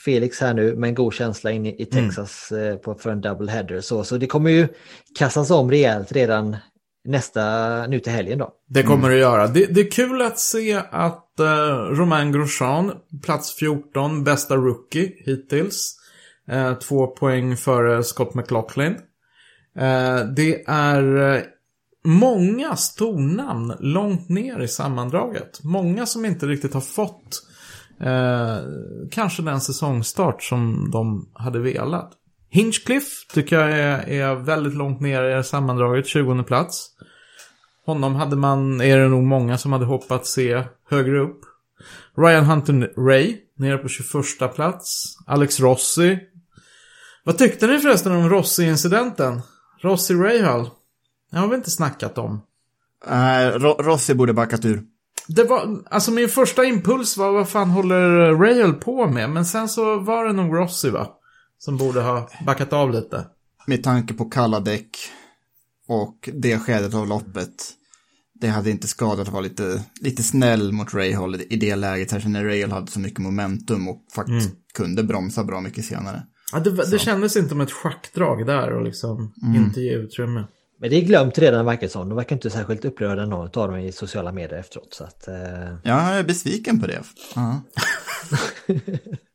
Felix 0.05 0.41
här 0.41 0.55
nu 0.55 0.77
med 0.77 0.89
en 0.89 0.95
god 0.95 1.14
känsla 1.14 1.51
in 1.51 1.67
i, 1.67 1.83
i 1.83 1.85
Texas 1.85 2.53
eh, 2.53 2.77
på, 2.77 2.95
för 2.95 3.11
en 3.11 3.21
double 3.21 3.51
header. 3.51 3.81
Så, 3.81 4.05
så 4.05 4.17
det 4.17 4.27
kommer 4.27 4.51
ju 4.51 4.69
kastas 5.19 5.51
om 5.51 5.71
rejält 5.71 6.12
redan 6.12 6.57
nästa, 7.07 7.87
nu 7.87 8.01
till 8.01 8.13
helgen 8.13 8.39
då. 8.39 8.53
Det 8.69 8.83
kommer 8.83 9.11
det 9.11 9.17
göra. 9.19 9.47
Det, 9.47 9.67
det 9.67 9.81
är 9.81 9.91
kul 9.91 10.23
att 10.23 10.39
se 10.39 10.83
att 10.91 11.35
uh, 11.41 11.47
Romain 11.97 12.33
Grosjean, 12.33 12.93
plats 13.23 13.55
14, 13.55 14.25
bästa 14.25 14.57
rookie 14.57 15.13
hittills. 15.25 15.97
Eh, 16.49 16.75
två 16.75 17.07
poäng 17.07 17.57
före 17.57 18.03
Scott 18.03 18.35
McLaughlin. 18.35 18.97
Eh, 19.79 20.19
det 20.37 20.65
är 20.67 21.35
eh, 21.35 21.43
många 22.05 22.77
stornamn 22.77 23.75
långt 23.81 24.29
ner 24.29 24.61
i 24.61 24.69
sammandraget. 24.69 25.65
Många 25.65 26.07
som 26.07 26.25
inte 26.25 26.47
riktigt 26.47 26.75
har 26.75 26.81
fått 26.81 27.43
eh, 28.01 28.59
kanske 29.11 29.43
den 29.43 29.61
säsongstart 29.61 30.43
som 30.43 30.91
de 30.93 31.29
hade 31.35 31.59
velat. 31.59 32.13
Hinchcliffe 32.57 33.27
tycker 33.35 33.59
jag 33.61 33.71
är, 33.71 34.09
är 34.09 34.35
väldigt 34.35 34.75
långt 34.75 35.01
ner 35.01 35.39
i 35.39 35.45
sammandraget, 35.45 36.07
20 36.07 36.43
plats. 36.43 36.89
Honom 37.87 38.15
hade 38.15 38.37
man, 38.37 38.81
är 38.81 38.99
det 38.99 39.09
nog 39.09 39.23
många 39.23 39.59
som 39.59 39.73
hade 39.73 39.85
hoppats 39.85 40.33
se 40.33 40.65
högre 40.91 41.19
upp. 41.21 41.41
Ryan 42.17 42.45
Hunter 42.45 42.93
Ray, 43.09 43.37
nere 43.59 43.79
på 43.79 43.89
21 43.89 44.55
plats. 44.55 45.17
Alex 45.27 45.61
Rossi. 45.61 46.19
Vad 47.25 47.39
tyckte 47.39 47.67
ni 47.67 47.79
förresten 47.79 48.13
om 48.13 48.29
Rossi-incidenten? 48.31 49.41
Rossi 49.83 50.15
Rahal? 50.15 50.71
Det 51.31 51.39
har 51.39 51.49
vi 51.49 51.57
inte 51.57 51.71
snackat 51.71 52.19
om. 52.19 52.43
Eh, 53.07 53.59
Ro- 53.59 53.83
Rossi 53.83 54.15
borde 54.15 54.33
backat 54.33 54.65
ur. 54.65 54.83
Det 55.29 55.45
var, 55.45 55.79
alltså 55.91 56.11
min 56.11 56.29
första 56.29 56.65
impuls 56.65 57.17
var 57.17 57.33
vad 57.33 57.49
fan 57.49 57.71
håller 57.71 58.35
Rahal 58.35 58.75
på 58.75 59.07
med? 59.07 59.31
Men 59.31 59.45
sen 59.47 59.69
så 59.69 59.99
var 59.99 60.25
det 60.25 60.33
nog 60.33 60.57
Rossi 60.57 60.91
va? 60.91 61.09
Som 61.59 61.77
borde 61.77 62.01
ha 62.01 62.31
backat 62.47 62.73
av 62.73 62.91
lite. 62.91 63.27
Med 63.67 63.83
tanke 63.83 64.15
på 64.15 64.25
kalla 64.25 64.61
däck 64.61 64.97
och 65.89 66.31
det 66.35 66.59
skedet 66.59 66.95
av 66.95 67.09
loppet. 67.09 67.73
Det 68.41 68.49
hade 68.49 68.71
inte 68.71 68.89
skadat 68.89 69.27
att 69.27 69.33
vara 69.33 69.43
lite, 69.43 69.85
lite 70.01 70.23
snäll 70.23 70.73
mot 70.73 70.95
Rahal 70.95 71.35
i 71.51 71.57
det 71.57 71.77
läget. 71.77 72.13
Här 72.13 72.29
när 72.29 72.45
Rahal 72.45 72.73
hade 72.73 72.91
så 72.91 73.01
mycket 73.01 73.19
momentum 73.19 73.89
och 73.89 74.05
faktiskt 74.15 74.51
kunde 74.75 75.03
bromsa 75.03 75.45
bra 75.45 75.61
mycket 75.61 75.85
senare. 75.85 76.23
Ja, 76.53 76.59
det, 76.59 76.91
det 76.91 76.99
kändes 76.99 77.37
inte 77.37 77.49
som 77.49 77.61
ett 77.61 77.73
schackdrag 77.73 78.47
där 78.47 78.73
och 78.73 78.85
liksom 78.85 79.33
inte 79.57 79.81
ge 79.81 79.95
utrymme. 79.95 80.45
Men 80.81 80.91
det 80.91 80.97
är 80.97 81.05
glömt 81.05 81.39
redan 81.39 81.67
verkar 81.67 81.89
som. 81.89 82.09
De 82.09 82.17
verkar 82.17 82.37
inte 82.37 82.51
särskilt 82.51 82.85
upprörda 82.85 83.27
någon 83.27 83.51
av 83.55 83.69
dem 83.69 83.77
i 83.77 83.93
sociala 83.93 84.33
medier 84.33 84.59
efteråt. 84.59 84.95
Så 84.95 85.05
att, 85.05 85.29
eh... 85.29 85.35
Ja, 85.83 86.11
jag 86.11 86.19
är 86.19 86.25
besviken 86.25 86.81
på 86.81 86.87
det. 86.87 87.03
Ja. 87.35 87.63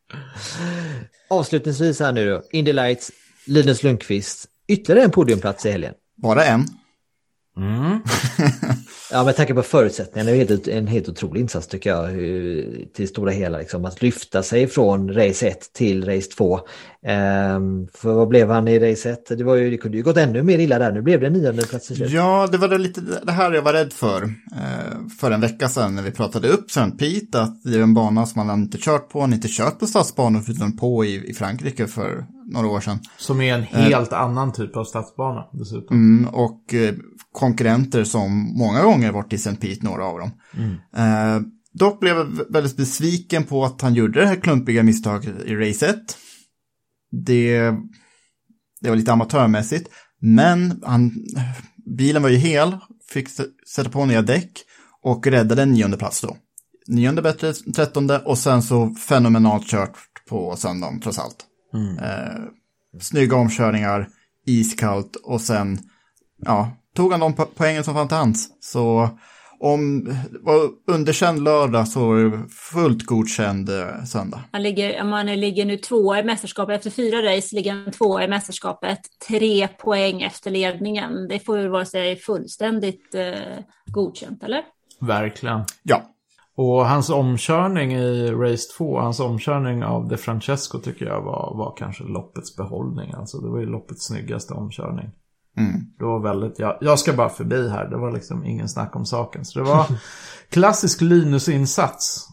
Avslutningsvis 1.30 1.99
här 1.99 2.12
nu 2.12 2.30
då. 2.30 2.43
Indy 2.51 2.74
Lights, 2.74 3.12
Linus 3.45 3.84
Lundqvist. 3.84 4.45
Ytterligare 4.68 5.05
en 5.05 5.12
podiumplats 5.12 5.66
i 5.66 5.72
helgen. 5.72 5.93
Bara 6.16 6.45
en. 6.45 6.66
Ja, 9.13 9.23
med 9.23 9.35
tanke 9.35 9.53
på 9.53 9.61
förutsättningarna. 9.61 10.31
Det 10.31 10.37
är 10.37 10.47
helt, 10.47 10.67
en 10.67 10.87
helt 10.87 11.09
otrolig 11.09 11.41
insats 11.41 11.67
tycker 11.67 11.89
jag. 11.89 12.09
Till 12.93 13.07
stora 13.07 13.31
hela. 13.31 13.57
Liksom, 13.57 13.85
att 13.85 14.01
lyfta 14.01 14.43
sig 14.43 14.67
från 14.67 15.13
race 15.13 15.47
1 15.47 15.73
till 15.73 16.05
race 16.05 16.29
2. 16.37 16.59
Ehm, 17.05 17.87
för 17.93 18.13
vad 18.13 18.27
blev 18.27 18.49
han 18.49 18.67
i 18.67 18.91
race 18.91 19.09
1? 19.09 19.37
Det, 19.37 19.43
var 19.43 19.55
ju, 19.55 19.69
det 19.69 19.77
kunde 19.77 19.97
ju 19.97 20.03
gått 20.03 20.17
ännu 20.17 20.43
mer 20.43 20.59
illa 20.59 20.79
där. 20.79 20.91
Nu 20.91 21.01
blev 21.01 21.21
det 21.21 21.29
nionde 21.29 21.63
plats. 21.63 21.91
Ja, 21.91 22.47
det 22.51 22.57
var 22.57 22.67
det 22.67 22.77
lite 22.77 23.01
det 23.23 23.31
här 23.31 23.51
jag 23.51 23.61
var 23.61 23.73
rädd 23.73 23.93
för. 23.93 24.23
Eh, 24.23 25.07
för 25.19 25.31
en 25.31 25.41
vecka 25.41 25.69
sedan 25.69 25.95
när 25.95 26.03
vi 26.03 26.11
pratade 26.11 26.47
upp 26.47 26.69
St. 26.69 26.91
Pete, 26.91 27.41
att 27.41 27.63
det 27.63 27.77
är 27.77 27.81
en 27.81 27.93
bana 27.93 28.25
som 28.25 28.47
man 28.47 28.59
inte 28.59 28.77
kört 28.77 29.09
på, 29.09 29.21
han 29.21 29.33
inte 29.33 29.47
kört 29.47 29.79
på 29.79 29.87
stadsbanor 29.87 30.39
förutom 30.39 30.77
på 30.77 31.05
i, 31.05 31.29
i 31.29 31.33
Frankrike 31.33 31.87
för 31.87 32.25
några 32.51 32.67
år 32.67 32.79
sedan. 32.79 32.99
Som 33.17 33.41
är 33.41 33.53
en 33.53 33.63
helt 33.63 34.13
annan 34.13 34.53
typ 34.53 34.77
av 34.77 34.83
stadsbana 34.83 35.45
dessutom. 35.51 35.97
Mm, 35.97 36.33
och 36.33 36.73
eh, 36.73 36.93
konkurrenter 37.34 38.03
som 38.03 38.57
många 38.57 38.84
gånger 38.84 39.11
varit 39.11 39.34
i 39.34 39.36
St. 39.36 39.55
Pete, 39.55 39.86
några 39.86 40.05
av 40.05 40.19
dem. 40.19 40.32
Eh, 40.95 41.41
dock 41.73 41.99
blev 41.99 42.17
jag 42.17 42.25
vä- 42.25 42.45
väldigt 42.53 42.77
besviken 42.77 43.43
på 43.43 43.65
att 43.65 43.82
han 43.82 43.93
gjorde 43.93 44.19
det 44.21 44.27
här 44.27 44.36
klumpiga 44.36 44.84
misstaget 44.84 45.41
i 45.45 45.55
race 45.55 45.88
1. 45.89 45.95
Det, 47.11 47.59
det 48.82 48.89
var 48.89 48.95
lite 48.95 49.11
amatörmässigt, 49.13 49.89
men 50.19 50.82
han, 50.86 51.11
bilen 51.97 52.21
var 52.21 52.29
ju 52.29 52.38
hel, 52.38 52.77
fick 53.09 53.27
sätta 53.75 53.89
på 53.89 54.05
nya 54.05 54.21
däck 54.21 54.51
och 55.01 55.27
räddade 55.27 55.61
en 55.61 55.71
nionde 55.71 55.97
plats 55.97 56.21
då. 56.21 56.38
Nionde 56.88 57.21
bättre 57.21 57.53
trettonde 57.53 58.19
och 58.19 58.38
sen 58.38 58.61
så 58.63 58.89
fenomenalt 58.89 59.67
kört 59.67 59.97
på 60.29 60.55
söndagen 60.55 60.99
trots 60.99 61.19
allt. 61.19 61.45
Eh, 61.99 62.43
snygga 62.99 63.36
omkörningar, 63.36 64.07
iskallt 64.45 65.15
och 65.15 65.41
sen 65.41 65.79
ja, 66.45 66.77
tog 66.95 67.11
han 67.11 67.19
de 67.19 67.33
po- 67.33 67.47
poängen 67.55 67.83
som 67.83 67.93
fanns 67.93 68.07
till 68.09 68.17
hands. 68.17 68.47
Så 68.59 69.09
om 69.59 70.07
var 70.41 70.69
underkänd 70.95 71.43
lördag 71.43 71.87
så 71.87 72.07
var 72.07 72.15
det 72.17 72.47
fullt 72.49 73.05
godkänd 73.05 73.69
eh, 73.69 74.03
söndag. 74.05 74.39
Han 74.51 74.63
ligger, 74.63 75.01
om 75.01 75.11
han 75.11 75.25
ligger 75.25 75.65
nu 75.65 75.77
tvåa 75.77 76.19
i 76.19 76.23
mästerskapet. 76.23 76.75
Efter 76.75 76.89
fyra 76.89 77.17
race 77.35 77.55
ligger 77.55 77.73
han 77.73 77.91
tvåa 77.91 78.23
i 78.23 78.27
mästerskapet. 78.27 78.99
Tre 79.27 79.67
poäng 79.67 80.21
efter 80.21 80.51
ledningen. 80.51 81.27
Det 81.27 81.39
får 81.39 81.59
ju 81.59 81.67
vara 81.67 81.85
sig 81.85 82.15
fullständigt 82.15 83.15
eh, 83.15 83.63
godkänt, 83.85 84.43
eller? 84.43 84.61
Verkligen. 84.99 85.59
Ja, 85.83 86.01
Och 86.55 86.85
hans 86.85 87.09
omkörning 87.09 87.93
i 87.93 88.31
Race 88.31 88.63
2, 88.77 88.99
hans 88.99 89.19
omkörning 89.19 89.83
av 89.83 90.07
De 90.07 90.17
Francesco 90.17 90.79
tycker 90.79 91.05
jag 91.05 91.21
var, 91.21 91.57
var 91.57 91.75
kanske 91.77 92.03
loppets 92.03 92.55
behållning. 92.55 93.13
Alltså 93.13 93.37
det 93.37 93.49
var 93.49 93.59
ju 93.59 93.65
loppets 93.65 94.05
snyggaste 94.07 94.53
omkörning. 94.53 95.09
Det 95.97 96.05
var 96.05 96.19
väldigt, 96.19 96.59
jag, 96.59 96.77
jag 96.81 96.99
ska 96.99 97.13
bara 97.13 97.29
förbi 97.29 97.69
här, 97.69 97.87
det 97.89 97.97
var 97.97 98.11
liksom 98.11 98.45
ingen 98.45 98.69
snack 98.69 98.95
om 98.95 99.05
saken. 99.05 99.45
Så 99.45 99.59
det 99.59 99.65
var 99.65 99.85
klassisk 100.49 101.01
Linus-insats. 101.01 102.27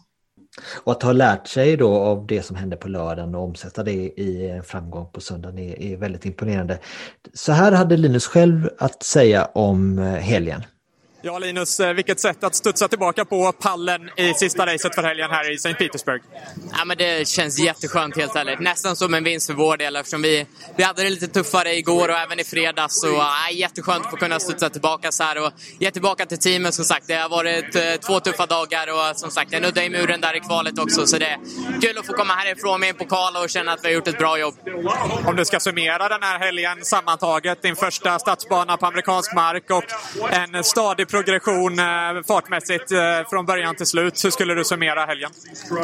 Och 0.83 0.91
att 0.91 1.03
ha 1.03 1.11
lärt 1.11 1.47
sig 1.47 1.77
då 1.77 1.95
av 1.95 2.27
det 2.27 2.43
som 2.43 2.55
hände 2.55 2.75
på 2.75 2.87
lördagen 2.87 3.35
och 3.35 3.43
omsätta 3.43 3.83
det 3.83 3.91
i 3.91 4.49
en 4.49 4.63
framgång 4.63 5.11
på 5.11 5.21
söndagen 5.21 5.59
är, 5.59 5.81
är 5.81 5.97
väldigt 5.97 6.25
imponerande. 6.25 6.79
Så 7.33 7.51
här 7.51 7.71
hade 7.71 7.97
Linus 7.97 8.27
själv 8.27 8.69
att 8.79 9.03
säga 9.03 9.45
om 9.45 9.99
eh, 9.99 10.05
helgen. 10.05 10.61
Ja, 11.21 11.39
Linus, 11.39 11.79
eh, 11.79 11.93
vilket 11.93 12.19
sätt 12.19 12.43
att 12.43 12.55
studsa 12.55 12.87
tillbaka 12.87 13.25
på 13.25 13.51
pallen 13.51 14.09
i 14.15 14.33
sista 14.33 14.65
racet 14.65 14.95
för 14.95 15.03
helgen 15.03 15.31
här 15.31 15.51
i 15.51 15.55
St. 15.55 15.73
Petersburg. 15.73 16.21
Ja, 16.71 16.85
men 16.85 16.97
det 16.97 17.27
känns 17.27 17.59
jätteskönt 17.59 18.17
helt 18.17 18.35
ärligt. 18.35 18.59
Nästan 18.59 18.95
som 18.95 19.13
en 19.13 19.23
vinst 19.23 19.47
för 19.47 19.53
vår 19.53 19.77
del 19.77 19.95
eftersom 19.95 20.21
vi, 20.21 20.45
vi 20.75 20.83
hade 20.83 21.03
det 21.03 21.09
lite 21.09 21.27
tuffare 21.27 21.75
igår 21.75 22.09
och 22.09 22.15
även 22.15 22.39
i 22.39 22.43
fredags. 22.43 23.01
Så, 23.01 23.07
ja, 23.07 23.33
jätteskönt 23.51 24.05
att 24.05 24.11
få 24.11 24.17
kunna 24.17 24.39
studsa 24.39 24.69
tillbaka 24.69 25.11
så 25.11 25.23
här 25.23 25.45
och 25.45 25.53
ge 25.79 25.91
tillbaka 25.91 26.25
till 26.25 26.39
teamet 26.39 26.73
som 26.73 26.85
sagt. 26.85 27.07
Det 27.07 27.15
har 27.15 27.29
varit 27.29 27.75
eh, 27.75 27.81
två 28.07 28.19
tuffa 28.19 28.45
dagar 28.45 28.87
och 28.87 29.17
som 29.17 29.31
sagt, 29.31 29.51
jag 29.51 29.61
nuddade 29.61 29.85
i 29.85 29.89
muren 29.89 30.21
där 30.21 30.35
i 30.35 30.39
kvalet 30.39 30.79
också. 30.79 31.07
Så 31.07 31.17
det 31.17 31.25
är 31.25 31.37
kul 31.81 31.97
att 31.97 32.05
få 32.05 32.13
komma 32.13 32.33
härifrån 32.33 32.79
med 32.79 32.89
en 32.89 32.95
pokal 32.95 33.35
och 33.35 33.49
känna 33.49 33.71
att 33.71 33.79
vi 33.83 33.87
har 33.87 33.93
gjort 33.93 34.07
ett 34.07 34.17
bra 34.17 34.39
jobb. 34.39 34.55
Om 35.25 35.35
du 35.35 35.45
ska 35.45 35.59
summera 35.59 36.09
den 36.09 36.23
här 36.23 36.39
helgen 36.39 36.85
sammantaget, 36.85 37.61
din 37.61 37.75
första 37.75 38.19
stadsbana 38.19 38.77
på 38.77 38.85
amerikansk 38.85 39.33
mark 39.33 39.69
och 39.69 39.83
en 40.31 40.63
stadig 40.63 41.08
progression 41.09 41.79
eh, 41.79 41.85
fartmässigt 42.27 42.91
eh, 42.91 42.99
från 43.29 43.45
början 43.45 43.75
till 43.75 43.85
slut. 43.85 44.25
Hur 44.25 44.31
skulle 44.31 44.53
du 44.53 44.63
summera 44.63 45.05
helgen? 45.05 45.31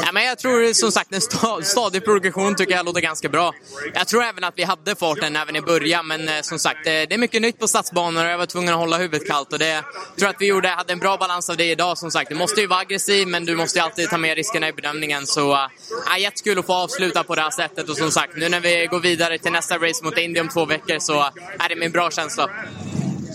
Ja, 0.06 0.12
men 0.14 0.26
jag 0.26 0.40
tror 0.40 0.74
som 0.74 0.92
sagt 0.92 1.14
en 1.14 1.20
sta- 1.20 1.62
stadig 1.62 2.06
progression 2.06 2.56
tycker 2.56 2.74
jag 2.76 2.86
låter 2.86 3.02
ganska 3.02 3.30
bra. 3.30 3.54
Jag 3.94 4.08
tror 4.08 4.24
även 4.24 4.44
att 4.44 4.54
vi 4.58 4.64
hade 4.64 4.96
farten 4.96 5.36
även 5.36 5.56
i 5.56 5.62
början, 5.62 6.08
men 6.08 6.28
eh, 6.28 6.42
som 6.42 6.60
sagt, 6.60 6.88
eh, 6.88 6.92
det 6.92 7.14
är 7.14 7.18
mycket 7.18 7.42
nytt 7.42 7.60
på 7.60 7.68
stadsbanor 7.68 8.26
och 8.26 8.32
jag 8.32 8.38
var 8.38 8.46
tvungen 8.46 8.74
att 8.74 8.80
hålla 8.80 8.98
huvudet 8.98 9.28
kallt. 9.28 9.54
Och 9.54 9.60
det 9.60 9.68
jag 9.68 9.84
tror 10.20 10.30
att 10.30 10.36
vi 10.40 10.48
gjorde, 10.48 10.68
hade 10.70 10.94
en 10.94 11.00
bra 11.00 11.18
balans 11.18 11.50
av 11.50 11.58
det 11.58 11.72
idag. 11.72 11.98
Som 11.98 12.12
sagt, 12.12 12.30
du 12.30 12.36
måste 12.36 12.62
ju 12.62 12.68
vara 12.68 12.80
aggressiv, 12.80 13.28
men 13.28 13.46
du 13.46 13.56
måste 13.56 13.80
ju 13.80 13.84
alltid 13.86 14.10
ta 14.10 14.18
med 14.18 14.36
riskerna 14.36 14.68
i 14.68 14.74
bedömningen. 14.74 15.28
Så 15.28 15.54
äh, 15.54 16.22
jättekul 16.22 16.60
att 16.60 16.66
få 16.66 16.74
avsluta 16.74 17.24
på 17.24 17.36
det 17.36 17.42
här 17.42 17.52
sättet. 17.52 17.90
Och 17.90 17.98
som 17.98 18.12
sagt, 18.12 18.38
nu 18.38 18.50
när 18.50 18.60
vi 18.60 18.88
går 18.92 19.00
vidare 19.00 19.38
till 19.38 19.52
nästa 19.52 19.78
race 19.78 20.04
mot 20.04 20.18
Indien 20.18 20.46
om 20.46 20.50
två 20.54 20.66
veckor 20.66 21.00
så 21.00 21.20
eh, 21.20 21.28
är 21.60 21.70
det 21.70 21.76
min 21.76 21.92
bra 21.92 22.12
känsla. 22.12 22.50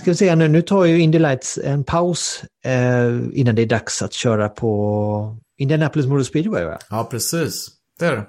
Ska 0.01 0.11
vi 0.11 0.15
se 0.17 0.35
nu, 0.37 0.49
nu 0.49 0.63
tar 0.63 0.85
ju 0.85 1.01
Indy 1.01 1.19
Lights 1.19 1.59
en 1.65 1.85
paus 1.85 2.45
eh, 2.65 3.21
innan 3.33 3.55
det 3.55 3.63
är 3.63 3.67
dags 3.67 4.03
att 4.03 4.13
köra 4.13 4.49
på 4.49 5.37
Indianapolis 5.59 6.07
Motor 6.07 6.23
Speedway 6.23 6.65
va? 6.65 6.79
Ja, 6.91 7.09
precis. 7.11 7.69
Det 7.99 8.07
är 8.07 8.13
det. 8.13 8.27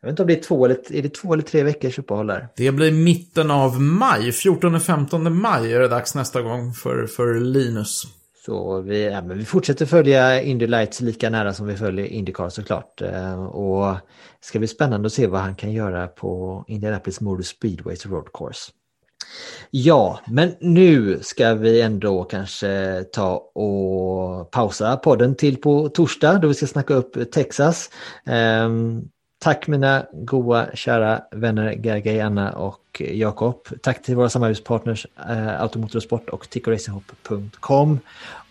Jag 0.00 0.08
vet 0.08 0.10
inte 0.12 0.22
om 0.22 0.28
det 0.28 0.38
är 0.38 0.42
två 0.42 0.64
eller, 0.64 0.92
är 0.92 1.02
det 1.02 1.14
två 1.14 1.32
eller 1.32 1.42
tre 1.42 1.62
veckors 1.62 1.98
uppehåll 1.98 2.26
där. 2.26 2.48
Det 2.56 2.72
blir 2.72 2.92
mitten 2.92 3.50
av 3.50 3.80
maj, 3.80 4.30
14-15 4.30 5.30
maj 5.30 5.72
är 5.72 5.80
det 5.80 5.88
dags 5.88 6.14
nästa 6.14 6.42
gång 6.42 6.72
för, 6.72 7.06
för 7.06 7.34
Linus. 7.40 8.02
Så 8.46 8.80
vi, 8.80 9.04
ja, 9.04 9.22
men 9.22 9.38
vi 9.38 9.44
fortsätter 9.44 9.86
följa 9.86 10.42
Indy 10.42 10.66
Lights 10.66 11.00
lika 11.00 11.30
nära 11.30 11.52
som 11.54 11.66
vi 11.66 11.76
följer 11.76 12.06
Indycar 12.06 12.48
såklart. 12.48 13.02
Eh, 13.02 13.44
Och 13.44 13.92
det 14.40 14.46
ska 14.46 14.58
bli 14.58 14.68
spännande 14.68 15.06
att 15.06 15.12
se 15.12 15.26
vad 15.26 15.40
han 15.40 15.54
kan 15.54 15.72
göra 15.72 16.06
på 16.06 16.64
Indianapolis 16.68 17.20
Motor 17.20 17.42
Speedways 17.42 18.06
Road 18.06 18.26
Course. 18.32 18.72
Ja, 19.70 20.20
men 20.26 20.54
nu 20.60 21.18
ska 21.22 21.54
vi 21.54 21.80
ändå 21.80 22.24
kanske 22.24 23.04
ta 23.12 23.36
och 23.36 24.50
pausa 24.50 24.96
podden 24.96 25.34
till 25.34 25.56
på 25.56 25.88
torsdag 25.88 26.38
då 26.38 26.48
vi 26.48 26.54
ska 26.54 26.66
snacka 26.66 26.94
upp 26.94 27.32
Texas. 27.32 27.90
Um, 28.64 29.08
Tack 29.38 29.66
mina 29.66 30.06
goa 30.12 30.66
kära 30.74 31.22
vänner 31.30 31.72
Gergay, 31.72 32.20
Anna 32.20 32.52
och 32.52 33.02
Jakob. 33.14 33.68
Tack 33.82 34.02
till 34.02 34.16
våra 34.16 34.28
samarbetspartners 34.28 35.06
eh, 35.28 35.60
Automotorsport 35.62 36.28
och 36.28 36.50
tickoracinghopp.com. 36.50 38.00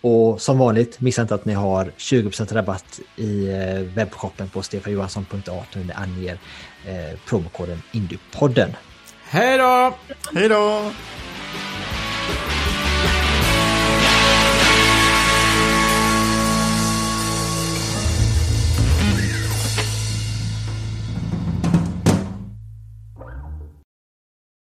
Och 0.02 0.42
som 0.42 0.58
vanligt, 0.58 1.02
missa 1.02 1.22
inte 1.22 1.36
att 1.36 1.46
ni 1.46 1.54
har 1.54 1.92
20% 1.98 2.54
rabatt 2.54 3.00
i 3.16 3.48
eh, 3.48 3.80
webbshoppen 3.80 4.50
på 4.50 4.62
stefanjohansson.art 4.62 5.76
när 5.76 5.84
ni 5.84 5.94
anger 5.94 6.40
eh, 6.86 7.20
promokoden 7.28 7.82
InduPodden. 7.92 8.70
Hej 9.36 9.58
då! 9.58 9.94
Hej 10.34 10.50
då! 10.50 10.92